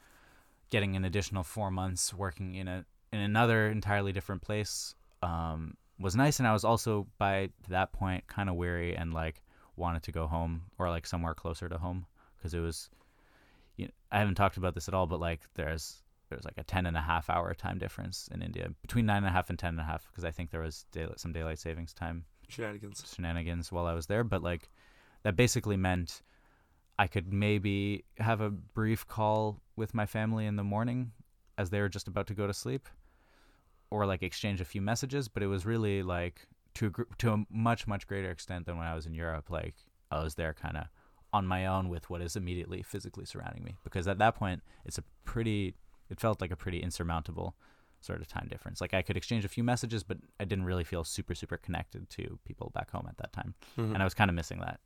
getting 0.70 0.96
an 0.96 1.04
additional 1.04 1.42
four 1.42 1.70
months 1.70 2.12
working 2.12 2.54
in 2.54 2.68
a 2.68 2.84
in 3.12 3.20
another 3.20 3.68
entirely 3.68 4.12
different 4.12 4.42
place 4.42 4.94
um, 5.22 5.76
was 5.98 6.14
nice, 6.16 6.38
and 6.38 6.46
I 6.46 6.52
was 6.52 6.64
also 6.64 7.06
by 7.18 7.50
that 7.68 7.92
point 7.92 8.26
kind 8.26 8.48
of 8.48 8.56
weary 8.56 8.96
and 8.96 9.12
like 9.14 9.42
wanted 9.76 10.02
to 10.04 10.12
go 10.12 10.26
home 10.26 10.62
or 10.78 10.88
like 10.90 11.06
somewhere 11.06 11.34
closer 11.34 11.68
to 11.68 11.78
home 11.78 12.06
because 12.36 12.54
it 12.54 12.60
was, 12.60 12.90
you 13.76 13.86
know, 13.86 13.92
I 14.10 14.18
haven't 14.18 14.34
talked 14.34 14.56
about 14.56 14.74
this 14.74 14.88
at 14.88 14.94
all, 14.94 15.06
but 15.06 15.20
like 15.20 15.40
there's 15.54 16.02
there's 16.28 16.44
like 16.44 16.58
a 16.58 16.64
10 16.64 16.86
and 16.86 16.96
a 16.96 17.00
half 17.00 17.30
hour 17.30 17.54
time 17.54 17.78
difference 17.78 18.28
in 18.32 18.42
India 18.42 18.70
between 18.82 19.06
nine 19.06 19.18
and 19.18 19.26
a 19.26 19.30
half 19.30 19.48
and 19.48 19.58
ten 19.58 19.70
and 19.70 19.80
a 19.80 19.84
half 19.84 20.06
because 20.10 20.24
I 20.24 20.30
think 20.30 20.50
there 20.50 20.60
was 20.60 20.84
daylight, 20.90 21.20
some 21.20 21.32
daylight 21.32 21.58
savings 21.58 21.92
time 21.92 22.24
Shenanigans. 22.48 23.14
shenanigans 23.14 23.70
while 23.70 23.86
I 23.86 23.94
was 23.94 24.06
there, 24.06 24.24
but 24.24 24.42
like 24.42 24.68
that 25.22 25.36
basically 25.36 25.76
meant 25.76 26.22
I 26.98 27.06
could 27.06 27.32
maybe 27.32 28.04
have 28.18 28.40
a 28.40 28.50
brief 28.50 29.06
call 29.06 29.60
with 29.76 29.94
my 29.94 30.06
family 30.06 30.46
in 30.46 30.56
the 30.56 30.64
morning 30.64 31.12
as 31.58 31.70
they 31.70 31.80
were 31.80 31.88
just 31.88 32.08
about 32.08 32.26
to 32.28 32.34
go 32.34 32.46
to 32.46 32.54
sleep 32.54 32.88
or 33.90 34.06
like 34.06 34.22
exchange 34.22 34.60
a 34.60 34.64
few 34.64 34.80
messages, 34.80 35.28
but 35.28 35.42
it 35.42 35.46
was 35.46 35.66
really 35.66 36.02
like 36.02 36.46
to 36.74 36.86
a, 36.86 36.90
gr- 36.90 37.02
to 37.18 37.32
a 37.32 37.44
much 37.50 37.86
much 37.86 38.06
greater 38.06 38.30
extent 38.30 38.66
than 38.66 38.78
when 38.78 38.86
I 38.86 38.94
was 38.94 39.06
in 39.06 39.14
Europe 39.14 39.50
like 39.50 39.74
I 40.10 40.22
was 40.22 40.34
there 40.34 40.54
kind 40.54 40.76
of 40.76 40.86
on 41.36 41.46
my 41.46 41.62
own 41.74 41.84
with 41.94 42.04
what 42.10 42.20
is 42.26 42.36
immediately 42.36 42.80
physically 42.92 43.24
surrounding 43.32 43.62
me 43.68 43.72
because 43.86 44.06
at 44.12 44.18
that 44.18 44.34
point 44.42 44.60
it's 44.86 44.98
a 44.98 45.04
pretty 45.24 45.74
it 46.12 46.18
felt 46.24 46.40
like 46.42 46.52
a 46.52 46.56
pretty 46.64 46.80
insurmountable 46.86 47.48
sort 48.00 48.20
of 48.20 48.28
time 48.28 48.46
difference. 48.48 48.80
Like 48.80 48.94
I 48.94 49.02
could 49.06 49.16
exchange 49.16 49.44
a 49.44 49.48
few 49.56 49.64
messages, 49.72 50.02
but 50.10 50.18
I 50.38 50.44
didn't 50.50 50.66
really 50.70 50.84
feel 50.92 51.02
super 51.16 51.34
super 51.42 51.56
connected 51.66 52.02
to 52.16 52.22
people 52.48 52.70
back 52.74 52.90
home 52.90 53.06
at 53.12 53.16
that 53.22 53.32
time, 53.38 53.54
Mhm. 53.76 53.92
and 53.94 53.98
I 54.02 54.04
was 54.04 54.14
kind 54.20 54.30
of 54.30 54.34
missing 54.40 54.60
that. 54.60 54.78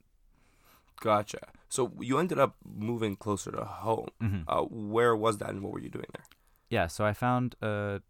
Gotcha. 1.00 1.38
So 1.68 1.92
you 2.00 2.18
ended 2.18 2.38
up 2.38 2.56
moving 2.64 3.16
closer 3.16 3.50
to 3.52 3.64
home. 3.64 4.08
hmm 4.20 4.42
Uh, 4.46 4.62
where 4.94 5.14
was 5.16 5.38
that, 5.38 5.50
and 5.50 5.62
what 5.62 5.72
were 5.72 5.80
you 5.80 5.88
doing 5.88 6.10
there? 6.14 6.24
Yeah, 6.68 6.86
so 6.88 7.04
I 7.04 7.12
found 7.14 7.56
a 7.62 8.00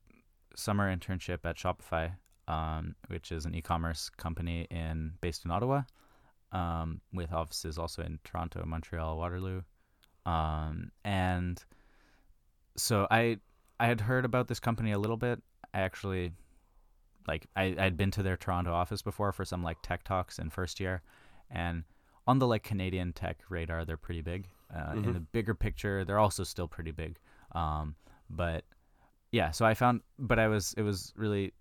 summer 0.57 0.95
internship 0.95 1.41
at 1.45 1.57
Shopify, 1.57 2.17
um, 2.49 2.95
which 3.07 3.31
is 3.33 3.47
an 3.47 3.55
e-commerce 3.55 4.11
company 4.11 4.67
in 4.71 5.15
based 5.21 5.45
in 5.45 5.51
Ottawa, 5.51 5.83
um, 6.53 7.01
with 7.13 7.33
offices 7.33 7.79
also 7.79 8.03
in 8.03 8.19
Toronto, 8.25 8.65
Montreal, 8.67 9.17
Waterloo, 9.17 9.63
um, 10.27 10.91
and 11.05 11.63
so 12.77 13.07
I 13.11 13.39
I 13.79 13.87
had 13.87 14.01
heard 14.01 14.25
about 14.25 14.49
this 14.49 14.61
company 14.61 14.93
a 14.93 14.99
little 14.99 15.17
bit. 15.17 15.43
I 15.75 15.81
actually 15.81 16.33
like 17.27 17.47
I 17.57 17.75
I'd 17.79 17.97
been 17.97 18.11
to 18.13 18.23
their 18.23 18.37
Toronto 18.37 18.73
office 18.73 19.03
before 19.03 19.33
for 19.33 19.45
some 19.45 19.63
like 19.63 19.79
tech 19.83 20.05
talks 20.05 20.39
in 20.39 20.51
first 20.51 20.81
year, 20.81 21.03
and 21.51 21.85
on 22.27 22.39
the 22.39 22.47
like 22.47 22.63
Canadian 22.63 23.13
tech 23.13 23.39
radar, 23.49 23.85
they're 23.85 23.97
pretty 23.97 24.23
big. 24.23 24.49
Uh, 24.75 24.95
In 25.03 25.03
Mhm. 25.03 25.15
the 25.15 25.21
bigger 25.21 25.55
picture, 25.55 26.05
they're 26.05 26.19
also 26.19 26.45
still 26.45 26.69
pretty 26.69 26.93
big. 26.93 27.19
Um, 27.53 27.97
but 28.29 28.65
yeah, 29.33 29.51
so 29.51 29.65
I 29.65 29.75
found, 29.75 30.03
but 30.19 30.39
I 30.39 30.49
was 30.49 30.75
it 30.75 30.83
was 30.83 31.13
really 31.17 31.53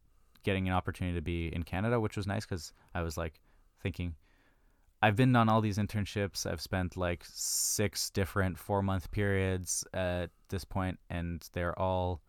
getting 0.43 0.67
an 0.67 0.73
opportunity 0.73 1.15
to 1.17 1.21
be 1.21 1.47
in 1.53 1.63
Canada, 1.63 1.99
which 1.99 2.15
was 2.17 2.27
nice 2.27 2.45
because 2.45 2.71
I 2.93 3.01
was 3.01 3.17
like 3.17 3.39
thinking. 3.81 4.15
I've 5.01 5.15
been 5.15 5.35
on 5.35 5.47
all 5.47 5.61
these 5.61 5.77
internships. 5.77 6.45
I've 6.45 6.61
spent 6.61 6.97
like 6.97 7.23
six 7.25 8.09
different 8.09 8.57
four 8.57 8.81
month 8.81 9.11
periods 9.11 9.85
at 9.93 10.29
this 10.49 10.65
point, 10.65 10.99
and 11.09 11.47
they're 11.53 11.77
all, 11.79 12.21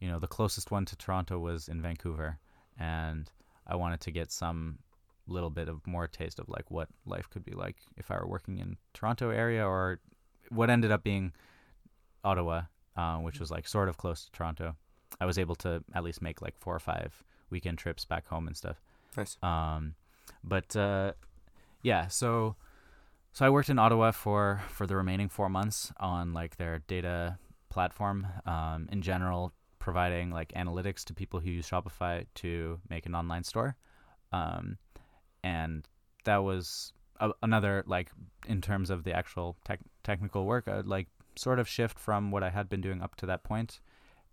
you 0.00 0.08
know, 0.08 0.18
the 0.18 0.26
closest 0.26 0.70
one 0.70 0.84
to 0.86 0.96
Toronto 0.96 1.38
was 1.38 1.68
in 1.68 1.80
Vancouver, 1.80 2.38
and 2.78 3.30
I 3.66 3.76
wanted 3.76 4.00
to 4.00 4.10
get 4.10 4.32
some 4.32 4.78
little 5.28 5.50
bit 5.50 5.68
of 5.68 5.86
more 5.86 6.08
taste 6.08 6.40
of 6.40 6.48
like 6.48 6.68
what 6.70 6.88
life 7.06 7.30
could 7.30 7.44
be 7.44 7.52
like 7.52 7.76
if 7.96 8.10
I 8.10 8.16
were 8.16 8.26
working 8.26 8.58
in 8.58 8.76
Toronto 8.92 9.30
area 9.30 9.64
or 9.64 10.00
what 10.48 10.70
ended 10.70 10.90
up 10.90 11.04
being 11.04 11.32
Ottawa, 12.24 12.62
uh, 12.96 13.18
which 13.18 13.38
was 13.38 13.50
like 13.50 13.68
sort 13.68 13.88
of 13.88 13.96
close 13.96 14.24
to 14.24 14.32
Toronto. 14.32 14.74
I 15.20 15.26
was 15.26 15.38
able 15.38 15.54
to 15.56 15.84
at 15.94 16.02
least 16.02 16.22
make 16.22 16.42
like 16.42 16.58
four 16.58 16.74
or 16.74 16.80
five 16.80 17.22
weekend 17.50 17.78
trips 17.78 18.04
back 18.04 18.26
home 18.26 18.46
and 18.46 18.56
stuff. 18.56 18.80
Nice. 19.16 19.36
Um, 19.42 19.94
but 20.42 20.74
uh, 20.74 21.12
yeah, 21.82 22.08
so 22.08 22.56
so 23.32 23.46
I 23.46 23.50
worked 23.50 23.70
in 23.70 23.78
Ottawa 23.78 24.10
for 24.10 24.62
for 24.68 24.86
the 24.86 24.96
remaining 24.96 25.28
four 25.28 25.48
months 25.48 25.92
on 25.98 26.32
like 26.32 26.56
their 26.56 26.80
data 26.86 27.38
platform. 27.68 28.26
Um, 28.46 28.88
in 28.90 29.02
general, 29.02 29.52
providing 29.78 30.30
like 30.30 30.52
analytics 30.52 31.04
to 31.04 31.14
people 31.14 31.40
who 31.40 31.50
use 31.50 31.68
Shopify 31.68 32.26
to 32.36 32.80
make 32.88 33.06
an 33.06 33.14
online 33.14 33.44
store. 33.44 33.76
Um, 34.32 34.78
and 35.42 35.88
that 36.24 36.38
was 36.38 36.92
a, 37.18 37.30
another 37.42 37.82
like 37.86 38.10
in 38.46 38.60
terms 38.60 38.90
of 38.90 39.04
the 39.04 39.12
actual 39.12 39.56
tech, 39.64 39.80
technical 40.04 40.46
work, 40.46 40.68
I 40.68 40.80
like 40.80 41.08
sort 41.36 41.58
of 41.58 41.66
shift 41.68 41.98
from 41.98 42.30
what 42.30 42.42
I 42.42 42.50
had 42.50 42.68
been 42.68 42.80
doing 42.80 43.02
up 43.02 43.16
to 43.16 43.26
that 43.26 43.42
point, 43.42 43.80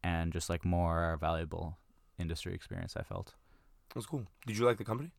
and 0.04 0.32
just 0.32 0.50
like 0.50 0.66
more 0.66 1.18
valuable 1.20 1.78
industry 2.20 2.54
experience. 2.54 2.96
I 2.96 3.04
felt. 3.04 3.34
That's 3.94 4.06
cool. 4.06 4.26
Did 4.46 4.58
you 4.58 4.66
like 4.66 4.78
the 4.78 4.84
company? 4.84 5.12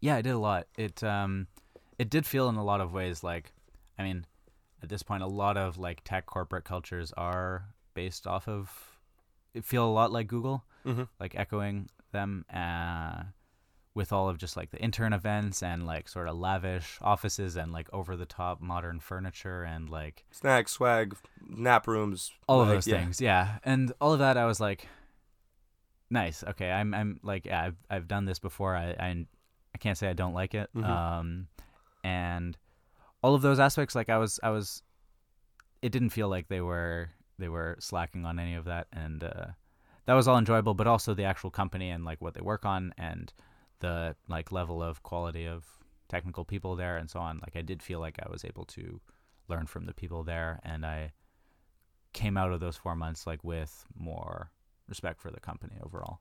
Yeah, 0.00 0.16
I 0.16 0.22
did 0.22 0.30
a 0.32 0.38
lot. 0.38 0.66
It 0.76 1.02
um, 1.02 1.46
it 1.98 2.10
did 2.10 2.26
feel 2.26 2.48
in 2.48 2.56
a 2.56 2.64
lot 2.64 2.80
of 2.80 2.92
ways 2.92 3.22
like, 3.22 3.52
I 3.98 4.02
mean, 4.02 4.24
at 4.82 4.88
this 4.88 5.02
point, 5.02 5.22
a 5.22 5.26
lot 5.26 5.56
of 5.56 5.78
like 5.78 6.02
tech 6.04 6.26
corporate 6.26 6.64
cultures 6.64 7.12
are 7.16 7.64
based 7.94 8.26
off 8.26 8.48
of. 8.48 8.70
It 9.52 9.64
feel 9.64 9.84
a 9.84 9.90
lot 9.90 10.12
like 10.12 10.26
Google, 10.28 10.64
Mm-hmm. 10.86 11.02
like 11.18 11.34
echoing 11.34 11.90
them, 12.12 12.44
uh, 12.54 13.24
with 13.94 14.12
all 14.12 14.28
of 14.28 14.38
just 14.38 14.56
like 14.56 14.70
the 14.70 14.78
intern 14.78 15.12
events 15.12 15.62
and 15.62 15.84
like 15.84 16.08
sort 16.08 16.28
of 16.28 16.38
lavish 16.38 16.96
offices 17.02 17.56
and 17.56 17.72
like 17.72 17.88
over 17.92 18.16
the 18.16 18.24
top 18.24 18.60
modern 18.60 19.00
furniture 19.00 19.64
and 19.64 19.90
like 19.90 20.24
Snacks, 20.30 20.72
swag, 20.72 21.16
nap 21.46 21.86
rooms, 21.88 22.32
all 22.46 22.62
of 22.62 22.68
those 22.68 22.86
yeah. 22.86 22.98
things 22.98 23.20
yeah 23.20 23.58
and 23.64 23.92
all 24.00 24.12
of 24.12 24.20
that 24.20 24.36
i 24.36 24.46
was 24.46 24.60
like 24.60 24.86
nice 26.08 26.44
okay 26.44 26.70
i'm 26.70 26.94
i'm 26.94 27.20
like 27.22 27.46
yeah, 27.46 27.64
i've 27.64 27.76
i've 27.90 28.08
done 28.08 28.24
this 28.24 28.38
before 28.38 28.76
i 28.76 28.94
i, 28.98 29.26
I 29.74 29.78
can't 29.78 29.96
say 29.98 30.08
i 30.08 30.12
don't 30.12 30.34
like 30.34 30.54
it 30.54 30.68
Mhm. 30.74 30.84
um 30.84 31.48
and 32.04 32.56
all 33.22 33.34
of 33.34 33.42
those 33.42 33.58
aspects 33.60 33.94
like 33.94 34.08
i 34.08 34.18
was 34.18 34.40
i 34.42 34.50
was 34.50 34.82
it 35.82 35.90
didn't 35.92 36.10
feel 36.10 36.28
like 36.28 36.48
they 36.48 36.60
were 36.60 37.10
they 37.38 37.48
were 37.48 37.76
slacking 37.80 38.24
on 38.26 38.38
any 38.38 38.54
of 38.54 38.64
that 38.66 38.86
and 38.92 39.22
uh 39.24 39.46
that 40.06 40.14
was 40.14 40.26
all 40.28 40.38
enjoyable 40.38 40.74
but 40.74 40.86
also 40.86 41.14
the 41.14 41.24
actual 41.24 41.50
company 41.50 41.90
and 41.90 42.04
like 42.04 42.20
what 42.20 42.34
they 42.34 42.40
work 42.40 42.64
on 42.66 42.92
and 42.98 43.32
the 43.80 44.14
like 44.28 44.52
level 44.52 44.82
of 44.82 45.02
quality 45.02 45.46
of 45.46 45.64
technical 46.08 46.44
people 46.44 46.74
there 46.76 46.96
and 46.96 47.08
so 47.08 47.20
on 47.20 47.38
like 47.38 47.56
i 47.56 47.62
did 47.62 47.82
feel 47.82 48.00
like 48.00 48.18
i 48.22 48.28
was 48.30 48.44
able 48.44 48.64
to 48.64 49.00
learn 49.48 49.66
from 49.66 49.86
the 49.86 49.94
people 49.94 50.22
there 50.24 50.58
and 50.64 50.84
i 50.84 51.12
came 52.12 52.36
out 52.36 52.52
of 52.52 52.60
those 52.60 52.76
four 52.76 52.96
months 52.96 53.26
like 53.26 53.42
with 53.44 53.84
more 53.96 54.50
respect 54.88 55.20
for 55.20 55.30
the 55.30 55.40
company 55.40 55.76
overall 55.82 56.18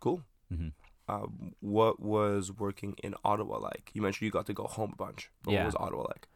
Cool. 0.00 0.22
hmm 0.54 0.68
Uh, 1.08 1.26
what 1.60 2.00
was 2.00 2.50
working 2.52 2.94
in 3.02 3.14
Ottawa 3.24 3.58
like? 3.58 3.90
You 3.94 4.02
mentioned 4.02 4.26
you 4.26 4.32
got 4.32 4.46
to 4.46 4.52
go 4.52 4.64
home 4.64 4.90
a 4.92 4.96
bunch. 4.96 5.30
But 5.42 5.52
Yeah. 5.52 5.58
What 5.60 5.66
was 5.66 5.76
Ottawa 5.76 6.02
like? 6.08 6.28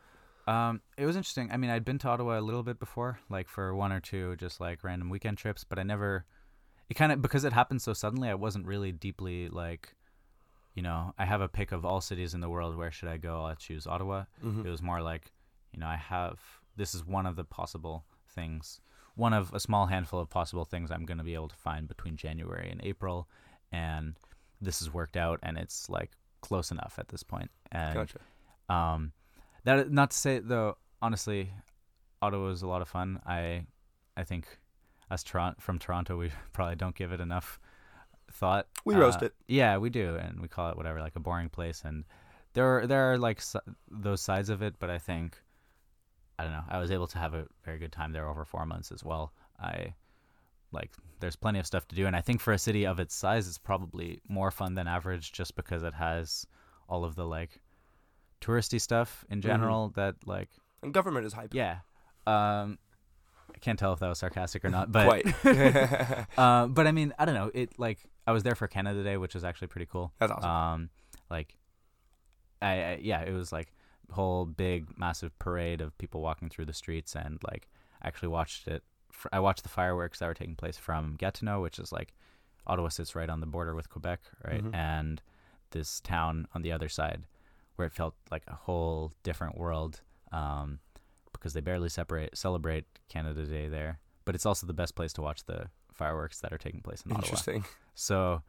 Um, 0.46 0.80
it 0.96 1.06
was 1.06 1.16
interesting. 1.16 1.50
I 1.52 1.56
mean, 1.56 1.70
I'd 1.70 1.84
been 1.84 1.98
to 1.98 2.08
Ottawa 2.08 2.38
a 2.38 2.40
little 2.40 2.62
bit 2.62 2.78
before, 2.80 3.20
like 3.28 3.48
for 3.48 3.74
one 3.74 3.92
or 3.92 4.00
two, 4.00 4.36
just 4.36 4.60
like 4.60 4.82
random 4.82 5.10
weekend 5.10 5.38
trips, 5.38 5.64
but 5.64 5.78
I 5.78 5.82
never. 5.82 6.24
It 6.88 6.94
kind 6.94 7.12
of 7.12 7.22
because 7.22 7.44
it 7.44 7.52
happened 7.52 7.82
so 7.82 7.92
suddenly. 7.92 8.28
I 8.28 8.34
wasn't 8.34 8.66
really 8.66 8.90
deeply 8.90 9.48
like, 9.48 9.94
you 10.74 10.82
know, 10.82 11.14
I 11.18 11.24
have 11.24 11.40
a 11.40 11.48
pick 11.48 11.70
of 11.70 11.84
all 11.84 12.00
cities 12.00 12.34
in 12.34 12.40
the 12.40 12.48
world. 12.48 12.76
Where 12.76 12.90
should 12.90 13.08
I 13.08 13.16
go? 13.16 13.44
I'll 13.44 13.54
choose 13.54 13.86
Ottawa. 13.86 14.24
Mm-hmm. 14.44 14.66
It 14.66 14.70
was 14.70 14.82
more 14.82 15.00
like, 15.00 15.30
you 15.72 15.78
know, 15.78 15.86
I 15.86 15.96
have 15.96 16.40
this 16.76 16.94
is 16.94 17.04
one 17.04 17.26
of 17.26 17.36
the 17.36 17.44
possible 17.44 18.04
things, 18.34 18.80
one 19.14 19.32
of 19.32 19.52
a 19.54 19.60
small 19.60 19.86
handful 19.86 20.18
of 20.18 20.30
possible 20.30 20.64
things 20.64 20.90
I'm 20.90 21.04
going 21.04 21.18
to 21.18 21.24
be 21.24 21.34
able 21.34 21.48
to 21.48 21.56
find 21.56 21.86
between 21.86 22.16
January 22.16 22.70
and 22.70 22.80
April, 22.82 23.28
and 23.70 24.16
this 24.60 24.78
has 24.80 24.92
worked 24.92 25.16
out, 25.16 25.38
and 25.42 25.56
it's 25.58 25.88
like 25.88 26.10
close 26.40 26.70
enough 26.70 26.94
at 26.98 27.08
this 27.08 27.22
point. 27.22 27.50
And 27.72 27.94
Gotcha. 27.94 28.18
um, 28.68 29.12
that 29.64 29.90
not 29.90 30.10
to 30.12 30.16
say 30.16 30.38
though, 30.38 30.76
honestly, 31.02 31.50
Ottawa 32.22 32.46
was 32.46 32.62
a 32.62 32.66
lot 32.68 32.82
of 32.82 32.88
fun. 32.88 33.20
I, 33.26 33.64
I 34.16 34.24
think, 34.24 34.46
us 35.10 35.22
Toronto 35.22 35.60
from 35.60 35.78
Toronto, 35.78 36.16
we 36.16 36.30
probably 36.52 36.76
don't 36.76 36.94
give 36.94 37.12
it 37.12 37.20
enough 37.20 37.58
thought. 38.32 38.68
We 38.84 38.94
roast 38.94 39.22
Uh, 39.22 39.26
it. 39.26 39.34
Yeah, 39.48 39.78
we 39.78 39.90
do, 39.90 40.16
and 40.16 40.40
we 40.40 40.48
call 40.48 40.70
it 40.70 40.76
whatever, 40.76 41.00
like 41.00 41.16
a 41.16 41.20
boring 41.20 41.48
place. 41.48 41.82
And 41.84 42.04
there, 42.52 42.78
are, 42.78 42.86
there 42.86 43.12
are 43.12 43.18
like 43.18 43.40
those 43.90 44.20
sides 44.20 44.50
of 44.50 44.62
it, 44.62 44.74
but 44.78 44.88
I 44.90 44.98
think, 44.98 45.36
I 46.38 46.44
don't 46.44 46.52
know. 46.52 46.64
I 46.68 46.78
was 46.78 46.90
able 46.90 47.06
to 47.08 47.18
have 47.18 47.34
a 47.34 47.46
very 47.64 47.78
good 47.78 47.92
time 47.92 48.12
there 48.12 48.28
over 48.28 48.44
four 48.44 48.64
months 48.66 48.92
as 48.92 49.02
well. 49.04 49.32
I 49.60 49.94
like 50.72 50.90
there's 51.20 51.36
plenty 51.36 51.58
of 51.58 51.66
stuff 51.66 51.86
to 51.88 51.94
do, 51.94 52.06
and 52.06 52.16
I 52.16 52.20
think 52.20 52.40
for 52.40 52.52
a 52.52 52.58
city 52.58 52.86
of 52.86 52.98
its 53.00 53.14
size, 53.14 53.46
it's 53.48 53.58
probably 53.58 54.20
more 54.28 54.50
fun 54.50 54.74
than 54.74 54.86
average, 54.86 55.32
just 55.32 55.54
because 55.56 55.82
it 55.82 55.94
has 55.94 56.46
all 56.88 57.04
of 57.04 57.14
the 57.14 57.26
like 57.26 57.60
touristy 58.40 58.80
stuff 58.80 59.24
in 59.30 59.40
general 59.42 59.90
that 59.96 60.16
like 60.26 60.48
And 60.82 60.92
government 60.94 61.26
is 61.26 61.32
hype. 61.32 61.52
yeah. 61.54 61.78
Um, 62.26 62.78
I 63.54 63.58
can't 63.60 63.78
tell 63.78 63.92
if 63.92 63.98
that 64.00 64.08
was 64.08 64.18
sarcastic 64.18 64.64
or 64.64 64.70
not, 64.70 64.90
but 64.92 65.06
Quite. 65.06 65.34
uh, 66.38 66.66
but 66.66 66.86
I 66.86 66.92
mean, 66.92 67.12
I 67.18 67.24
don't 67.24 67.34
know. 67.34 67.50
It 67.52 67.78
like 67.78 67.98
I 68.26 68.32
was 68.32 68.42
there 68.42 68.54
for 68.54 68.68
Canada 68.68 69.02
Day, 69.02 69.16
which 69.16 69.34
was 69.34 69.44
actually 69.44 69.68
pretty 69.68 69.86
cool. 69.86 70.12
That's 70.18 70.32
awesome. 70.32 70.50
Um, 70.50 70.90
like, 71.30 71.56
I, 72.62 72.72
I 72.82 72.98
yeah, 73.02 73.22
it 73.22 73.32
was 73.32 73.52
like 73.52 73.72
whole 74.10 74.44
big 74.44 74.98
massive 74.98 75.36
parade 75.38 75.80
of 75.80 75.96
people 75.98 76.20
walking 76.20 76.48
through 76.48 76.66
the 76.66 76.72
streets, 76.72 77.14
and 77.14 77.38
like 77.50 77.68
I 78.02 78.08
actually 78.08 78.28
watched 78.28 78.68
it. 78.68 78.82
Fr- 79.20 79.28
I 79.32 79.40
watched 79.40 79.62
the 79.62 79.68
fireworks 79.68 80.18
that 80.18 80.26
were 80.26 80.34
taking 80.34 80.56
place 80.56 80.76
from 80.78 81.16
Gatineau, 81.16 81.60
which 81.62 81.78
is 81.78 81.92
like 81.92 82.14
Ottawa 82.66 82.88
sits 82.88 83.14
right 83.14 83.28
on 83.30 83.40
the 83.40 83.46
border 83.46 83.74
with 83.74 83.88
Quebec, 83.88 84.20
right, 84.44 84.62
Mhm. 84.64 84.74
and 84.74 85.22
this 85.70 86.00
town 86.00 86.46
on 86.54 86.62
the 86.62 86.72
other 86.72 86.88
side, 86.88 87.26
where 87.76 87.86
it 87.86 87.92
felt 87.92 88.14
like 88.30 88.44
a 88.48 88.54
whole 88.54 89.12
different 89.22 89.56
world. 89.56 90.00
Um, 90.32 90.80
because 91.32 91.54
they 91.54 91.60
barely 91.60 91.88
separate 91.88 92.36
celebrate 92.36 92.84
Canada 93.08 93.46
Day 93.46 93.66
there. 93.68 93.98
But 94.26 94.34
it's 94.34 94.44
also 94.44 94.66
the 94.66 94.74
best 94.74 94.94
place 94.94 95.12
to 95.14 95.22
watch 95.22 95.44
the 95.44 95.70
fireworks 95.92 96.40
that 96.40 96.52
are 96.52 96.58
taking 96.58 96.82
place 96.82 97.02
in 97.02 97.12
Ottawa. 97.12 97.24
Interesting. 97.28 97.64
So 97.94 98.42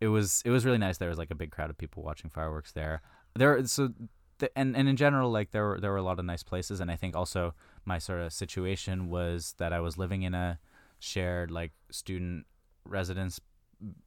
it 0.00 0.08
was 0.08 0.42
it 0.44 0.50
was 0.50 0.64
really 0.64 0.78
nice. 0.78 0.98
There 0.98 1.08
was 1.08 1.18
like 1.18 1.30
a 1.32 1.34
big 1.34 1.50
crowd 1.50 1.70
of 1.70 1.76
people 1.78 2.02
watching 2.04 2.30
fireworks 2.30 2.70
there. 2.72 3.02
There 3.34 3.66
so 3.66 3.92
the, 4.38 4.56
and 4.56 4.76
and 4.76 4.88
in 4.88 4.96
general 4.96 5.30
like 5.32 5.50
there 5.50 5.66
were 5.66 5.80
there 5.80 5.90
were 5.90 5.96
a 5.96 6.02
lot 6.02 6.18
of 6.20 6.24
nice 6.24 6.44
places 6.44 6.80
and 6.80 6.90
I 6.92 6.96
think 6.96 7.16
also 7.16 7.54
my 7.84 7.98
sort 7.98 8.20
of 8.20 8.32
situation 8.32 9.08
was 9.08 9.54
that 9.58 9.72
I 9.72 9.80
was 9.80 9.96
living 9.98 10.22
in 10.22 10.34
a 10.34 10.58
shared 10.98 11.50
like 11.50 11.72
student 11.90 12.46
residence 12.84 13.40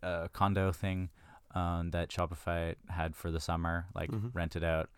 uh, 0.03 0.27
condo 0.33 0.71
thing 0.71 1.09
um, 1.55 1.91
that 1.91 2.09
Shopify 2.09 2.75
had 2.89 3.15
for 3.15 3.31
the 3.31 3.39
summer, 3.39 3.85
like 3.95 4.09
Mhm. 4.11 4.31
rented 4.33 4.63
out 4.63 4.89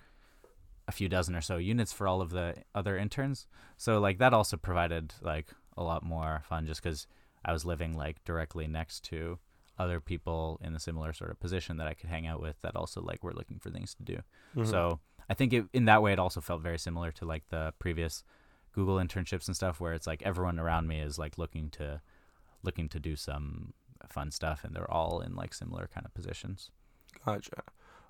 a 0.88 0.92
few 0.92 1.08
dozen 1.08 1.36
or 1.36 1.42
so 1.42 1.58
units 1.58 1.94
for 1.94 2.08
all 2.08 2.22
of 2.22 2.30
the 2.32 2.56
other 2.76 2.98
interns. 2.98 3.48
So 3.78 4.00
like 4.00 4.18
that 4.18 4.34
also 4.34 4.58
provided 4.58 5.14
like 5.22 5.50
a 5.78 5.84
lot 5.84 6.04
more 6.04 6.44
fun 6.48 6.66
just 6.66 6.82
because 6.84 7.08
I 7.46 7.54
was 7.54 7.66
living 7.66 7.96
like 7.96 8.24
directly 8.26 8.68
next 8.68 9.04
to 9.06 9.40
other 9.80 10.00
people 10.00 10.60
in 10.64 10.76
a 10.76 10.80
similar 10.80 11.14
sort 11.14 11.32
of 11.32 11.40
position 11.40 11.78
that 11.78 11.88
I 11.88 11.94
could 11.94 12.10
hang 12.10 12.28
out 12.28 12.42
with 12.42 12.62
that 12.62 12.76
also 12.76 13.02
like 13.02 13.24
were 13.24 13.34
looking 13.34 13.60
for 13.60 13.70
things 13.72 13.94
to 13.96 14.04
do. 14.04 14.20
Mhm. 14.56 14.68
So 14.68 15.00
I 15.30 15.34
think 15.34 15.54
it, 15.54 15.66
in 15.74 15.86
that 15.86 16.02
way, 16.04 16.14
it 16.14 16.20
also 16.20 16.42
felt 16.42 16.62
very 16.62 16.78
similar 16.78 17.12
to 17.14 17.26
like 17.26 17.48
the 17.50 17.74
previous 17.80 18.24
Google 18.74 18.96
internships 18.96 19.48
and 19.48 19.56
stuff, 19.56 19.80
where 19.80 19.94
it's 19.94 20.08
like 20.08 20.22
everyone 20.24 20.60
around 20.60 20.88
me 20.88 21.00
is 21.00 21.18
like 21.18 21.38
looking 21.38 21.70
to 21.72 22.02
looking 22.64 22.90
to 22.90 23.00
do 23.00 23.16
some 23.16 23.74
fun 24.08 24.32
stuff, 24.32 24.64
and 24.64 24.76
they're 24.76 24.92
all 24.92 25.22
in 25.22 25.36
like 25.36 25.54
similar 25.54 25.90
kind 25.94 26.06
of 26.06 26.14
positions. 26.14 26.72
Gotcha. 27.26 27.64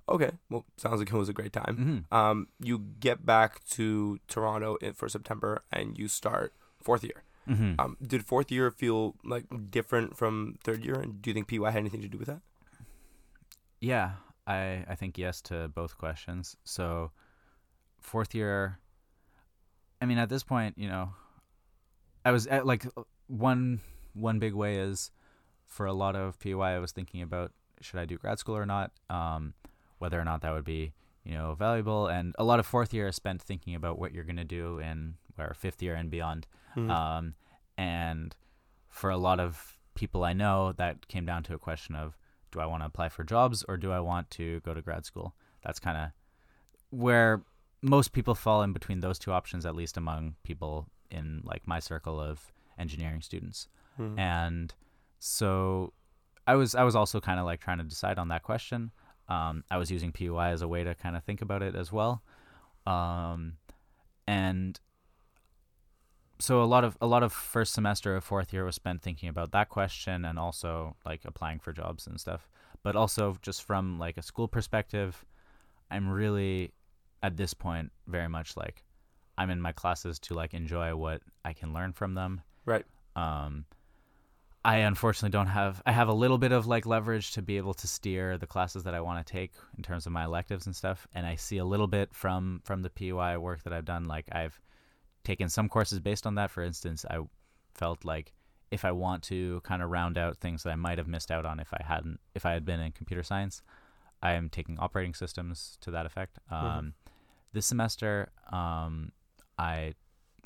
Okay. 0.10 0.32
Well, 0.50 0.66
sounds 0.78 1.00
like 1.00 1.10
it 1.10 1.18
was 1.18 1.30
a 1.30 1.34
great 1.34 1.54
time. 1.54 2.06
Mm-hmm. 2.12 2.16
Um, 2.16 2.48
you 2.60 2.80
get 3.00 3.26
back 3.26 3.64
to 3.70 4.20
Toronto 4.28 4.76
in, 4.78 4.94
for 4.94 5.08
September, 5.08 5.64
and 5.72 5.98
you 5.98 6.08
start 6.08 6.54
fourth 6.82 7.04
year. 7.04 7.24
Mm-hmm. 7.48 7.80
Um, 7.80 7.98
did 8.02 8.26
fourth 8.26 8.52
year 8.52 8.72
feel 8.72 9.16
like 9.24 9.46
different 9.70 10.18
from 10.18 10.58
third 10.64 10.84
year, 10.84 10.96
and 10.96 11.22
do 11.22 11.30
you 11.30 11.34
think 11.34 11.48
PEY 11.48 11.58
had 11.58 11.76
anything 11.76 12.02
to 12.02 12.08
do 12.08 12.18
with 12.18 12.28
that? 12.28 12.42
Yeah, 13.80 14.12
I 14.48 14.86
I 14.88 14.96
think 14.96 15.18
yes 15.18 15.42
to 15.44 15.68
both 15.68 15.98
questions. 15.98 16.56
So 16.64 17.12
fourth 18.00 18.34
year 18.34 18.80
I 20.04 20.06
mean 20.06 20.18
at 20.18 20.28
this 20.28 20.44
point, 20.44 20.78
you 20.78 20.90
know, 20.90 21.14
I 22.26 22.32
was 22.32 22.46
at 22.48 22.66
like 22.66 22.86
one 23.28 23.80
one 24.14 24.38
big 24.38 24.54
way 24.54 24.76
is 24.76 25.12
for 25.66 25.86
a 25.86 25.94
lot 25.94 26.18
of 26.18 26.38
PEY 26.40 26.54
I 26.54 26.80
was 26.80 26.92
thinking 26.92 27.22
about 27.22 27.54
should 27.80 28.00
I 28.00 28.06
do 28.06 28.18
grad 28.18 28.38
school 28.38 28.58
or 28.58 28.66
not? 28.66 28.92
Um 29.10 29.54
whether 30.00 30.20
or 30.20 30.26
not 30.26 30.42
that 30.42 30.52
would 30.52 30.66
be, 30.66 30.92
you 31.24 31.34
know, 31.34 31.56
valuable 31.56 32.08
and 32.08 32.36
a 32.38 32.44
lot 32.44 32.60
of 32.60 32.66
fourth 32.66 32.94
year 32.94 33.08
is 33.08 33.16
spent 33.16 33.42
thinking 33.42 33.76
about 33.76 33.98
what 33.98 34.14
you're 34.14 34.26
going 34.26 34.36
to 34.36 34.44
do 34.44 34.80
in 34.80 35.16
or 35.38 35.54
fifth 35.54 35.82
year 35.82 35.96
and 35.96 36.12
beyond. 36.12 36.46
Mhm. 36.76 36.90
Um, 36.90 37.36
and 37.78 38.36
for 38.90 39.10
a 39.10 39.16
lot 39.18 39.40
of 39.40 39.80
people 39.96 40.26
I 40.26 40.34
know, 40.34 40.74
that 40.74 41.08
came 41.08 41.26
down 41.26 41.44
to 41.44 41.54
a 41.54 41.58
question 41.58 41.96
of 41.96 42.18
do 42.52 42.60
I 42.60 42.66
want 42.66 42.84
to 42.84 42.88
apply 42.88 43.08
for 43.08 43.24
jobs 43.24 43.64
or 43.70 43.78
do 43.78 43.94
I 43.94 44.02
want 44.02 44.30
to 44.32 44.60
go 44.60 44.74
to 44.74 44.82
grad 44.82 45.06
school? 45.06 45.34
That's 45.64 45.80
kind 45.80 45.98
of 45.98 46.12
where 46.90 47.44
most 47.84 48.14
people 48.14 48.34
fall 48.34 48.64
in 48.64 48.74
between 48.74 49.02
those 49.02 49.20
two 49.20 49.32
options, 49.32 49.66
at 49.66 49.76
least 49.76 49.98
among 49.98 50.36
people 50.44 50.88
in 51.12 51.42
like 51.44 51.68
my 51.68 51.80
circle 51.80 52.20
of 52.20 52.52
engineering 52.80 53.22
students. 53.22 53.68
Mhm. 54.00 54.18
And 54.18 54.74
so 55.20 55.94
I 56.48 56.56
was 56.56 56.74
I 56.74 56.84
was 56.84 56.96
also 56.96 57.20
kind 57.20 57.40
of 57.40 57.46
like 57.46 57.60
trying 57.60 57.78
to 57.78 57.84
decide 57.84 58.18
on 58.18 58.30
that 58.30 58.42
question. 58.44 58.92
Um, 59.28 59.64
I 59.70 59.78
was 59.78 59.92
using 59.92 60.12
PEY 60.12 60.52
as 60.52 60.62
a 60.62 60.68
way 60.68 60.84
to 60.84 60.96
kind 60.96 61.16
of 61.16 61.24
think 61.24 61.42
about 61.42 61.62
it 61.62 61.76
as 61.76 61.92
well. 61.92 62.24
Um, 62.86 63.58
and 64.28 64.80
so 66.40 66.62
a 66.62 66.66
lot 66.66 66.84
of 66.84 66.98
a 67.00 67.08
lot 67.08 67.24
of 67.24 67.32
first 67.32 67.74
semester 67.74 68.16
of 68.16 68.24
fourth 68.24 68.52
year 68.54 68.66
was 68.66 68.76
spent 68.76 69.02
thinking 69.02 69.30
about 69.30 69.52
that 69.52 69.70
question 69.70 70.26
and 70.26 70.40
also 70.40 70.96
like 71.06 71.22
applying 71.26 71.60
for 71.60 71.74
jobs 71.74 72.08
and 72.08 72.20
stuff. 72.20 72.50
But 72.82 72.96
also 72.96 73.38
just 73.42 73.64
from 73.64 74.00
like 74.00 74.18
a 74.18 74.22
school 74.22 74.48
perspective, 74.48 75.26
I'm 75.92 76.10
really 76.10 76.74
at 77.24 77.38
this 77.38 77.54
point 77.54 77.92
very 78.06 78.28
much 78.28 78.56
like 78.56 78.84
I'm 79.38 79.50
in 79.50 79.60
my 79.62 79.72
classes 79.72 80.20
to 80.20 80.36
like 80.36 80.54
enjoy 80.54 80.96
what 80.96 81.22
I 81.44 81.54
can 81.54 81.74
learn 81.74 81.94
from 81.94 82.14
them. 82.14 82.42
Right. 82.66 82.86
Um, 83.16 83.66
I 84.66 84.78
unfortunately 84.78 85.32
don't 85.32 85.48
have. 85.48 85.82
I 85.86 85.92
have 85.92 86.08
a 86.08 86.14
little 86.14 86.38
bit 86.38 86.52
of 86.52 86.68
like 86.68 86.86
leverage 86.86 87.32
to 87.32 87.42
be 87.42 87.58
able 87.58 87.74
to 87.74 87.88
steer 87.88 88.38
the 88.38 88.48
classes 88.48 88.84
that 88.84 88.94
I 88.94 89.02
want 89.02 89.26
to 89.26 89.34
take 89.34 89.52
in 89.76 89.84
terms 89.84 90.06
of 90.06 90.12
my 90.12 90.24
electives 90.26 90.68
and 90.68 90.76
stuff. 90.76 91.08
And 91.16 91.26
I 91.26 91.36
see 91.36 91.58
a 91.58 91.66
little 91.66 91.88
bit 91.88 92.14
from 92.14 92.62
from 92.64 92.82
the 92.84 92.90
PEY 92.90 93.38
work 93.38 93.64
that 93.64 93.74
I've 93.74 93.86
done. 93.86 94.06
Like 94.06 94.28
I've 94.32 94.62
taken 95.24 95.50
some 95.50 95.68
courses 95.68 96.00
based 96.00 96.28
on 96.28 96.36
that. 96.36 96.52
For 96.52 96.64
instance, 96.64 97.06
I 97.10 97.20
felt 97.74 98.06
like 98.06 98.34
if 98.72 98.86
I 98.86 98.92
want 98.92 99.24
to 99.24 99.62
kind 99.62 99.82
of 99.84 99.90
round 99.90 100.18
out 100.18 100.38
things 100.38 100.64
that 100.64 100.72
I 100.72 100.76
might 100.76 100.98
have 100.98 101.08
missed 101.08 101.32
out 101.32 101.46
on 101.46 101.60
if 101.60 101.74
I 101.74 101.84
hadn't 101.84 102.20
if 102.36 102.46
I 102.46 102.52
had 102.54 102.64
been 102.64 102.80
in 102.80 102.92
computer 102.94 103.24
science, 103.24 103.62
I 104.22 104.34
am 104.34 104.50
taking 104.50 104.80
operating 104.80 105.14
systems 105.14 105.78
to 105.82 105.92
that 105.92 106.06
effect. 106.06 106.40
Um, 106.50 106.58
Mhm. 106.60 106.94
This 107.54 107.66
semester, 107.66 108.30
um, 108.52 109.12
I 109.58 109.94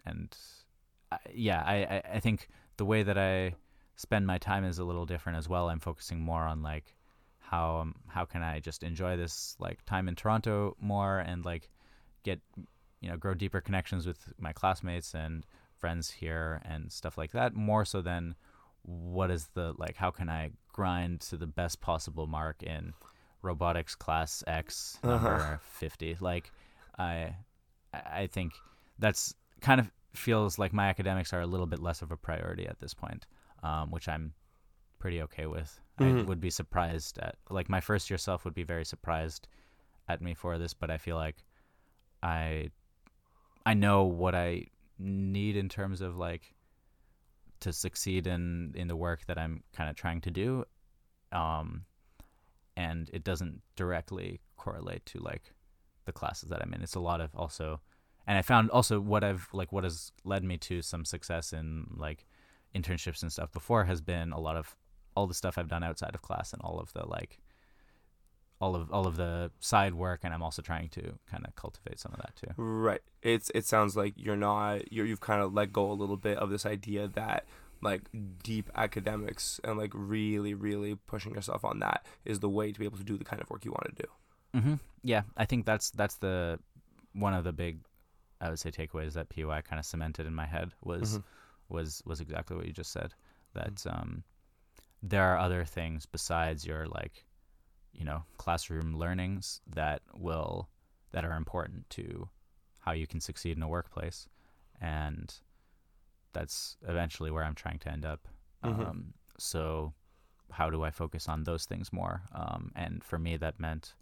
and 0.06 0.36
I, 1.12 1.18
yeah, 1.34 1.64
I, 1.66 2.02
I 2.16 2.20
think 2.20 2.50
the 2.78 2.86
way 2.86 3.04
that 3.04 3.18
I 3.18 3.56
spend 3.96 4.28
my 4.28 4.38
time 4.38 4.64
is 4.66 4.78
a 4.78 4.84
little 4.84 5.06
different 5.06 5.38
as 5.38 5.50
well. 5.50 5.70
I'm 5.70 5.80
focusing 5.80 6.20
more 6.20 6.44
on 6.44 6.62
like 6.62 6.94
how 7.40 7.78
um, 7.78 7.96
how 8.08 8.26
can 8.26 8.44
I 8.44 8.60
just 8.60 8.84
enjoy 8.84 9.16
this 9.18 9.56
like 9.60 9.84
time 9.86 10.08
in 10.08 10.16
Toronto 10.16 10.76
more 10.82 11.20
and 11.20 11.46
like 11.46 11.70
get 12.24 12.42
you 13.02 13.10
know 13.10 13.18
grow 13.18 13.34
deeper 13.34 13.62
connections 13.62 14.06
with 14.06 14.34
my 14.38 14.52
classmates 14.52 15.16
and 15.16 15.46
friends 15.78 16.12
here 16.12 16.62
and 16.66 16.92
stuff 16.92 17.18
like 17.18 17.32
that 17.32 17.54
more 17.54 17.86
so 17.86 18.02
than 18.02 18.36
what 18.82 19.32
is 19.32 19.48
the 19.54 19.74
like 19.78 19.96
how 19.96 20.12
can 20.12 20.28
I 20.28 20.52
grind 20.74 21.22
to 21.22 21.38
the 21.38 21.48
best 21.48 21.80
possible 21.80 22.28
mark 22.28 22.64
in 22.64 22.94
robotics 23.42 23.96
class 23.96 24.44
X 24.46 25.00
number 25.04 25.36
Uh-huh. 25.36 25.58
50 25.62 26.18
like 26.20 26.52
I 26.98 27.36
I 27.94 28.02
I 28.24 28.28
think 28.28 28.54
that's 29.00 29.34
kind 29.62 29.80
of 29.80 29.92
feels 30.14 30.58
like 30.60 30.74
my 30.74 30.88
academics 30.88 31.34
are 31.34 31.42
a 31.42 31.48
little 31.48 31.68
bit 31.68 31.80
less 31.80 32.02
of 32.02 32.12
a 32.12 32.18
priority 32.18 32.68
at 32.68 32.80
this 32.80 32.94
point 32.94 33.28
um, 33.64 33.92
which 33.92 34.08
I'm 34.08 34.34
pretty 35.00 35.22
okay 35.24 35.46
with. 35.48 35.80
I 36.00 36.06
Mhm. 36.12 36.26
would 36.28 36.40
be 36.40 36.50
surprised 36.50 37.18
at 37.20 37.38
like 37.50 37.70
my 37.70 37.82
first 37.82 38.10
year 38.10 38.18
self 38.18 38.46
would 38.46 38.54
be 38.54 38.64
very 38.64 38.86
surprised 38.86 39.48
at 40.08 40.22
me 40.22 40.34
for 40.34 40.58
this, 40.58 40.74
but 40.74 40.90
I 40.92 40.98
feel 40.98 41.16
like 41.16 41.44
I 42.24 42.72
I 43.66 43.74
know 43.74 44.04
what 44.06 44.36
I 44.36 44.68
need 45.00 45.56
in 45.58 45.70
terms 45.70 46.02
of 46.02 46.18
like 46.18 46.54
to 47.60 47.74
succeed 47.74 48.28
in 48.28 48.74
in 48.76 48.88
the 48.88 48.96
work 48.96 49.26
that 49.26 49.38
I'm 49.38 49.64
kind 49.74 49.90
of 49.90 49.96
trying 49.96 50.22
to 50.22 50.32
do. 50.32 50.66
Um 51.32 51.86
and 52.76 53.10
it 53.14 53.24
doesn't 53.24 53.62
directly 53.76 54.40
correlate 54.56 55.06
to 55.08 55.20
like 55.20 55.54
the 56.08 56.12
classes 56.12 56.50
that 56.50 56.62
I'm 56.64 56.74
in. 56.74 56.82
It's 56.82 56.96
a 56.96 57.00
lot 57.00 57.22
of 57.22 57.36
also 57.36 57.80
and 58.26 58.38
I 58.38 58.42
found 58.42 58.70
also 58.72 59.00
what 59.00 59.24
I've 59.24 59.48
like 59.54 59.72
what 59.72 59.84
has 59.84 60.12
led 60.24 60.44
me 60.44 60.58
to 60.58 60.82
some 60.82 61.06
success 61.06 61.54
in 61.54 61.88
like 61.96 62.26
internships 62.76 63.22
and 63.22 63.32
stuff 63.32 63.52
before 63.52 63.86
has 63.86 64.02
been 64.02 64.32
a 64.32 64.40
lot 64.40 64.56
of 64.56 64.76
all 65.16 65.28
the 65.28 65.34
stuff 65.34 65.58
I've 65.58 65.70
done 65.70 65.84
outside 65.84 66.14
of 66.14 66.22
class 66.22 66.54
and 66.54 66.62
all 66.62 66.80
of 66.80 66.92
the 66.94 67.08
like 67.08 67.40
all 68.60 68.76
of 68.76 68.92
all 68.92 69.08
of 69.08 69.16
the 69.16 69.52
side 69.60 69.94
work 69.94 70.22
and 70.24 70.34
I'm 70.34 70.44
also 70.44 70.62
trying 70.62 70.90
to 70.90 71.18
kind 71.30 71.46
of 71.46 71.56
cultivate 71.56 72.00
some 72.00 72.12
of 72.14 72.20
that 72.20 72.36
too. 72.36 72.62
Right. 72.62 73.02
It's 73.22 73.50
it 73.56 73.66
sounds 73.66 73.96
like 73.96 74.14
you're 74.18 74.36
not 74.36 74.92
you're 74.92 75.06
you've 75.06 75.22
kind 75.22 75.42
of 75.42 75.54
let 75.54 75.72
go 75.72 75.90
a 75.90 75.94
little 75.94 76.18
bit 76.18 76.38
of 76.38 76.50
this 76.50 76.66
idea 76.66 77.08
that 77.08 77.46
like 77.82 78.02
deep 78.44 78.70
academics 78.76 79.62
and 79.64 79.78
like 79.78 79.92
really 79.94 80.54
really 80.54 80.96
pushing 80.96 81.34
yourself 81.34 81.64
on 81.64 81.80
that 81.80 82.06
is 82.26 82.40
the 82.40 82.50
way 82.50 82.72
to 82.72 82.80
be 82.80 82.86
able 82.86 82.98
to 82.98 83.04
do 83.04 83.18
the 83.18 83.24
kind 83.24 83.42
of 83.42 83.50
work 83.50 83.64
you 83.64 83.72
want 83.72 83.96
to 83.96 84.04
do. 84.04 84.10
Hmm 84.60 84.76
Yeah, 85.04 85.24
I 85.36 85.46
think 85.46 85.66
that's 85.66 85.92
that's 85.92 86.16
the 86.18 86.60
one 87.14 87.34
of 87.34 87.44
the 87.44 87.54
big 87.54 87.80
I 88.42 88.50
would 88.50 88.60
say 88.60 88.72
takeaways 88.72 89.14
that 89.14 89.30
PEY 89.30 89.62
kind 89.64 89.80
of 89.80 89.86
cemented 89.86 90.28
in 90.28 90.34
my 90.36 90.46
head 90.46 90.72
was 90.84 91.18
Mhm. 91.18 91.24
was 91.70 92.02
was 92.06 92.22
exactly 92.22 92.56
what 92.56 92.66
you 92.68 92.74
just 92.74 92.92
said 92.92 93.14
that 93.54 93.86
um, 93.88 94.24
there 95.02 95.24
are 95.24 95.38
other 95.38 95.66
things 95.66 96.06
besides 96.06 96.66
your 96.66 96.88
like 96.88 97.26
you 97.94 98.06
know 98.06 98.24
classroom 98.38 98.98
learnings 98.98 99.62
that 99.68 100.02
will 100.16 100.70
that 101.12 101.26
are 101.26 101.36
important 101.36 101.90
to 101.90 102.30
how 102.80 102.92
you 102.92 103.08
can 103.08 103.20
succeed 103.22 103.58
in 103.58 103.64
a 103.64 103.68
workplace 103.68 104.28
and 104.82 105.36
that's 106.34 106.78
eventually 106.88 107.32
where 107.32 107.44
I'm 107.44 107.56
trying 107.56 107.80
to 107.80 107.92
end 107.92 108.06
up 108.06 108.28
Mhm. 108.64 108.88
um, 108.90 109.14
so 109.40 109.94
how 110.52 110.70
do 110.70 110.84
I 110.84 110.92
focus 110.92 111.28
on 111.28 111.44
those 111.44 111.66
things 111.66 111.92
more 111.92 112.22
um, 112.34 112.72
and 112.76 113.04
for 113.04 113.18
me 113.18 113.38
that 113.38 113.60
meant 113.60 113.96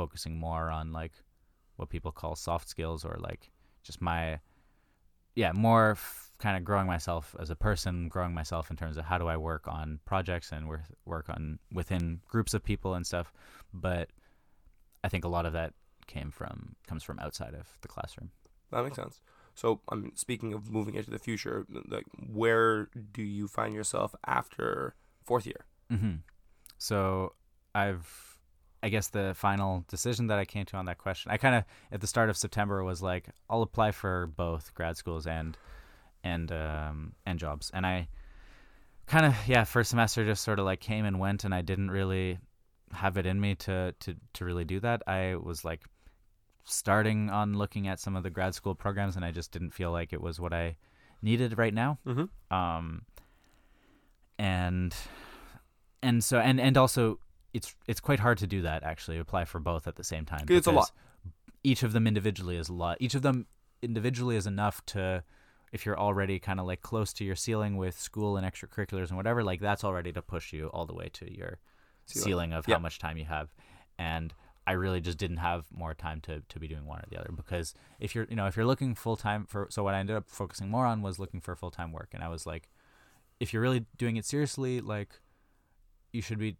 focusing 0.00 0.34
more 0.38 0.66
on 0.78 0.92
like 1.00 1.14
what 1.76 1.88
people 1.88 2.12
call 2.12 2.34
soft 2.36 2.68
skills 2.68 3.04
or 3.04 3.16
like 3.28 3.50
just 3.82 4.00
my 4.00 4.38
yeah 5.34 5.52
more 5.52 5.92
f- 5.92 6.32
kind 6.38 6.56
of 6.56 6.62
growing 6.64 6.86
myself 6.86 7.34
as 7.42 7.50
a 7.50 7.56
person 7.56 8.08
growing 8.08 8.34
myself 8.40 8.70
in 8.70 8.76
terms 8.76 8.96
of 8.96 9.04
how 9.10 9.18
do 9.18 9.26
i 9.34 9.36
work 9.36 9.64
on 9.78 9.98
projects 10.04 10.52
and 10.52 10.68
work 10.68 10.84
work 11.04 11.26
on 11.28 11.58
within 11.72 12.20
groups 12.28 12.54
of 12.54 12.62
people 12.62 12.94
and 12.94 13.06
stuff 13.06 13.32
but 13.72 14.08
i 15.04 15.08
think 15.08 15.24
a 15.24 15.28
lot 15.36 15.46
of 15.46 15.52
that 15.52 15.72
came 16.06 16.30
from 16.30 16.76
comes 16.88 17.02
from 17.02 17.18
outside 17.18 17.54
of 17.54 17.66
the 17.82 17.88
classroom 17.88 18.30
That 18.70 18.84
makes 18.84 18.96
sense. 18.96 19.20
So, 19.54 19.80
I 19.88 19.94
mean, 19.94 20.14
speaking 20.16 20.52
of 20.52 20.70
moving 20.70 20.94
into 20.96 21.10
the 21.10 21.18
future, 21.18 21.66
like, 21.88 22.04
where 22.32 22.88
do 23.12 23.22
you 23.22 23.48
find 23.48 23.74
yourself 23.74 24.14
after 24.26 24.94
fourth 25.24 25.46
year? 25.46 25.64
Mm-hmm. 25.90 26.16
So 26.78 27.32
I've, 27.74 28.35
I 28.86 28.88
guess 28.88 29.08
the 29.08 29.34
final 29.34 29.84
decision 29.88 30.28
that 30.28 30.38
I 30.38 30.44
came 30.44 30.64
to 30.66 30.76
on 30.76 30.84
that 30.84 30.98
question, 30.98 31.32
I 31.32 31.38
kind 31.38 31.56
of 31.56 31.64
at 31.90 32.00
the 32.00 32.06
start 32.06 32.30
of 32.30 32.36
September 32.36 32.84
was 32.84 33.02
like, 33.02 33.30
I'll 33.50 33.62
apply 33.62 33.90
for 33.90 34.28
both 34.28 34.72
grad 34.74 34.96
schools 34.96 35.26
and 35.26 35.58
and 36.22 36.52
um, 36.52 37.14
and 37.26 37.36
jobs, 37.36 37.68
and 37.74 37.84
I 37.84 38.06
kind 39.06 39.26
of 39.26 39.34
yeah, 39.48 39.64
first 39.64 39.90
semester 39.90 40.24
just 40.24 40.44
sort 40.44 40.60
of 40.60 40.66
like 40.66 40.78
came 40.78 41.04
and 41.04 41.18
went, 41.18 41.42
and 41.42 41.52
I 41.52 41.62
didn't 41.62 41.90
really 41.90 42.38
have 42.92 43.16
it 43.16 43.26
in 43.26 43.40
me 43.40 43.56
to 43.56 43.92
to 43.98 44.14
to 44.34 44.44
really 44.44 44.64
do 44.64 44.78
that. 44.78 45.02
I 45.08 45.34
was 45.34 45.64
like 45.64 45.82
starting 46.62 47.28
on 47.28 47.54
looking 47.54 47.88
at 47.88 47.98
some 47.98 48.14
of 48.14 48.22
the 48.22 48.30
grad 48.30 48.54
school 48.54 48.76
programs, 48.76 49.16
and 49.16 49.24
I 49.24 49.32
just 49.32 49.50
didn't 49.50 49.72
feel 49.72 49.90
like 49.90 50.12
it 50.12 50.20
was 50.20 50.38
what 50.38 50.52
I 50.52 50.76
needed 51.22 51.58
right 51.58 51.74
now. 51.74 51.98
Mm-hmm. 52.06 52.56
Um, 52.56 53.02
and 54.38 54.94
and 56.04 56.22
so 56.22 56.38
and 56.38 56.60
and 56.60 56.76
also 56.76 57.18
it's 57.56 57.74
it's 57.86 58.00
quite 58.00 58.20
hard 58.20 58.38
to 58.38 58.46
do 58.46 58.62
that 58.62 58.82
actually 58.82 59.18
apply 59.18 59.46
for 59.46 59.58
both 59.58 59.88
at 59.88 59.96
the 59.96 60.04
same 60.04 60.24
time. 60.26 60.44
It's 60.48 60.66
a 60.66 60.72
lot. 60.72 60.90
Each 61.64 61.82
of 61.82 61.92
them 61.92 62.06
individually 62.06 62.56
is 62.56 62.68
a 62.68 62.74
lot. 62.74 62.98
Each 63.00 63.14
of 63.14 63.22
them 63.22 63.46
individually 63.82 64.36
is 64.36 64.46
enough 64.46 64.84
to 64.86 65.24
if 65.72 65.84
you're 65.84 65.98
already 65.98 66.38
kind 66.38 66.60
of 66.60 66.66
like 66.66 66.82
close 66.82 67.12
to 67.14 67.24
your 67.24 67.34
ceiling 67.34 67.76
with 67.76 67.98
school 67.98 68.36
and 68.36 68.46
extracurriculars 68.46 69.08
and 69.08 69.16
whatever, 69.16 69.42
like 69.42 69.60
that's 69.60 69.84
already 69.84 70.12
to 70.12 70.22
push 70.22 70.52
you 70.52 70.68
all 70.68 70.86
the 70.86 70.94
way 70.94 71.08
to 71.14 71.34
your 71.34 71.58
Ceiling. 72.04 72.24
ceiling, 72.24 72.52
of 72.52 72.66
how 72.66 72.78
much 72.78 72.98
time 72.98 73.16
you 73.16 73.24
have. 73.24 73.52
And 73.98 74.32
I 74.66 74.72
really 74.72 75.00
just 75.00 75.18
didn't 75.18 75.38
have 75.38 75.66
more 75.72 75.94
time 75.94 76.20
to, 76.22 76.42
to 76.48 76.58
be 76.58 76.68
doing 76.68 76.86
one 76.86 76.98
or 76.98 77.04
the 77.08 77.18
other 77.18 77.30
because 77.34 77.74
if 78.00 78.14
you're 78.14 78.26
you 78.28 78.36
know 78.36 78.46
if 78.46 78.56
you're 78.56 78.66
looking 78.66 78.94
full 78.94 79.16
time 79.16 79.46
for 79.46 79.68
so 79.70 79.82
what 79.82 79.94
I 79.94 80.00
ended 80.00 80.16
up 80.16 80.28
focusing 80.28 80.68
more 80.68 80.86
on 80.86 81.02
was 81.02 81.18
looking 81.18 81.40
for 81.40 81.54
full 81.56 81.70
time 81.70 81.92
work 81.92 82.10
and 82.12 82.22
I 82.22 82.28
was 82.28 82.46
like 82.46 82.68
if 83.38 83.52
you're 83.52 83.62
really 83.62 83.86
doing 83.96 84.16
it 84.16 84.24
seriously 84.24 84.80
like 84.80 85.20
you 86.12 86.20
should 86.20 86.38
be 86.38 86.56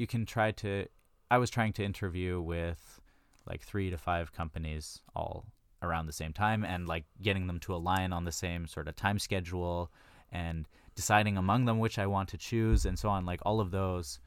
you 0.00 0.06
can 0.06 0.24
try 0.24 0.50
to 0.50 0.86
I 1.30 1.38
was 1.38 1.50
trying 1.50 1.74
to 1.74 1.84
interview 1.84 2.40
with 2.40 3.00
like 3.46 3.62
3 3.62 3.90
to 3.90 3.98
5 3.98 4.32
companies 4.32 5.00
all 5.14 5.44
around 5.82 6.06
the 6.06 6.12
same 6.12 6.32
time 6.32 6.64
and 6.64 6.88
like 6.88 7.04
getting 7.22 7.46
them 7.46 7.60
to 7.60 7.74
align 7.74 8.12
on 8.12 8.24
the 8.24 8.32
same 8.32 8.66
sort 8.66 8.88
of 8.88 8.96
time 8.96 9.18
schedule 9.18 9.92
and 10.32 10.66
deciding 10.94 11.36
among 11.36 11.66
them 11.66 11.78
which 11.78 11.98
I 11.98 12.06
want 12.06 12.28
to 12.30 12.38
choose 12.38 12.84
and 12.84 12.98
so 12.98 13.08
on. 13.08 13.24
Like 13.24 13.40
all 13.44 13.60
of 13.60 13.70
those 13.70 14.18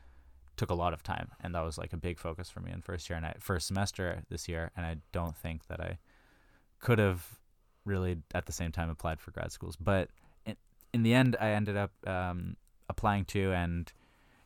took 0.56 0.70
a 0.70 0.76
lot 0.76 0.94
of 0.94 1.02
time 1.02 1.30
and 1.42 1.54
that 1.56 1.66
was 1.66 1.78
like 1.78 1.94
a 1.94 1.98
big 1.98 2.20
focus 2.20 2.50
for 2.50 2.60
me 2.60 2.72
in 2.72 2.82
first 2.82 3.10
year 3.10 3.18
and 3.18 3.26
I, 3.26 3.34
first 3.40 3.68
semester 3.68 4.24
this 4.30 4.48
year 4.48 4.72
and 4.78 4.86
I 4.86 4.98
don't 5.12 5.36
think 5.36 5.68
that 5.68 5.82
I 5.82 5.98
could 6.80 7.00
have 7.00 7.40
really 7.84 8.18
at 8.34 8.46
the 8.46 8.54
same 8.54 8.72
time 8.72 8.90
applied 8.90 9.20
for 9.20 9.32
grad 9.32 9.52
schools. 9.52 9.76
But 9.76 10.10
in, 10.46 10.56
in 10.94 11.04
the 11.04 11.14
end 11.14 11.36
I 11.42 11.50
ended 11.50 11.78
up 11.78 11.92
um, 12.08 12.56
applying 12.90 13.26
to 13.26 13.52
and 13.52 13.92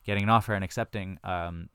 getting 0.08 0.24
an 0.24 0.30
offer 0.30 0.54
and 0.54 0.64
accepting 0.64 1.20
um, 1.24 1.70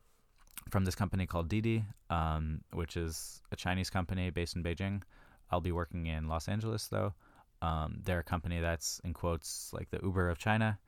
from 0.71 0.85
this 0.85 0.97
company 0.97 1.27
called 1.27 1.49
Didi 1.49 1.85
um, 2.11 2.63
which 2.73 2.97
is 2.97 3.41
a 3.53 3.57
Chinese 3.57 3.91
company 3.91 4.31
based 4.31 4.57
in 4.57 4.65
Beijing 4.65 5.03
I'll 5.51 5.61
be 5.61 5.73
working 5.73 6.07
in 6.07 6.27
Los 6.27 6.49
Angeles 6.49 6.89
though 6.89 7.15
um, 7.61 8.01
they're 8.03 8.19
a 8.19 8.25
company 8.25 8.59
that's 8.61 9.01
in 9.05 9.13
quotes 9.15 9.71
like 9.73 9.91
the 9.91 10.01
Uber 10.03 10.29
of 10.29 10.39
China 10.39 10.79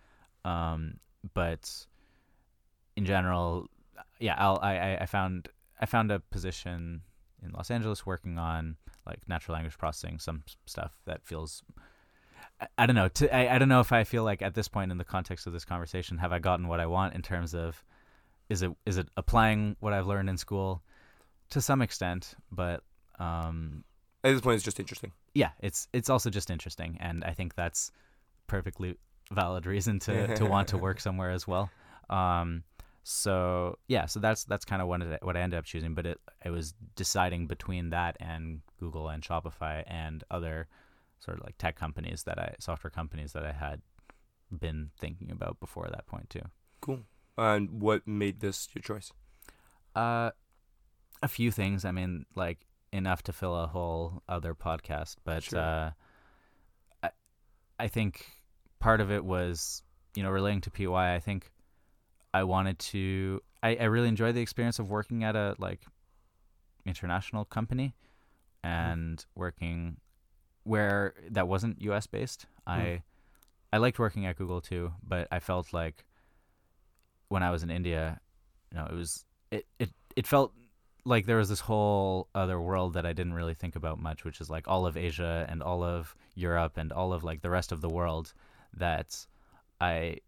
um, 0.45 0.95
but 1.33 1.87
in 2.97 3.05
general, 3.05 3.69
yeah, 4.19 4.35
I'll, 4.39 4.59
I 4.63 4.99
I- 5.01 5.07
found 5.07 5.49
I 5.81 5.87
found 5.87 6.11
a 6.11 6.21
position 6.21 7.03
in 7.43 7.51
Los 7.53 7.71
Angeles 7.71 8.07
working 8.07 8.39
on 8.39 8.77
like 9.07 9.21
natural 9.29 9.55
language 9.55 9.79
processing, 9.79 10.19
some 10.19 10.45
stuff 10.67 10.93
that 11.07 11.25
feels. 11.25 11.63
I, 12.79 12.87
don't 12.87 12.97
know. 12.97 13.09
To, 13.09 13.35
I, 13.35 13.55
I 13.55 13.59
don't 13.59 13.69
know 13.69 13.81
if 13.81 13.93
I 13.93 14.05
feel 14.05 14.25
like 14.25 14.43
at 14.43 14.55
this 14.55 14.69
point 14.69 14.91
in 14.93 14.99
the 14.99 15.05
context 15.05 15.47
of 15.47 15.53
this 15.53 15.65
conversation, 15.65 16.19
have 16.19 16.33
I 16.33 16.39
gotten 16.39 16.69
what 16.69 16.81
I 16.81 16.87
want 16.87 17.15
in 17.15 17.23
terms 17.23 17.55
of, 17.55 17.83
is 18.49 18.63
it 18.63 18.71
is 18.85 18.99
it 18.99 19.09
applying 19.17 19.77
what 19.81 19.93
I've 19.93 20.07
learned 20.07 20.29
in 20.29 20.37
school, 20.37 20.83
to 21.51 21.61
some 21.61 21.83
extent, 21.83 22.35
but 22.53 22.83
um, 23.19 23.85
At 24.23 24.33
this 24.33 24.41
point, 24.41 24.57
it's 24.57 24.65
just 24.65 24.79
interesting. 24.79 25.13
yeah, 25.35 25.51
it's 25.61 25.89
it's 25.93 26.11
also 26.11 26.31
just 26.31 26.51
interesting, 26.51 26.99
and 27.01 27.25
I 27.25 27.33
think 27.33 27.55
that's 27.55 27.91
perfectly 28.47 28.97
valid 29.33 29.67
reason 29.67 29.99
to 30.01 30.35
to 30.37 30.45
want 30.45 30.69
to 30.69 30.79
work 30.79 31.01
somewhere 31.07 31.31
as 31.31 31.47
well. 31.49 31.71
Um, 32.11 32.65
so 33.03 33.79
yeah, 33.89 34.07
so 34.07 34.21
that's 34.21 34.45
that's 34.45 34.65
kind 34.65 34.83
of 34.83 34.89
what 34.89 35.03
it, 35.03 35.23
what 35.23 35.37
I 35.37 35.41
ended 35.41 35.59
up 35.59 35.65
choosing, 35.65 35.95
but 35.95 36.07
it 36.07 36.21
it 36.45 36.51
was 36.51 36.75
deciding 36.97 37.47
between 37.47 37.91
that 37.91 38.17
and 38.21 38.61
Google 38.79 39.09
and 39.09 39.23
Shopify 39.23 39.85
and 39.87 40.23
other 40.31 40.69
sort 41.25 41.39
of 41.39 41.45
like 41.45 41.57
tech 41.59 41.77
companies 41.77 42.25
that 42.25 42.39
I 42.39 42.55
software 42.59 42.91
companies 42.91 43.33
that 43.33 43.45
I 43.45 43.53
had 43.53 43.81
been 44.51 44.91
thinking 44.99 45.31
about 45.31 45.59
before 45.61 45.89
that 45.91 46.07
point 46.07 46.31
too. 46.31 46.43
Cool. 46.81 47.01
And 47.39 47.81
what 47.81 48.07
made 48.07 48.41
this 48.41 48.69
your 48.75 48.83
choice? 48.83 49.13
Uh, 49.97 50.31
a 51.23 51.29
few 51.29 51.51
things. 51.51 51.85
I 51.85 51.93
mean, 51.93 52.27
like 52.35 52.67
enough 52.93 53.23
to 53.25 53.33
fill 53.33 53.57
a 53.57 53.67
whole 53.67 54.23
other 54.29 54.55
podcast, 54.55 55.17
but 55.25 55.43
Sure. 55.45 55.59
uh, 55.59 55.91
I 57.03 57.11
I 57.79 57.89
think 57.89 58.27
part 58.79 59.01
of 59.01 59.11
it 59.11 59.25
was 59.25 59.83
you 60.15 60.23
know 60.23 60.31
relating 60.31 60.61
to 60.63 60.71
PEY. 60.71 60.87
I 61.17 61.21
think 61.21 61.51
I 62.33 62.45
wanted 62.45 62.79
to. 62.81 63.41
I, 63.63 63.77
I 63.77 63.85
really 63.85 64.09
enjoyed 64.09 64.35
the 64.35 64.43
experience 64.43 64.79
of 64.79 64.91
working 64.91 65.25
at 65.25 65.35
a 65.37 65.57
like 65.59 65.81
international 66.85 67.45
company 67.47 67.95
and 68.63 69.25
working 69.35 69.97
where 70.65 71.15
that 71.31 71.47
wasn't 71.49 71.81
U.S. 71.83 72.07
based. 72.07 72.47
I 72.67 72.81
hmm. 72.81 72.97
I 73.73 73.79
liked 73.79 73.99
working 73.99 74.27
at 74.27 74.37
Google 74.37 74.61
too, 74.61 74.93
but 75.03 75.29
I 75.33 75.41
felt 75.41 75.73
like 75.73 76.05
when 77.29 77.43
I 77.43 77.51
was 77.51 77.63
in 77.63 77.71
India, 77.71 78.21
you 78.71 78.79
know, 78.79 78.87
it 78.87 78.95
was 78.95 79.25
it 79.51 79.67
it 79.79 79.91
it 80.17 80.27
felt 80.27 80.53
like 81.05 81.27
there 81.27 81.37
was 81.37 81.49
this 81.49 81.61
whole 81.61 82.29
other 82.35 82.61
world 82.61 82.95
that 82.95 83.05
I 83.05 83.13
didn't 83.13 83.35
really 83.35 83.55
think 83.55 83.77
about 83.77 83.99
much, 83.99 84.25
which 84.25 84.41
is 84.41 84.49
like 84.49 84.69
all 84.69 84.87
of 84.87 84.97
Asia 84.97 85.47
and 85.49 85.63
all 85.63 85.83
of 85.83 86.15
Europe 86.35 86.77
and 86.77 86.93
all 86.93 87.13
of 87.13 87.25
like 87.25 87.43
the 87.43 87.51
rest 87.51 87.73
of 87.73 87.81
the 87.81 87.89
world 87.89 88.33
that 88.75 89.27
I 89.81 90.19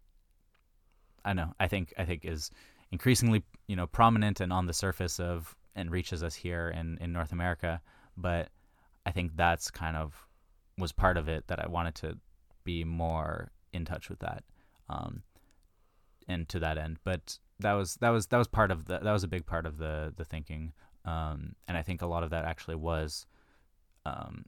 I 1.25 1.33
know 1.33 1.53
I 1.59 1.67
think 1.67 1.93
I 1.97 2.05
think 2.05 2.25
is 2.25 2.51
increasingly 2.91 3.43
you 3.67 3.75
know 3.75 3.87
prominent 3.87 4.39
and 4.39 4.53
on 4.53 4.65
the 4.65 4.73
surface 4.73 5.19
of 5.19 5.55
and 5.75 5.91
reaches 5.91 6.21
us 6.23 6.35
here 6.35 6.69
in 6.69 6.97
in 7.01 7.11
North 7.11 7.31
America, 7.31 7.81
but 8.15 8.49
I 9.05 9.11
think 9.11 9.35
that's 9.35 9.71
kind 9.71 9.95
of 9.95 10.26
was 10.77 10.91
part 10.91 11.17
of 11.17 11.27
it 11.27 11.47
that 11.47 11.63
I 11.63 11.67
wanted 11.67 11.95
to 11.95 12.17
be 12.63 12.83
more 12.83 13.51
in 13.73 13.85
touch 13.85 14.09
with 14.09 14.19
that. 14.19 14.43
Um, 14.89 15.23
and 16.27 16.47
to 16.49 16.59
that 16.59 16.77
end, 16.77 16.97
but 17.03 17.39
that 17.59 17.73
was 17.73 17.95
that 17.95 18.09
was 18.09 18.27
that 18.27 18.37
was 18.37 18.47
part 18.47 18.71
of 18.71 18.85
the 18.85 18.99
that 18.99 19.11
was 19.11 19.23
a 19.23 19.27
big 19.27 19.45
part 19.45 19.65
of 19.65 19.77
the 19.77 20.13
the 20.15 20.25
thinking, 20.25 20.73
um, 21.05 21.55
and 21.67 21.77
I 21.77 21.81
think 21.81 22.01
a 22.01 22.05
lot 22.05 22.23
of 22.23 22.29
that 22.29 22.45
actually 22.45 22.75
was 22.75 23.25
um, 24.05 24.45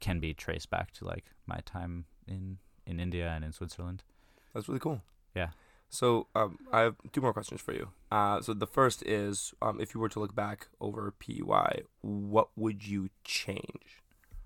can 0.00 0.20
be 0.20 0.34
traced 0.34 0.70
back 0.70 0.92
to 0.92 1.04
like 1.04 1.24
my 1.46 1.60
time 1.64 2.04
in 2.26 2.58
in 2.86 3.00
India 3.00 3.28
and 3.28 3.44
in 3.44 3.52
Switzerland. 3.52 4.04
That's 4.52 4.68
really 4.68 4.80
cool. 4.80 5.02
Yeah. 5.34 5.50
So 5.88 6.26
um, 6.34 6.58
I 6.72 6.80
have 6.80 6.96
two 7.12 7.20
more 7.20 7.32
questions 7.32 7.60
for 7.60 7.72
you. 7.72 7.88
Uh, 8.10 8.40
so 8.40 8.52
the 8.52 8.66
first 8.66 9.04
is, 9.06 9.54
um, 9.62 9.80
if 9.80 9.94
you 9.94 10.00
were 10.00 10.08
to 10.08 10.18
look 10.18 10.34
back 10.34 10.66
over 10.80 11.12
PEY, 11.12 11.42
what 12.00 12.48
would 12.56 12.86
you 12.86 13.10
change? 13.22 14.02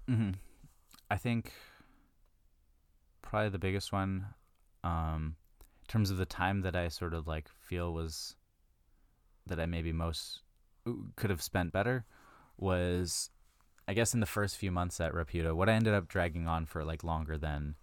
hmm 0.07 0.33
I 1.11 1.17
think 1.17 1.53
probably 3.23 3.51
the 3.51 3.59
biggest 3.59 3.93
one, 3.93 4.27
um, 4.85 5.37
in 5.83 5.87
terms 5.87 6.11
of 6.11 6.19
the 6.19 6.27
time 6.27 6.63
that 6.63 6.77
I 6.77 6.89
sort 6.89 7.15
of 7.15 7.27
like 7.27 7.49
feel 7.49 7.93
was 7.93 8.37
that 9.47 9.59
I 9.59 9.67
maybe 9.67 9.93
most 9.93 10.43
could 11.17 11.31
have 11.31 11.43
spent 11.43 11.73
better 11.73 12.05
was, 12.59 13.31
I 13.87 13.95
guess, 13.95 14.15
in 14.15 14.21
the 14.21 14.27
first 14.27 14.57
few 14.57 14.71
months 14.71 15.01
at 15.01 15.13
Rapyuta. 15.13 15.55
What 15.55 15.69
I 15.69 15.73
ended 15.73 15.95
up 15.95 16.09
dragging 16.09 16.47
on 16.47 16.67
for 16.67 16.85
like 16.85 17.05
longer 17.05 17.39
than 17.39 17.77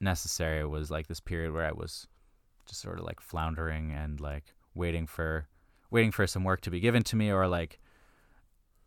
necessary 0.00 0.64
was 0.66 0.90
like 0.90 1.06
this 1.06 1.20
period 1.20 1.52
where 1.52 1.66
I 1.66 1.72
was 1.72 2.06
just 2.66 2.80
sort 2.80 2.98
of 2.98 3.04
like 3.04 3.20
floundering 3.20 3.92
and 3.92 4.20
like 4.20 4.54
waiting 4.74 5.06
for 5.06 5.48
waiting 5.90 6.10
for 6.10 6.26
some 6.26 6.44
work 6.44 6.60
to 6.62 6.70
be 6.70 6.80
given 6.80 7.02
to 7.04 7.16
me 7.16 7.30
or 7.30 7.46
like 7.46 7.78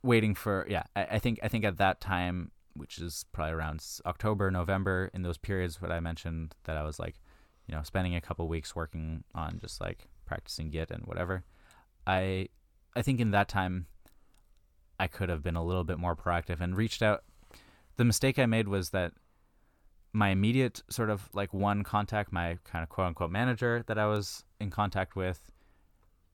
waiting 0.04 0.36
for 0.36 0.66
yeah 0.70 0.84
I, 0.96 1.04
I 1.12 1.20
think 1.20 1.40
i 1.44 1.48
think 1.48 1.64
at 1.64 1.78
that 1.78 2.02
time 2.02 2.52
which 2.78 3.00
is 3.00 3.26
probably 3.32 3.54
around 3.54 3.84
october 4.06 4.50
november 4.52 5.10
in 5.14 5.24
those 5.24 5.38
periods 5.38 5.82
what 5.82 5.92
i 5.92 6.00
mentioned 6.00 6.56
that 6.66 6.78
i 6.78 6.84
was 6.84 7.00
like 7.00 7.16
you 7.68 7.76
know 7.76 7.84
spending 7.84 8.16
a 8.16 8.22
couple 8.22 8.48
weeks 8.48 8.76
working 8.76 9.24
on 9.36 9.60
just 9.60 9.80
like 9.82 10.08
practicing 10.26 10.70
git 10.70 10.92
and 10.92 11.06
whatever. 11.06 11.44
I 12.06 12.50
i 12.96 13.02
think 13.02 13.20
in 13.20 13.32
that 13.32 13.48
time 13.48 13.88
i 15.00 15.08
could 15.08 15.30
have 15.30 15.44
been 15.44 15.56
a 15.56 15.64
little 15.64 15.84
bit 15.84 16.00
more 16.00 16.16
proactive 16.16 16.62
and 16.62 16.76
reached 16.76 17.02
out. 17.02 17.24
The 17.98 18.06
mistake 18.06 18.40
i 18.40 18.46
made 18.46 18.68
was 18.68 18.92
that 18.92 19.14
my 20.14 20.30
immediate 20.30 20.82
sort 20.90 21.10
of 21.10 21.30
like 21.34 21.54
one 21.54 21.84
contact 21.84 22.32
my 22.32 22.58
kind 22.64 22.84
of 22.84 22.90
quote 22.90 23.08
unquote 23.08 23.30
manager 23.30 23.84
that 23.88 24.00
i 24.00 24.06
was 24.06 24.46
in 24.60 24.70
contact 24.70 25.16
with 25.16 25.52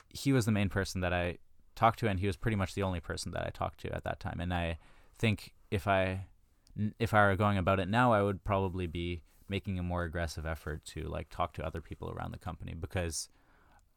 he 0.10 0.32
was 0.32 0.46
the 0.46 0.52
main 0.52 0.70
person 0.70 1.02
that 1.02 1.12
i 1.12 1.38
talked 1.76 2.00
to 2.00 2.08
and 2.08 2.20
he 2.20 2.28
was 2.28 2.38
pretty 2.38 2.56
much 2.56 2.76
the 2.76 2.84
only 2.84 3.00
person 3.00 3.32
that 3.32 3.46
i 3.46 3.50
talked 3.50 3.80
to 3.80 3.94
at 3.94 4.04
that 4.04 4.20
time. 4.20 4.39
And 4.39 4.54
i 4.54 4.78
think 5.18 5.54
if 5.72 5.88
i 5.88 6.28
if 6.99 7.13
I 7.13 7.26
were 7.26 7.36
going 7.36 7.57
about 7.57 7.80
it 7.80 7.88
now, 7.88 8.13
I 8.13 8.24
would 8.24 8.43
probably 8.43 8.88
be 8.88 9.21
making 9.49 9.78
a 9.78 9.84
more 9.84 10.03
aggressive 10.03 10.45
effort 10.45 10.84
to 10.86 11.03
like 11.03 11.30
talk 11.30 11.53
to 11.53 11.65
other 11.65 11.82
people 11.82 12.11
around 12.11 12.32
the 12.32 12.39
company 12.39 12.74
because 12.74 13.30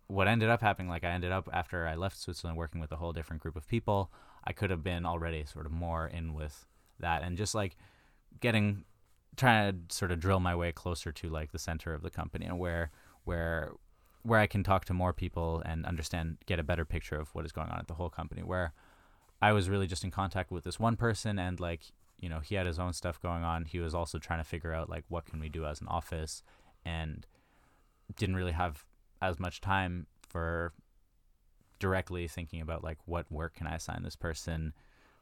what 0.08 0.28
ended 0.28 0.48
up 0.48 0.60
happening, 0.60 0.88
like 0.88 1.04
I 1.04 1.10
ended 1.10 1.32
up 1.32 1.48
after 1.52 1.86
I 1.86 1.94
left 1.94 2.18
Switzerland 2.18 2.58
working 2.58 2.80
with 2.80 2.92
a 2.92 2.96
whole 2.96 3.12
different 3.12 3.42
group 3.42 3.56
of 3.56 3.66
people. 3.66 4.10
I 4.44 4.52
could 4.52 4.70
have 4.70 4.84
been 4.84 5.04
already 5.04 5.44
sort 5.44 5.66
of 5.66 5.72
more 5.72 6.06
in 6.06 6.34
with 6.34 6.66
that 7.00 7.22
and 7.22 7.36
just 7.36 7.54
like 7.54 7.76
getting 8.40 8.84
trying 9.36 9.72
to 9.88 9.94
sort 9.94 10.10
of 10.10 10.20
drill 10.20 10.40
my 10.40 10.54
way 10.54 10.72
closer 10.72 11.12
to 11.12 11.28
like 11.28 11.52
the 11.52 11.58
center 11.58 11.92
of 11.92 12.02
the 12.02 12.10
company 12.10 12.46
and 12.46 12.58
where 12.58 12.90
where 13.24 13.72
where 14.22 14.40
I 14.40 14.46
can 14.46 14.64
talk 14.64 14.84
to 14.86 14.94
more 14.94 15.12
people 15.12 15.62
and 15.64 15.84
understand 15.86 16.38
get 16.46 16.58
a 16.58 16.64
better 16.64 16.84
picture 16.84 17.16
of 17.16 17.34
what 17.34 17.44
is 17.44 17.52
going 17.52 17.68
on 17.68 17.78
at 17.78 17.86
the 17.86 17.94
whole 17.94 18.10
company 18.10 18.42
where 18.42 18.72
I 19.42 19.52
was 19.52 19.68
really 19.68 19.86
just 19.86 20.04
in 20.04 20.10
contact 20.10 20.50
with 20.50 20.64
this 20.64 20.80
one 20.80 20.96
person 20.96 21.38
and 21.38 21.60
like 21.60 21.82
you 22.20 22.28
know 22.28 22.40
he 22.40 22.54
had 22.54 22.66
his 22.66 22.78
own 22.78 22.92
stuff 22.92 23.20
going 23.20 23.42
on 23.44 23.64
he 23.64 23.78
was 23.78 23.94
also 23.94 24.18
trying 24.18 24.38
to 24.40 24.44
figure 24.44 24.72
out 24.72 24.88
like 24.88 25.04
what 25.08 25.26
can 25.26 25.38
we 25.40 25.48
do 25.48 25.64
as 25.66 25.80
an 25.80 25.88
office 25.88 26.42
and 26.84 27.26
didn't 28.16 28.36
really 28.36 28.52
have 28.52 28.84
as 29.20 29.38
much 29.38 29.60
time 29.60 30.06
for 30.28 30.72
directly 31.78 32.26
thinking 32.26 32.60
about 32.60 32.82
like 32.82 32.98
what 33.04 33.30
work 33.30 33.54
can 33.54 33.66
I 33.66 33.74
assign 33.74 34.02
this 34.02 34.16
person 34.16 34.72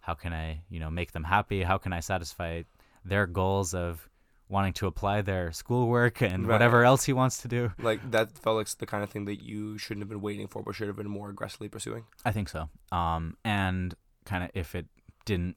how 0.00 0.14
can 0.14 0.32
I 0.32 0.60
you 0.70 0.78
know 0.78 0.90
make 0.90 1.12
them 1.12 1.24
happy 1.24 1.62
how 1.62 1.78
can 1.78 1.92
I 1.92 2.00
satisfy 2.00 2.62
their 3.04 3.26
goals 3.26 3.74
of 3.74 4.08
wanting 4.48 4.72
to 4.74 4.86
apply 4.86 5.22
their 5.22 5.50
schoolwork 5.52 6.20
and 6.20 6.46
Right. 6.46 6.54
whatever 6.54 6.84
else 6.84 7.04
he 7.04 7.12
wants 7.12 7.38
to 7.38 7.48
do 7.48 7.72
Like 7.78 8.08
that 8.12 8.38
felt 8.38 8.56
like 8.56 8.68
the 8.68 8.86
kind 8.86 9.02
of 9.02 9.10
thing 9.10 9.24
that 9.24 9.42
you 9.42 9.78
shouldn't 9.78 10.02
have 10.02 10.08
been 10.10 10.20
waiting 10.20 10.46
for, 10.46 10.62
but 10.62 10.74
should 10.74 10.86
have 10.86 10.96
been 10.96 11.08
more 11.10 11.30
aggressively 11.30 11.68
pursuing. 11.68 12.04
I 12.24 12.30
think 12.32 12.48
so. 12.48 12.68
Um, 12.92 13.36
and 13.44 13.94
kind 14.26 14.44
of 14.44 14.50
if 14.54 14.74
it 14.74 14.86
didn't 15.24 15.56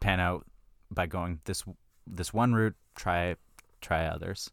pan 0.00 0.20
out 0.20 0.46
by 0.90 1.06
going 1.06 1.40
this 1.44 1.64
this 2.06 2.32
one 2.32 2.54
route, 2.54 2.76
try 2.94 3.36
try 3.80 4.06
others. 4.06 4.50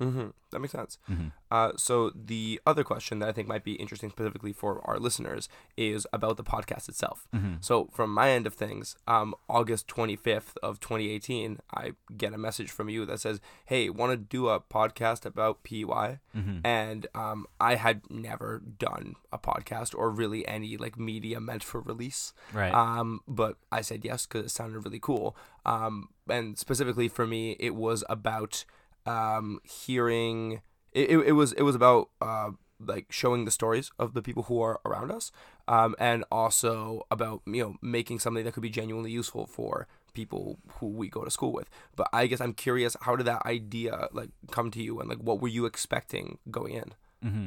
Mm-hmm. 0.00 0.28
That 0.50 0.60
makes 0.60 0.72
sense. 0.72 0.98
hmm 1.06 1.28
Uh, 1.50 1.72
so 1.76 2.10
the 2.14 2.60
other 2.66 2.82
question 2.82 3.20
that 3.20 3.28
I 3.28 3.32
think 3.32 3.46
might 3.48 3.62
be 3.64 3.74
interesting 3.74 4.10
specifically 4.10 4.52
for 4.52 4.80
our 4.84 4.98
listeners 4.98 5.48
is 5.76 6.06
about 6.12 6.36
the 6.36 6.42
podcast 6.44 6.88
itself. 6.88 7.26
hmm 7.32 7.54
So 7.60 7.88
from 7.92 8.12
my 8.12 8.30
end 8.30 8.46
of 8.46 8.54
things, 8.54 8.96
um, 9.06 9.34
August 9.48 9.86
25th 9.88 10.56
of 10.62 10.80
2018, 10.80 11.58
I 11.72 11.92
get 12.16 12.32
a 12.34 12.38
message 12.38 12.70
from 12.70 12.88
you 12.88 13.06
that 13.06 13.20
says, 13.20 13.40
"Hey, 13.66 13.88
want 13.88 14.10
to 14.12 14.16
do 14.16 14.48
a 14.48 14.58
podcast 14.60 15.24
about 15.24 15.62
PEY?" 15.62 16.18
hmm 16.32 16.58
And 16.64 17.06
um, 17.14 17.46
I 17.60 17.76
had 17.76 18.02
never 18.10 18.62
done 18.78 19.14
a 19.32 19.38
podcast 19.38 19.94
or 19.96 20.10
really 20.10 20.46
any 20.48 20.76
like 20.76 20.98
media 20.98 21.40
meant 21.40 21.62
for 21.64 21.80
release. 21.80 22.32
Right. 22.52 22.74
Um, 22.74 23.20
but 23.28 23.56
I 23.70 23.80
said 23.80 24.04
yes 24.04 24.26
because 24.26 24.46
it 24.46 24.50
sounded 24.50 24.80
really 24.84 25.00
cool. 25.00 25.36
Um, 25.64 26.08
and 26.28 26.58
specifically 26.58 27.08
for 27.08 27.26
me, 27.26 27.56
it 27.60 27.74
was 27.74 28.02
about 28.08 28.64
um, 29.06 29.60
hearing. 29.64 30.60
It, 30.92 31.10
it, 31.10 31.18
it 31.28 31.32
was 31.32 31.52
it 31.52 31.62
was 31.62 31.74
about 31.74 32.10
uh, 32.20 32.50
like 32.78 33.06
showing 33.10 33.44
the 33.44 33.50
stories 33.50 33.90
of 33.98 34.14
the 34.14 34.22
people 34.22 34.44
who 34.44 34.60
are 34.60 34.80
around 34.84 35.10
us, 35.10 35.32
um, 35.68 35.94
and 35.98 36.24
also 36.30 37.02
about 37.10 37.42
you 37.46 37.62
know 37.62 37.76
making 37.82 38.18
something 38.20 38.44
that 38.44 38.52
could 38.52 38.62
be 38.62 38.70
genuinely 38.70 39.10
useful 39.10 39.46
for 39.46 39.86
people 40.12 40.58
who 40.78 40.86
we 40.86 41.08
go 41.08 41.24
to 41.24 41.30
school 41.30 41.52
with. 41.52 41.68
But 41.96 42.08
I 42.12 42.26
guess 42.28 42.40
I'm 42.40 42.52
curious, 42.54 42.96
how 43.00 43.16
did 43.16 43.26
that 43.26 43.44
idea 43.44 44.08
like 44.12 44.30
come 44.50 44.70
to 44.72 44.82
you, 44.82 45.00
and 45.00 45.08
like 45.08 45.18
what 45.18 45.40
were 45.40 45.48
you 45.48 45.66
expecting 45.66 46.38
going 46.50 46.74
in? 46.74 46.94
hmm 47.22 47.46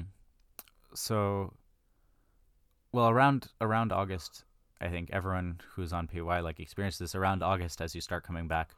So, 0.93 1.53
well, 2.91 3.09
around 3.09 3.47
around 3.61 3.91
August, 3.91 4.43
I 4.81 4.89
think 4.89 5.09
everyone 5.11 5.61
who's 5.75 5.93
on 5.93 6.07
PEY 6.07 6.21
like 6.21 6.59
experienced 6.59 6.99
this 6.99 7.15
around 7.15 7.43
August 7.43 7.81
as 7.81 7.95
you 7.95 8.01
start 8.01 8.23
coming 8.23 8.47
back, 8.47 8.71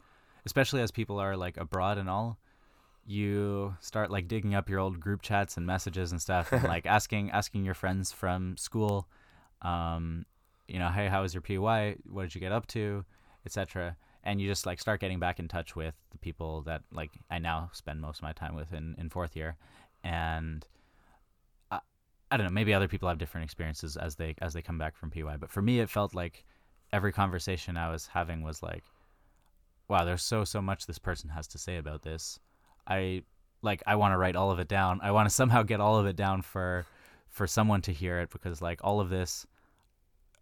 especially 0.46 0.82
as 0.82 0.92
people 0.92 1.20
are 1.20 1.36
like 1.36 1.58
abroad 1.58 1.98
and 1.98 2.10
all. 2.10 2.38
You 3.10 3.76
start 3.80 4.12
like 4.12 4.28
digging 4.28 4.54
up 4.54 4.70
your 4.70 4.80
old 4.80 5.00
group 5.00 5.24
chats 5.24 5.58
and 5.58 5.66
messages 5.66 6.12
and 6.12 6.22
stuff, 6.22 6.52
and 6.52 6.64
like 6.64 6.86
asking 6.98 7.32
asking 7.32 7.66
your 7.66 7.74
friends 7.74 8.12
from 8.12 8.56
school, 8.56 9.08
um, 9.64 10.28
you 10.68 10.78
know, 10.78 10.90
hey, 10.90 11.08
how 11.08 11.24
was 11.24 11.34
your 11.34 11.42
PEY? 11.42 11.58
What 11.58 12.22
did 12.22 12.36
you 12.36 12.42
get 12.42 12.52
up 12.52 12.68
to, 12.68 13.04
etc. 13.48 13.98
And 14.24 14.40
you 14.40 14.48
just 14.48 14.68
like 14.68 14.80
start 14.80 15.02
getting 15.02 15.18
back 15.20 15.40
in 15.40 15.48
touch 15.48 15.76
with 15.76 15.96
the 16.12 16.20
people 16.20 16.62
that 16.64 16.84
like 16.92 17.10
I 17.32 17.40
now 17.40 17.72
spend 17.74 18.00
most 18.00 18.20
of 18.20 18.24
my 18.24 18.34
time 18.34 18.54
with 18.54 18.74
in, 18.74 18.96
in 19.00 19.10
fourth 19.10 19.36
year, 19.36 19.56
and 20.04 20.68
I 22.32 22.38
don't 22.38 22.46
know. 22.46 22.54
Maybe 22.54 22.74
other 22.74 22.88
people 22.88 23.10
have 23.10 23.18
different 23.18 23.46
experiences 23.46 23.98
as 23.98 24.16
they 24.16 24.36
as 24.42 24.54
they 24.54 24.62
come 24.62 24.78
back 24.78 24.96
from 24.96 25.10
PEY. 25.10 25.24
But 25.40 25.50
for 25.50 25.62
me, 25.62 25.80
it 25.80 25.90
felt 25.90 26.14
like 26.14 26.46
every 26.94 27.12
conversation 27.12 27.76
I 27.76 27.90
was 27.90 28.08
having 28.08 28.44
was 28.44 28.62
like, 28.62 28.84
"Wow, 29.88 30.06
there's 30.06 30.22
so 30.22 30.44
so 30.44 30.62
much 30.62 30.86
this 30.86 31.00
person 31.00 31.32
has 31.32 31.48
to 31.48 31.58
say 31.58 31.78
about 31.78 32.04
this." 32.04 32.40
I 32.88 33.24
like 33.62 33.84
I 33.86 33.96
want 33.96 34.14
to 34.14 34.18
write 34.18 34.36
all 34.36 34.52
of 34.52 34.60
it 34.60 34.68
down. 34.68 35.00
I 35.02 35.12
want 35.12 35.28
to 35.28 35.34
somehow 35.34 35.64
get 35.64 35.80
all 35.80 35.98
of 35.98 36.06
it 36.06 36.16
down 36.16 36.42
for 36.42 36.86
for 37.30 37.48
someone 37.48 37.82
to 37.84 37.94
hear 37.94 38.20
it 38.20 38.30
because 38.32 38.62
like 38.62 38.80
all 38.84 39.00
of 39.00 39.10
this, 39.10 39.46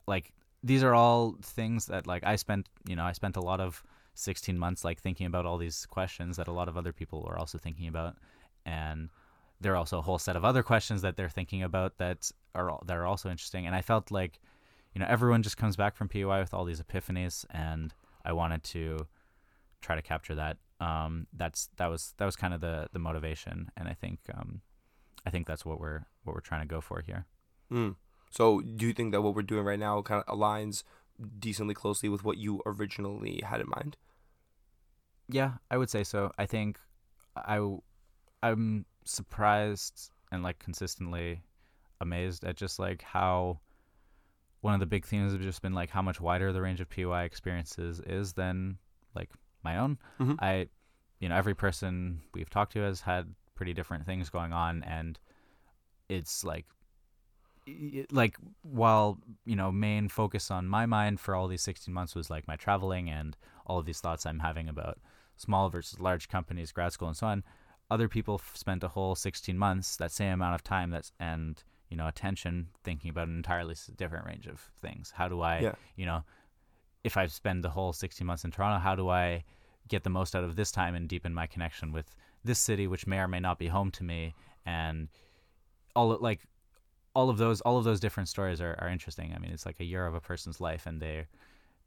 like 0.08 0.32
these 0.64 0.84
are 0.84 0.94
all 0.94 1.36
things 1.42 1.88
that 1.88 2.08
like 2.08 2.24
I 2.26 2.36
spent 2.36 2.70
you 2.88 2.96
know 2.96 3.04
I 3.04 3.12
spent 3.12 3.38
a 3.38 3.42
lot 3.42 3.60
of 3.60 3.84
16 4.16 4.58
months 4.58 4.84
like 4.84 5.00
thinking 5.00 5.28
about 5.28 5.46
all 5.46 5.58
these 5.58 5.86
questions 5.86 6.38
that 6.38 6.48
a 6.48 6.52
lot 6.52 6.68
of 6.68 6.78
other 6.78 6.92
people 6.92 7.22
were 7.22 7.38
also 7.38 7.60
thinking 7.60 7.88
about 7.88 8.16
and 8.66 9.10
there 9.60 9.74
are 9.74 9.78
also 9.78 10.00
a 10.00 10.02
whole 10.02 10.20
set 10.20 10.36
of 10.36 10.46
other 10.46 10.64
questions 10.64 11.02
that 11.02 11.16
they're 11.16 11.30
thinking 11.30 11.64
about 11.64 11.98
that 11.98 12.32
are 12.54 12.80
that 12.86 12.96
are 12.96 13.06
also 13.06 13.30
interesting. 13.30 13.66
And 13.66 13.76
I 13.76 13.82
felt 13.82 14.12
like, 14.12 14.40
you 14.94 15.00
know, 15.00 15.08
everyone 15.10 15.44
just 15.44 15.58
comes 15.58 15.76
back 15.76 15.96
from 15.96 16.10
PEY 16.10 16.26
with 16.26 16.54
all 16.54 16.66
these 16.66 16.82
epiphanies, 16.82 17.46
and 17.50 17.94
I 18.24 18.34
wanted 18.34 18.64
to 18.66 19.08
try 19.82 19.96
to 19.96 20.02
capture 20.02 20.36
that. 20.36 20.58
Um, 20.80 21.28
that's 21.34 21.70
that 21.78 21.88
was 21.88 22.14
that 22.18 22.26
was 22.26 22.36
kind 22.36 22.54
of 22.54 22.62
the 22.62 22.88
the 22.94 23.00
motivation, 23.00 23.72
and 23.76 23.88
I 23.88 23.94
think 23.94 24.20
um, 24.34 24.62
I 25.26 25.30
think 25.30 25.48
that's 25.48 25.66
what 25.66 25.80
we're 25.80 26.06
what 26.24 26.34
we're 26.34 26.42
trying 26.42 26.62
to 26.62 26.68
go 26.68 26.82
for 26.82 27.02
here. 27.02 27.26
Mm. 27.72 27.96
So, 28.30 28.62
do 28.62 28.86
you 28.86 28.94
think 28.94 29.12
that 29.14 29.22
what 29.22 29.36
we're 29.36 29.42
doing 29.42 29.64
right 29.64 29.80
now 29.80 30.02
kind 30.02 30.24
of 30.26 30.38
aligns 30.38 30.84
decently 31.40 31.74
closely 31.74 32.10
with 32.10 32.24
what 32.24 32.38
you 32.38 32.62
originally 32.66 33.42
had 33.46 33.62
in 33.62 33.68
mind? 33.70 33.98
Yeah, 35.30 35.54
I 35.72 35.78
would 35.78 35.90
say 35.90 36.04
so. 36.04 36.32
I 36.38 36.46
think 36.46 36.80
I 37.36 37.76
I'm 38.44 38.86
surprised 39.06 40.12
and 40.32 40.44
like 40.44 40.60
consistently 40.60 41.42
amazed 42.00 42.44
at 42.44 42.56
just 42.56 42.80
like 42.80 43.02
how 43.02 43.60
one 44.62 44.74
of 44.74 44.80
the 44.80 44.86
big 44.86 45.06
themes 45.06 45.32
have 45.34 45.42
just 45.42 45.62
been 45.62 45.74
like 45.74 45.90
how 45.90 46.02
much 46.02 46.20
wider 46.22 46.52
the 46.52 46.62
range 46.62 46.82
of 46.82 46.90
PEY 46.90 47.26
experiences 47.26 48.00
is 48.06 48.34
than 48.34 48.78
like 49.16 49.30
my 49.68 49.76
own. 49.84 49.94
Mhm. 50.20 50.36
I 50.50 50.54
you 51.22 51.28
know, 51.30 51.36
every 51.42 51.56
person 51.66 52.22
we've 52.36 52.50
talked 52.56 52.74
to 52.74 52.82
has 52.90 53.02
had 53.02 53.24
pretty 53.56 53.74
different 53.74 54.06
things 54.06 54.30
going 54.38 54.54
on 54.54 54.74
and 54.84 55.14
it's 56.16 56.44
like 56.52 56.66
y- 57.68 58.06
like 58.12 58.36
while 58.62 59.18
you 59.46 59.56
know 59.56 59.72
main 59.72 60.08
focus 60.10 60.52
on 60.52 60.68
my 60.68 60.86
mind 60.86 61.20
for 61.20 61.36
all 61.36 61.48
these 61.48 61.64
16 61.64 61.94
months 61.94 62.16
was 62.16 62.30
like 62.30 62.48
my 62.48 62.56
traveling 62.56 63.10
and 63.10 63.36
all 63.66 63.80
of 63.80 63.86
these 63.86 64.00
thoughts 64.00 64.26
i'm 64.26 64.40
having 64.40 64.70
about 64.70 64.98
small 65.36 65.70
versus 65.70 66.00
large 66.00 66.28
companies 66.30 66.72
grad 66.72 66.92
school 66.94 67.08
and 67.08 67.18
so 67.18 67.28
on 67.28 67.44
other 67.90 68.08
people 68.08 68.36
f- 68.36 68.56
spent 68.56 68.84
a 68.84 68.88
whole 68.90 69.16
16 69.16 69.58
months 69.58 69.98
that 69.98 70.12
same 70.12 70.34
amount 70.34 70.56
of 70.56 70.64
time 70.64 70.90
that's 70.92 71.12
and 71.20 71.64
you 71.90 71.98
know 71.98 72.08
attention 72.08 72.68
thinking 72.84 73.10
about 73.10 73.28
an 73.28 73.36
entirely 73.38 73.76
different 73.96 74.26
range 74.26 74.48
of 74.48 74.60
things 74.82 75.12
how 75.16 75.28
do 75.28 75.42
i 75.42 75.60
Yeah. 75.60 75.76
you 75.96 76.06
know 76.06 76.24
if 77.04 77.18
i 77.18 77.26
spend 77.28 77.64
the 77.64 77.70
whole 77.72 77.92
16 77.94 78.26
months 78.28 78.44
in 78.46 78.52
toronto 78.52 78.80
how 78.80 78.96
do 78.96 79.10
i 79.10 79.44
get 79.88 80.04
the 80.04 80.10
most 80.10 80.36
out 80.36 80.44
of 80.44 80.56
this 80.56 80.72
time 80.72 80.96
and 80.96 81.08
deepen 81.10 81.34
my 81.34 81.48
connection 81.48 81.92
with 81.92 82.16
this 82.44 82.60
city 82.60 82.88
which 82.88 83.06
may 83.08 83.20
or 83.20 83.28
may 83.28 83.40
not 83.40 83.58
be 83.60 83.68
home 83.68 83.92
to 83.92 84.04
me 84.04 84.34
and 84.66 85.08
all 85.96 86.12
of- 86.12 86.22
like 86.22 86.42
all 87.14 87.30
of 87.30 87.38
those 87.38 87.62
all 87.62 87.78
of 87.78 87.84
those 87.84 88.00
different 88.00 88.30
stories 88.30 88.62
are, 88.62 88.76
are 88.80 88.90
interesting 88.90 89.34
i 89.36 89.40
mean 89.40 89.52
it's 89.52 89.66
like 89.66 89.80
a 89.80 89.84
year 89.86 90.06
of 90.06 90.14
a 90.14 90.22
person's 90.22 90.62
life 90.62 90.86
and 90.86 91.02
they 91.02 91.26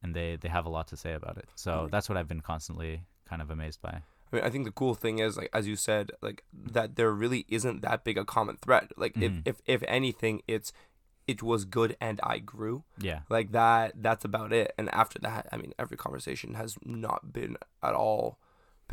and 0.03 0.14
they 0.14 0.36
they 0.36 0.48
have 0.48 0.66
a 0.66 0.68
lot 0.68 0.88
to 0.88 0.96
say 0.96 1.12
about 1.12 1.36
it 1.38 1.48
so 1.55 1.70
Mhm. 1.86 1.90
that's 1.90 2.09
what 2.09 2.18
i've 2.18 2.28
been 2.28 2.40
constantly 2.40 3.05
kind 3.28 3.40
of 3.42 3.51
amazed 3.51 3.80
by 3.80 4.03
I 4.32 4.36
mean, 4.36 4.44
I 4.44 4.51
think 4.51 4.64
the 4.64 4.70
cool 4.70 4.94
thing 4.94 5.18
is, 5.18 5.36
like 5.36 5.51
as 5.53 5.66
you 5.66 5.74
said, 5.74 6.12
like 6.22 6.44
that 6.53 6.94
there 6.94 7.11
really 7.11 7.46
isn't 7.48 7.82
that 7.82 8.05
big 8.05 8.16
a 8.16 8.24
common 8.24 8.59
thread. 8.59 8.92
Like 8.96 9.14
Mhm. 9.14 9.42
if, 9.44 9.57
if 9.66 9.82
if 9.82 9.82
anything, 9.88 10.42
it's 10.46 10.72
it 11.31 11.43
was 11.43 11.64
good 11.64 11.97
and 12.01 12.16
I 12.22 12.37
grew. 12.53 12.76
yeah 12.99 13.20
Like 13.37 13.49
that. 13.53 13.87
That's 14.07 14.24
about 14.31 14.51
it. 14.61 14.68
And 14.78 14.87
after 15.03 15.18
that, 15.26 15.43
I 15.53 15.57
mean, 15.61 15.72
every 15.78 15.97
conversation 15.97 16.55
has 16.55 16.70
not 16.85 17.20
been 17.33 17.57
at 17.89 17.95
all 17.95 18.39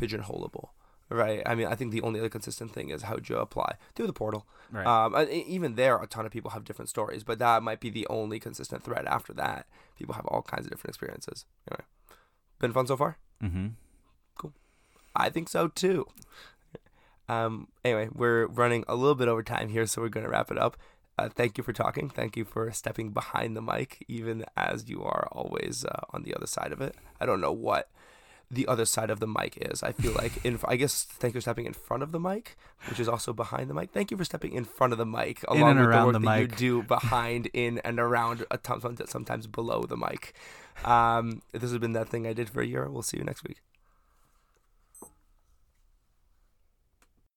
pigeonholable. 0.00 0.68
Right. 1.10 1.42
I 1.50 1.54
mean, 1.54 1.66
I 1.66 1.74
think 1.74 1.90
the 1.90 2.02
only 2.02 2.20
other 2.20 2.28
consistent 2.28 2.70
thing 2.72 2.90
is 2.90 3.02
how'd 3.02 3.28
you 3.28 3.36
apply 3.38 3.70
through 3.94 4.08
the 4.08 4.12
portal. 4.12 4.46
right 4.70 4.86
Um, 4.86 5.10
even 5.30 5.74
there, 5.74 5.96
a 5.96 6.06
ton 6.06 6.26
of 6.26 6.32
people 6.32 6.50
have 6.50 6.64
different 6.64 6.90
stories, 6.90 7.24
but 7.24 7.38
that 7.38 7.62
might 7.62 7.80
be 7.80 7.90
the 7.90 8.06
only 8.08 8.38
consistent 8.38 8.84
thread. 8.84 9.06
After 9.06 9.32
that, 9.34 9.66
people 9.98 10.14
have 10.14 10.26
all 10.26 10.42
kinds 10.42 10.66
of 10.66 10.70
different 10.70 10.90
experiences. 10.94 11.46
Anyway, 11.68 11.84
been 12.60 12.72
fun 12.72 12.86
so 12.86 12.96
far. 12.96 13.16
mm-hmm 13.42 13.68
Cool. 14.38 14.52
I 15.16 15.30
think 15.30 15.48
so 15.48 15.68
too. 15.68 16.06
Um. 17.28 17.68
Anyway, 17.84 18.08
we're 18.12 18.46
running 18.46 18.84
a 18.88 18.94
little 18.94 19.14
bit 19.14 19.28
over 19.28 19.42
time 19.42 19.68
here, 19.68 19.86
so 19.86 20.00
we're 20.02 20.08
gonna 20.16 20.30
wrap 20.30 20.50
it 20.50 20.58
up. 20.58 20.76
Uh, 21.18 21.28
thank 21.28 21.58
you 21.58 21.64
for 21.64 21.72
talking. 21.72 22.08
Thank 22.08 22.36
you 22.36 22.44
for 22.44 22.70
stepping 22.70 23.10
behind 23.10 23.56
the 23.56 23.62
mic, 23.62 24.04
even 24.08 24.44
as 24.56 24.88
you 24.88 25.02
are 25.02 25.26
always 25.32 25.84
uh, 25.84 26.00
on 26.10 26.22
the 26.22 26.34
other 26.34 26.46
side 26.46 26.70
of 26.72 26.80
it. 26.80 26.94
I 27.20 27.26
don't 27.26 27.40
know 27.40 27.52
what 27.52 27.88
the 28.50 28.66
other 28.66 28.84
side 28.86 29.10
of 29.10 29.18
the 29.20 29.26
mic 29.26 29.58
is. 29.60 29.82
I 29.82 29.92
feel 29.92 30.12
like 30.12 30.42
in 30.44 30.58
I 30.66 30.76
guess 30.76 31.04
thank 31.04 31.34
you 31.34 31.38
for 31.38 31.42
stepping 31.42 31.66
in 31.66 31.72
front 31.74 32.02
of 32.02 32.12
the 32.12 32.20
mic, 32.20 32.56
which 32.88 33.00
is 33.00 33.08
also 33.08 33.32
behind 33.32 33.68
the 33.68 33.74
mic. 33.74 33.90
Thank 33.90 34.10
you 34.10 34.16
for 34.16 34.24
stepping 34.24 34.52
in 34.52 34.64
front 34.64 34.92
of 34.92 34.98
the 34.98 35.04
mic, 35.06 35.44
along 35.48 35.76
with 35.76 35.86
around 35.86 36.12
the 36.12 36.18
the 36.20 36.26
work 36.26 36.36
that 36.36 36.40
mic. 36.50 36.50
you 36.52 36.56
do 36.56 36.82
behind, 36.96 37.48
in, 37.52 37.78
and 37.80 37.98
around. 37.98 38.46
uh, 38.50 38.56
Sometimes 39.06 39.46
below 39.46 39.82
the 39.82 39.96
mic. 39.96 40.34
Um, 40.84 41.42
this 41.52 41.62
has 41.70 41.78
been 41.78 41.92
that 41.92 42.08
thing 42.08 42.26
I 42.26 42.32
did 42.32 42.48
for 42.48 42.60
a 42.62 42.66
year. 42.66 42.88
We'll 42.88 43.02
see 43.02 43.18
you 43.18 43.24
next 43.24 43.42
week. 43.44 43.60